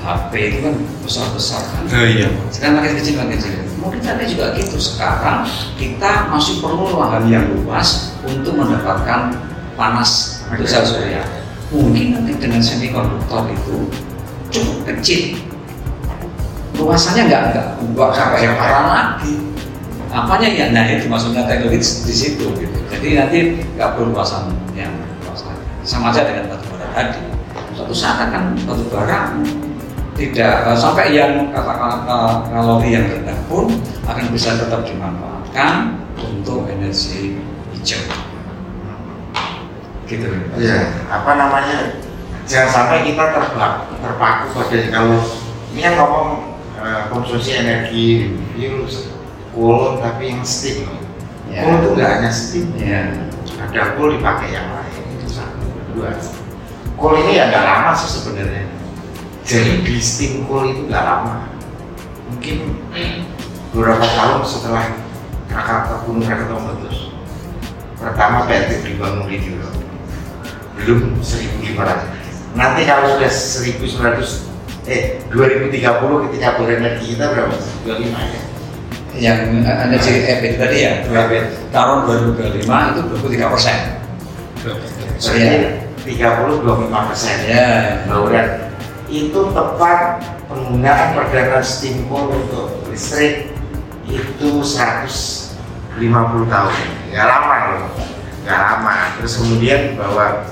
HP 0.00 0.32
itu 0.54 0.58
kan 0.64 0.74
besar-besar 1.04 1.60
kan. 1.74 1.82
Oh 1.90 2.06
iya. 2.06 2.30
sekarang 2.54 2.80
makin 2.80 2.92
kecil 3.02 3.18
makin 3.18 3.36
kecil. 3.36 3.52
Mungkin 3.82 4.00
saja 4.00 4.24
juga 4.24 4.46
gitu. 4.56 4.78
Sekarang 4.78 5.42
kita 5.74 6.30
masih 6.30 6.62
perlu 6.62 6.94
lahan 6.96 7.26
yang 7.26 7.44
luas 7.52 8.14
untuk 8.22 8.54
mendapatkan 8.56 9.49
panas. 9.80 10.44
Untuk 10.52 10.68
sel 10.68 10.84
surya 10.84 11.24
mungkin 11.70 12.18
nanti 12.18 12.34
dengan 12.36 12.60
semikonduktor 12.60 13.48
itu 13.48 13.88
cukup 14.52 14.78
kecil. 14.92 15.40
Luasannya 16.76 17.30
nggak 17.30 17.42
nggak 17.54 17.66
nggak 17.96 18.10
sampai 18.12 18.40
yang 18.44 18.56
parah 18.60 18.84
lagi. 18.90 19.34
Apanya 20.10 20.48
ya? 20.50 20.66
Nah 20.74 20.84
itu 20.90 21.06
maksudnya 21.06 21.46
teknologi 21.46 21.80
di 21.80 22.14
situ 22.14 22.44
gitu. 22.58 22.78
Jadi 22.90 23.08
nanti 23.16 23.38
nggak 23.78 23.94
perlu 23.94 24.12
luasan 24.12 24.50
yang 24.74 24.90
luasan 25.22 25.54
sama 25.86 26.10
aja 26.10 26.26
dengan 26.26 26.50
batu 26.50 26.66
bara 26.74 26.88
tadi. 26.92 27.22
Suatu 27.78 27.94
saat 27.94 28.28
akan 28.28 28.58
batu 28.66 28.84
bara 28.90 29.38
tidak 30.18 30.54
eh, 30.68 30.76
sampai 30.76 31.14
yang 31.14 31.54
katakan 31.54 32.04
eh, 32.04 32.34
kalori 32.50 32.88
yang 32.92 33.06
rendah 33.06 33.38
pun 33.46 33.70
akan 34.04 34.24
bisa 34.34 34.58
tetap 34.58 34.82
dimanfaatkan 34.82 35.96
untuk 36.18 36.66
energi 36.68 37.38
hijau 37.72 38.29
gitu 40.10 40.26
Iya, 40.58 41.06
apa 41.06 41.30
namanya? 41.38 42.02
Jangan 42.50 42.70
sampai 42.74 43.06
kita 43.06 43.30
terbak, 43.30 43.86
terpaku 44.02 44.46
pada 44.58 44.78
kalau 44.90 45.22
ini 45.70 45.80
kan 45.86 45.94
ngomong 46.02 46.28
eh, 46.82 47.02
konsumsi 47.14 47.54
energi 47.54 48.34
virus 48.58 49.14
cool 49.54 50.02
tapi 50.02 50.34
yang 50.34 50.42
steam. 50.42 50.90
Ya. 51.46 51.62
Cool 51.62 51.78
itu 51.78 51.88
nggak 51.94 52.10
hanya 52.10 52.30
steam, 52.34 52.74
ya 52.74 53.30
ada 53.60 53.94
cool 53.94 54.18
dipakai 54.18 54.50
yang 54.50 54.66
lain 54.72 55.04
itu 55.14 55.28
satu. 55.30 55.62
Kedua, 55.62 56.10
cool 56.98 57.14
ini 57.22 57.38
ya 57.38 57.54
nggak 57.54 57.62
lama 57.62 57.90
sih 57.94 58.10
sebenarnya. 58.18 58.66
Jadi 59.46 59.86
di 59.86 59.96
steam 60.02 60.42
cool 60.50 60.74
itu 60.74 60.90
nggak 60.90 61.04
lama. 61.06 61.46
Mungkin 62.34 62.82
beberapa 63.70 64.02
tahun 64.02 64.42
setelah 64.42 64.84
Krakatau 65.46 66.06
Gunung 66.06 66.26
Krakatau 66.26 66.58
meletus. 66.62 67.14
Pertama 68.00 68.48
Patrick 68.48 68.80
dibangun 68.86 69.28
di 69.28 69.38
York 69.38 69.89
belum 70.84 71.20
1500 71.20 72.56
nanti 72.58 72.80
kalau 72.88 73.14
sudah 73.16 73.30
1900 73.30 74.50
eh 74.90 75.22
2030 75.28 76.26
ketika 76.30 76.48
berenergi 76.58 77.04
kita 77.14 77.24
berapa? 77.30 77.54
25 77.84 78.10
ya 78.10 78.40
yang 79.18 79.38
eh, 79.66 79.76
energi 79.90 80.22
EBIT 80.22 80.54
tadi 80.56 80.76
ya? 80.86 80.92
EBIT. 81.02 81.46
tahun 81.74 82.06
2025 82.06 82.62
itu 82.62 83.00
23 83.26 83.52
persen. 83.52 83.78
Berarti 84.62 85.58
30 86.06 86.62
25 86.62 87.08
persen. 87.10 87.36
Ya 87.50 88.00
bauran 88.06 88.70
itu 89.10 89.40
tepat 89.50 90.22
penggunaan 90.46 91.18
perdana 91.18 91.58
stimpul 91.66 92.30
untuk 92.30 92.86
listrik 92.86 93.50
itu 94.06 94.50
150 94.62 95.98
tahun. 96.46 96.74
Nggak 97.10 97.26
lama 97.26 97.56
loh. 97.74 97.90
Nggak 98.46 98.60
lama. 98.62 98.94
Terus 99.18 99.32
kemudian 99.42 99.98
bahwa 99.98 100.46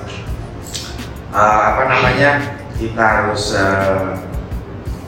eh, 1.33 1.61
apa 1.74 1.83
namanya? 1.89 2.31
Kita 2.79 3.03
harus 3.03 3.59
eh, 3.59 4.09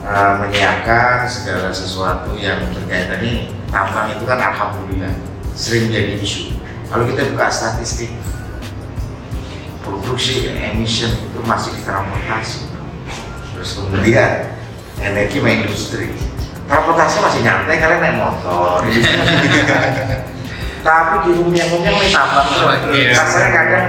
eh, 0.03 0.33
menyiapkan 0.43 1.23
segala 1.25 1.71
sesuatu 1.71 2.35
yang 2.35 2.59
berkaitan 2.75 3.23
ini 3.23 3.47
tambang 3.71 4.11
itu 4.11 4.23
kan 4.27 4.39
alhamdulillah 4.39 5.15
sering 5.55 5.87
jadi 5.87 6.19
isu. 6.19 6.57
Kalau 6.91 7.07
kita 7.07 7.31
buka 7.31 7.47
statistik 7.47 8.11
produksi 9.81 10.45
dan 10.45 10.75
emission 10.75 11.09
itu 11.15 11.39
masih 11.47 11.71
di 11.73 11.81
transportasi. 11.87 12.67
Terus 13.55 13.69
kemudian 13.79 14.51
energi 14.99 15.39
main 15.39 15.63
industri. 15.63 16.11
Transportasi 16.67 17.15
masih 17.23 17.39
nyantai 17.47 17.79
kalian 17.79 17.99
naik 18.03 18.15
motor. 18.19 18.83
Tapi 20.81 21.15
di 21.29 21.31
rumiang-rumiang 21.37 21.95
main 21.95 22.11
tambang 22.11 22.47
terus. 22.51 22.79
Iya. 22.91 23.13
saya 23.21 23.49
kadang 23.53 23.87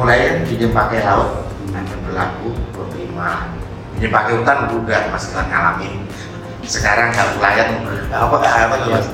mulai 0.00 0.40
pinjam 0.48 0.72
pakai 0.72 1.04
laut 1.04 1.44
ada 1.76 1.94
berlaku 2.08 2.56
25 2.72 3.20
pinjam 3.92 4.10
pakai 4.16 4.32
hutan 4.40 4.58
udah 4.72 5.00
masih 5.12 5.30
ngalamin. 5.36 5.92
Sekarang 6.64 7.12
nggak 7.12 7.36
ulayat 7.36 7.68
apa 8.08 8.36
apa 8.40 8.74
tuh 8.80 8.88
mas? 8.96 9.06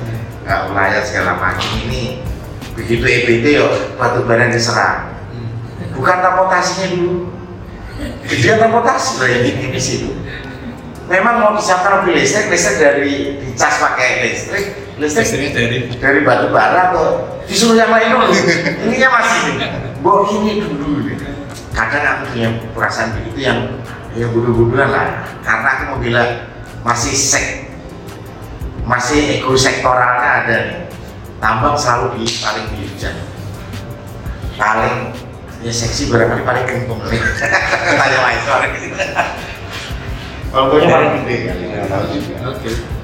Nggak 0.47 0.61
ulayat 0.71 1.03
segala 1.03 1.35
macam. 1.35 1.67
Ini 1.83 2.23
begitu 2.71 3.03
EBT 3.03 3.45
yo 3.59 3.67
batu 3.99 4.23
bara 4.23 4.47
diserang. 4.47 5.11
Bukan 5.91 6.15
transportasinya 6.23 6.87
dulu. 6.95 7.35
Dia 8.31 8.55
transportasi 8.55 9.09
loh 9.19 9.27
yang 9.27 9.43
di 9.43 9.51
di 9.75 9.81
situ. 9.83 10.15
Memang 11.11 11.35
mau 11.43 11.51
disiapkan 11.59 12.03
mobil 12.03 12.15
listrik 12.15 12.47
listrik 12.47 12.79
dari 12.79 13.43
dicas 13.43 13.75
pakai 13.79 14.23
listrik 14.23 14.86
listrik 14.97 15.29
Listriknya 15.29 15.51
dari 15.53 15.77
dari 16.01 16.19
batu 16.25 16.49
bara 16.49 16.89
atau 16.93 17.05
disuruh 17.45 17.77
yang 17.77 17.93
lain 17.93 18.17
dulu? 18.17 18.33
Ininya 18.89 19.09
masih 19.13 19.41
bawa 20.01 20.25
ini 20.33 20.61
dulu 20.65 21.05
kadang 21.77 22.05
aku 22.09 22.23
punya 22.33 22.49
perasaan 22.73 23.13
begitu 23.13 23.45
yang 23.45 23.59
ya 24.17 24.25
bodoh-bodohan 24.33 24.89
lah. 24.89 25.07
Karena 25.45 25.69
aku 25.77 25.83
mau 25.93 25.97
bilang 26.01 26.29
masih 26.81 27.13
sek 27.13 27.69
masih 28.89 29.37
ego 29.37 29.53
sektoralnya 29.53 30.29
ada 30.43 30.55
nih. 30.65 30.79
Tambang 31.37 31.77
selalu 31.77 32.17
di 32.17 32.25
paling 32.41 32.65
dihujat 32.73 33.13
paling 34.57 35.13
ya 35.61 35.69
seksi 35.69 36.09
barangkali 36.09 36.41
paling 36.41 36.65
kentung. 36.65 36.97
Nih 37.05 37.21
tanya 38.01 38.17
lain 38.25 38.39
soalnya 38.41 38.67
gitu 38.73 38.87
Walaupun 40.49 40.81
paling 40.89 41.11
gede. 41.21 41.35
Kali 41.53 42.17
Oke. 42.49 42.96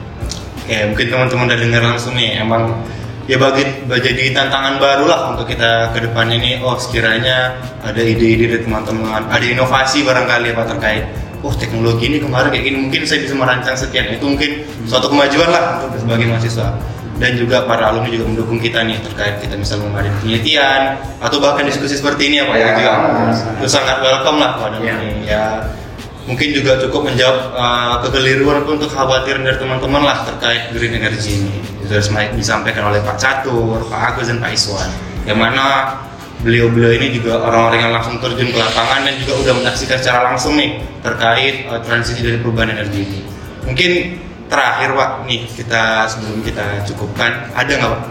Oke, 0.64 0.80
mungkin 0.88 1.08
teman-teman 1.12 1.44
udah 1.52 1.60
dengar 1.60 1.82
langsung 1.84 2.16
nih, 2.16 2.40
emang 2.40 2.72
ya 3.28 3.36
bagi 3.36 3.68
jadi 3.88 4.32
tantangan 4.32 4.80
baru 4.80 5.12
lah 5.12 5.36
untuk 5.36 5.52
kita 5.52 5.92
ke 5.92 6.08
depannya 6.08 6.40
nih. 6.40 6.64
Oh, 6.64 6.80
sekiranya 6.80 7.52
ada 7.84 8.00
ide-ide 8.00 8.48
dari 8.48 8.64
teman-teman, 8.64 9.28
ada 9.28 9.44
inovasi 9.44 10.08
barangkali 10.08 10.56
apa 10.56 10.64
terkait. 10.72 11.04
Oh, 11.44 11.52
teknologi 11.52 12.08
ini 12.08 12.24
kemarin 12.24 12.48
kayak 12.56 12.64
gini, 12.64 12.78
mungkin 12.88 13.04
saya 13.04 13.28
bisa 13.28 13.36
merancang 13.36 13.76
sekian. 13.76 14.08
Itu 14.16 14.32
mungkin 14.32 14.64
suatu 14.88 15.12
kemajuan 15.12 15.52
lah 15.52 15.84
untuk 15.84 16.00
sebagai 16.00 16.32
mahasiswa. 16.32 16.80
Dan 17.20 17.36
juga 17.36 17.68
para 17.68 17.92
alumni 17.92 18.10
juga 18.10 18.26
mendukung 18.32 18.58
kita 18.64 18.88
nih 18.88 19.04
terkait 19.04 19.44
kita 19.44 19.60
bisa 19.60 19.76
mengadakan 19.78 20.16
penelitian 20.24 20.98
atau 21.20 21.38
bahkan 21.44 21.68
diskusi 21.68 22.00
seperti 22.00 22.32
ini 22.32 22.40
ya 22.40 22.48
Pak. 22.48 22.56
Ya. 22.56 22.64
Itu 22.64 22.80
juga 22.80 22.94
itu 23.60 23.68
sangat 23.68 23.98
welcome 24.00 24.40
lah 24.40 24.52
pada 24.58 24.80
Ya. 24.80 24.96
ya 25.28 25.44
mungkin 26.24 26.56
juga 26.56 26.80
cukup 26.88 27.12
menjawab 27.12 27.40
uh, 27.56 27.96
kekeliruan 28.08 28.64
ataupun 28.64 28.80
kekhawatiran 28.88 29.44
dari 29.44 29.58
teman-teman 29.60 30.02
lah 30.04 30.24
terkait 30.24 30.72
green 30.72 30.96
energy 30.96 31.44
ini. 31.44 31.60
Itu 31.84 32.00
sudah 32.00 32.32
disampaikan 32.34 32.88
oleh 32.88 33.04
Pak 33.04 33.20
Catur, 33.20 33.84
Pak 33.92 34.00
Agus 34.16 34.32
dan 34.32 34.40
Pak 34.40 34.52
Iswan. 34.56 34.90
Yang 35.28 35.40
mana 35.40 35.64
beliau-beliau 36.44 36.92
ini 36.96 37.16
juga 37.16 37.40
orang-orang 37.40 37.88
yang 37.88 37.94
langsung 37.96 38.20
terjun 38.20 38.52
ke 38.52 38.60
lapangan 38.60 39.08
dan 39.08 39.16
juga 39.20 39.34
udah 39.40 39.54
menyaksikan 39.64 39.98
secara 40.00 40.20
langsung 40.32 40.56
nih 40.56 40.80
terkait 41.04 41.68
uh, 41.68 41.80
transisi 41.84 42.24
dari 42.24 42.40
perubahan 42.40 42.72
energi 42.72 43.00
ini. 43.04 43.20
Mungkin 43.64 43.92
terakhir 44.48 44.90
Pak 44.96 45.12
nih 45.28 45.42
kita 45.50 46.08
sebelum 46.08 46.40
kita 46.44 46.84
cukupkan 46.88 47.52
ada 47.56 47.72
nggak 47.72 47.92
Pak 47.92 48.02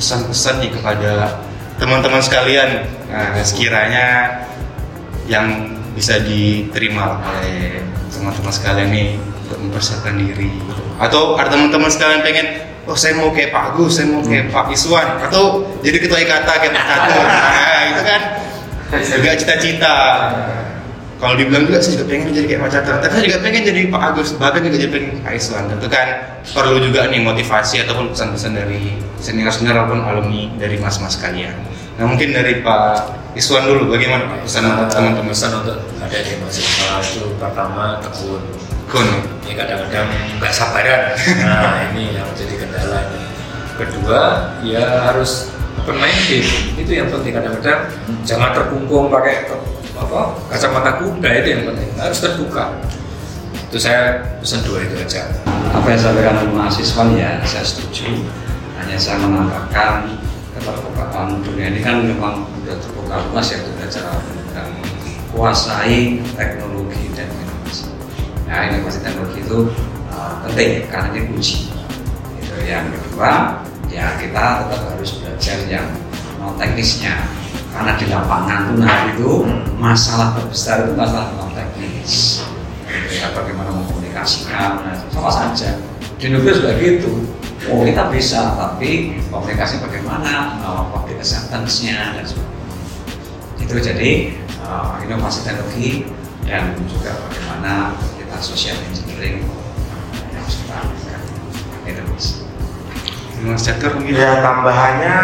pesan-pesan 0.00 0.64
nih 0.64 0.70
kepada 0.72 1.40
teman-teman 1.76 2.20
sekalian 2.24 2.84
nah, 3.08 3.36
sekiranya 3.40 4.32
yang 5.28 5.79
bisa 5.94 6.20
diterima 6.22 7.18
oleh 7.20 7.82
teman-teman 8.10 8.52
sekalian 8.52 8.88
nih 8.90 9.08
untuk 9.46 9.58
mempersiapkan 9.66 10.14
diri. 10.14 10.50
Atau 11.00 11.34
ada 11.34 11.48
teman-teman 11.50 11.90
sekalian 11.90 12.20
pengen 12.22 12.46
oh 12.86 12.96
saya 12.96 13.16
mau 13.18 13.30
kayak 13.30 13.50
Pak 13.54 13.74
Agus, 13.74 13.98
saya 13.98 14.06
mau 14.10 14.22
kayak 14.22 14.50
Pak 14.50 14.66
Iswan 14.74 15.08
atau 15.22 15.64
jadi 15.80 15.98
ketua 16.02 16.18
IKATA 16.22 16.52
kayak 16.58 16.72
Pak 16.74 16.84
Catur. 16.86 17.26
Nah 18.90 18.98
itu 18.98 19.12
kan 19.14 19.22
juga 19.22 19.38
cita-cita. 19.38 19.96
Kalau 21.22 21.38
dibilang 21.38 21.62
juga 21.62 21.78
saya 21.78 22.00
juga 22.00 22.10
pengen 22.10 22.34
jadi 22.34 22.46
kayak 22.50 22.60
Pak 22.66 22.70
Catur. 22.74 22.94
Tapi 22.98 23.12
saya 23.14 23.24
juga 23.30 23.38
pengen 23.46 23.62
jadi 23.62 23.80
Pak 23.86 24.02
Agus. 24.02 24.28
Bahkan 24.34 24.60
juga 24.66 24.76
jadi 24.82 24.90
pengen 24.90 25.10
Pak 25.22 25.32
Iswan. 25.38 25.64
Tentu 25.70 25.86
kan 25.86 26.06
perlu 26.50 26.76
juga 26.82 27.06
nih 27.06 27.22
motivasi 27.22 27.86
ataupun 27.86 28.10
pesan-pesan 28.10 28.52
dari 28.58 28.98
senior-senior 29.22 29.78
ataupun 29.78 30.02
alumni 30.02 30.50
dari 30.58 30.74
mas-mas 30.82 31.14
kalian 31.22 31.54
nah 32.00 32.08
mungkin 32.08 32.32
dari 32.32 32.64
Pak 32.64 33.20
Iswan 33.38 33.62
dulu 33.62 33.94
bagaimana 33.94 34.42
pesan 34.42 34.66
untuk 34.66 34.90
teman-teman 34.90 35.30
pesan 35.30 35.54
untuk 35.62 35.78
adik-adik 36.02 36.42
mahasiswa 36.42 36.98
itu 36.98 37.30
pertama 37.38 38.02
tekun. 38.02 38.42
Kun 38.90 39.06
ya 39.46 39.54
kadang-kadang 39.54 40.10
nggak 40.42 40.50
sabaran. 40.50 41.14
Nah 41.38 41.78
ini 41.94 42.18
yang 42.18 42.26
jadi 42.34 42.58
kendala 42.58 43.06
kedua 43.78 44.50
ya 44.66 45.06
harus 45.06 45.54
open 45.78 46.02
minded 46.02 46.42
itu 46.74 46.90
yang 46.90 47.06
penting 47.14 47.38
kadang-kadang. 47.38 47.86
Jangan 48.26 48.50
terkungkung 48.50 49.14
pakai 49.14 49.46
apa 49.94 50.34
kacamata 50.50 50.98
kuda 50.98 51.30
itu 51.44 51.48
yang 51.54 51.62
penting. 51.70 51.86
Harus 52.02 52.18
terbuka. 52.18 52.82
Itu 53.70 53.78
saya 53.78 54.26
pesan 54.42 54.66
dua 54.66 54.82
itu 54.82 54.98
aja. 54.98 55.22
Apa 55.70 55.86
yang 55.86 56.00
saya 56.02 56.18
sampaikan 56.18 56.50
mahasiswa 56.50 57.02
ya 57.14 57.30
saya 57.46 57.62
setuju. 57.62 58.26
Hanya 58.74 58.98
saya 58.98 59.22
menambahkan 59.22 60.18
keterbukaan 60.60 61.40
dunia. 61.42 61.72
Ini 61.72 61.80
kan 61.80 62.04
memang 62.04 62.44
sudah 62.60 62.76
terbuka 62.76 63.14
luas 63.32 63.46
ya 63.48 63.56
untuk 63.64 63.74
belajar 63.80 64.04
dan 64.52 64.68
kuasai 65.32 66.20
teknologi 66.36 67.04
dan 67.16 67.28
inovasi. 67.32 67.88
Nah 68.44 68.60
inovasi 68.68 68.98
teknologi 69.00 69.38
itu 69.40 69.58
uh, 70.12 70.32
penting 70.46 70.86
karena 70.92 71.08
ini 71.16 71.20
kunci. 71.32 71.56
Itu 72.38 72.56
yang 72.68 72.92
kedua 72.92 73.64
ya 73.90 74.14
kita 74.20 74.68
tetap 74.68 74.80
harus 74.94 75.10
belajar 75.18 75.58
yang 75.66 75.86
non 76.38 76.54
teknisnya. 76.60 77.16
Karena 77.70 77.94
di 77.94 78.06
lapangan 78.10 78.60
tuh 78.66 78.76
nah 78.82 78.98
itu 79.14 79.30
masalah 79.78 80.34
terbesar 80.36 80.84
itu 80.84 80.92
masalah 80.94 81.32
non 81.40 81.50
teknis. 81.56 82.44
Ya 83.10 83.30
bagaimana 83.34 83.70
mengkomunikasikan 83.74 84.82
nah, 84.86 84.94
sama 85.10 85.30
saja. 85.30 85.78
Di 86.20 86.28
Indonesia 86.28 86.60
juga 86.60 86.72
gitu 86.76 87.39
oh. 87.68 87.84
Kita 87.84 88.08
bisa 88.08 88.56
tapi 88.56 89.20
komunikasi 89.28 89.84
bagaimana 89.84 90.62
uh, 90.64 90.88
public 90.88 91.20
acceptance-nya 91.20 92.16
dan 92.16 92.24
sebagainya. 92.24 92.68
Itu 93.60 93.74
jadi 93.76 94.10
uh, 94.64 94.96
inovasi 95.04 95.44
teknologi 95.44 96.08
dan 96.48 96.72
juga 96.88 97.20
bagaimana 97.28 97.94
kita 98.16 98.36
social 98.40 98.76
engineering 98.88 99.44
yang 100.32 100.40
harus 100.40 100.56
kita 100.64 100.74
lakukan 100.80 101.20
itu 101.86 102.02
mas 102.10 102.26
Mas 103.40 103.64
Catur 103.64 103.96
mungkin? 103.96 104.20
Ya 104.20 104.44
tambahannya 104.44 105.16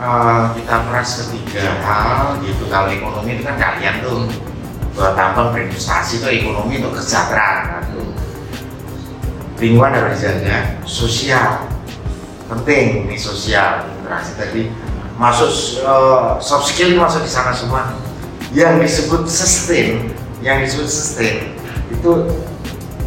eh, 0.00 0.42
kita 0.56 0.74
peras 0.88 1.10
ketiga 1.20 1.68
hal 1.84 2.40
gitu. 2.40 2.64
Kalau 2.72 2.88
ekonomi 2.88 3.36
itu 3.36 3.44
kan 3.44 3.60
kalian 3.60 4.00
tuh 4.00 4.24
buat 4.96 5.12
tambang 5.12 5.52
berinvestasi 5.52 6.24
itu 6.24 6.26
ekonomi 6.42 6.80
untuk 6.80 6.96
kesejahteraan 6.96 7.60
kan. 7.68 7.82
Tuh. 7.92 8.08
Lingkungan 9.60 9.92
harus 10.00 10.16
dijaga, 10.16 10.80
sosial 10.88 11.68
penting 12.48 13.06
ini 13.06 13.16
sosial 13.20 13.86
interaksi. 14.00 14.32
Tadi 14.34 14.72
masuk 15.20 15.52
eh, 15.84 16.30
soft 16.40 16.72
skill 16.72 16.96
masuk 16.96 17.22
di 17.22 17.30
sana 17.30 17.52
semua. 17.52 17.92
Yang 18.48 18.88
disebut 18.88 19.28
sustain, 19.28 20.08
yang 20.40 20.64
disebut 20.64 20.88
sustain 20.88 21.52
itu 21.92 22.12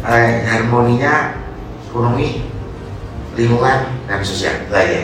eh, 0.06 0.46
harmoninya 0.46 1.34
ekonomi 1.90 2.46
lingkungan 3.34 3.90
dan 4.06 4.22
sosial. 4.22 4.62
Itu 4.70 4.74
aja 4.74 5.02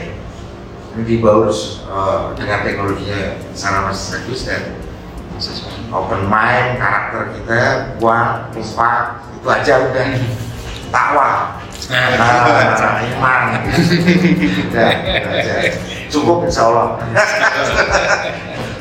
ini 0.98 1.02
dibaur 1.06 1.46
uh, 1.86 2.34
dengan 2.34 2.66
teknologinya 2.66 3.38
sana 3.54 3.86
mas 3.86 4.10
bagus 4.10 4.50
dan 4.50 4.74
open 5.94 6.26
mind 6.26 6.82
karakter 6.82 7.38
kita 7.38 7.60
buat 8.02 8.50
lupa 8.50 9.22
itu 9.38 9.46
aja 9.46 9.74
udah. 9.86 10.06
Takwa 10.88 11.60
nah, 11.86 12.98
iman 13.06 13.42
aja 15.30 15.54
cukup 16.10 16.44
insya 16.48 16.62
Allah 16.66 16.98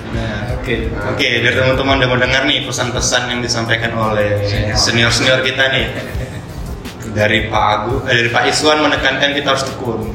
Nah, 0.07 0.47
Oke, 0.55 0.87
oke 0.91 1.27
dari 1.43 1.55
teman-teman 1.55 1.95
udah 1.99 2.09
mendengar 2.15 2.41
nih 2.43 2.63
pesan-pesan 2.67 3.31
yang 3.31 3.39
disampaikan 3.39 3.91
oleh 3.95 4.43
senior-senior 4.75 5.39
kita 5.43 5.71
nih. 5.71 5.87
Dari 7.15 7.47
Pak 7.47 7.63
Agus, 7.71 7.99
eh, 8.07 8.15
dari 8.19 8.29
Pak 8.31 8.43
Iswan 8.51 8.83
menekankan 8.83 9.31
kita 9.31 9.47
harus 9.55 9.63
tekun. 9.63 10.11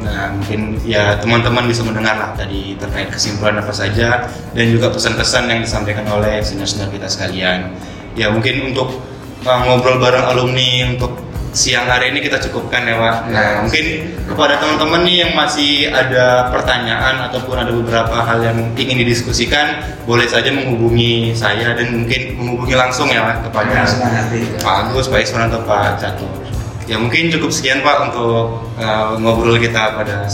Nah, 0.00 0.32
mungkin 0.32 0.80
ya 0.88 1.20
teman-teman 1.20 1.68
bisa 1.68 1.84
mendengar 1.84 2.16
lah 2.16 2.30
tadi 2.32 2.80
terkait 2.80 3.12
kesimpulan 3.12 3.60
apa 3.60 3.72
saja 3.76 4.24
dan 4.56 4.64
juga 4.72 4.88
pesan-pesan 4.88 5.52
yang 5.52 5.60
disampaikan 5.60 6.08
oleh 6.08 6.40
senior-senior 6.40 6.88
kita 6.88 7.04
sekalian. 7.04 7.76
Ya 8.16 8.32
mungkin 8.32 8.72
untuk 8.72 9.04
uh, 9.44 9.60
ngobrol 9.68 10.00
bareng 10.00 10.24
alumni 10.24 10.96
untuk 10.96 11.12
siang 11.50 11.86
hari 11.90 12.14
ini 12.14 12.22
kita 12.22 12.38
cukupkan 12.46 12.86
ya 12.86 12.94
Pak. 12.98 13.16
Nah 13.30 13.48
mungkin 13.66 13.84
kepada 14.26 14.62
teman-teman 14.62 15.02
nih 15.02 15.16
yang 15.26 15.32
masih 15.34 15.90
ada 15.90 16.50
pertanyaan 16.54 17.26
ataupun 17.30 17.56
ada 17.58 17.72
beberapa 17.74 18.22
hal 18.22 18.38
yang 18.42 18.58
ingin 18.78 19.02
didiskusikan, 19.02 19.82
boleh 20.06 20.26
saja 20.30 20.54
menghubungi 20.54 21.34
saya 21.34 21.74
dan 21.74 22.06
mungkin 22.06 22.38
menghubungi 22.38 22.74
langsung 22.78 23.10
ya 23.10 23.26
Pak 23.26 23.50
kepada 23.50 23.86
hati 23.86 24.46
Pak 24.62 24.74
Agus, 24.90 25.10
Pak 25.10 25.20
Iswan 25.26 25.50
atau 25.50 25.60
Pak 25.66 25.98
Catur. 25.98 26.30
Ya 26.86 26.98
mungkin 26.98 27.30
cukup 27.30 27.50
sekian 27.54 27.86
Pak 27.86 28.10
untuk 28.10 28.66
uh, 28.78 29.14
ngobrol 29.18 29.58
kita 29.58 29.94
pada 29.94 30.26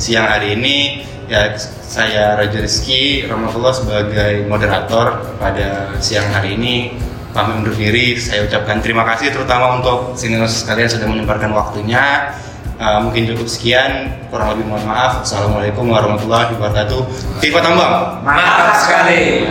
siang 0.00 0.28
hari 0.28 0.56
ini. 0.56 1.04
Ya 1.28 1.52
saya 1.60 2.40
Raja 2.40 2.64
Rizky 2.64 3.28
Rahmatullah 3.28 3.72
sebagai 3.76 4.48
moderator 4.48 5.36
pada 5.36 5.92
siang 6.00 6.24
hari 6.32 6.56
ini 6.56 6.96
pamit 7.38 7.54
undur 7.62 7.74
diri. 7.78 8.18
Saya 8.18 8.50
ucapkan 8.50 8.82
terima 8.82 9.06
kasih 9.06 9.30
terutama 9.30 9.78
untuk 9.78 10.18
senior 10.18 10.50
sekalian 10.50 10.90
sudah 10.90 11.06
menyempatkan 11.06 11.54
waktunya. 11.54 12.34
Uh, 12.78 13.02
mungkin 13.02 13.26
cukup 13.26 13.46
sekian, 13.50 14.10
kurang 14.30 14.54
lebih 14.54 14.70
mohon 14.70 14.86
maaf. 14.86 15.22
Assalamualaikum 15.22 15.86
warahmatullahi 15.86 16.54
wabarakatuh. 16.58 17.00
Viva 17.42 17.58
Tambang. 17.62 18.22
mantap 18.22 18.74
sekali 18.82 19.46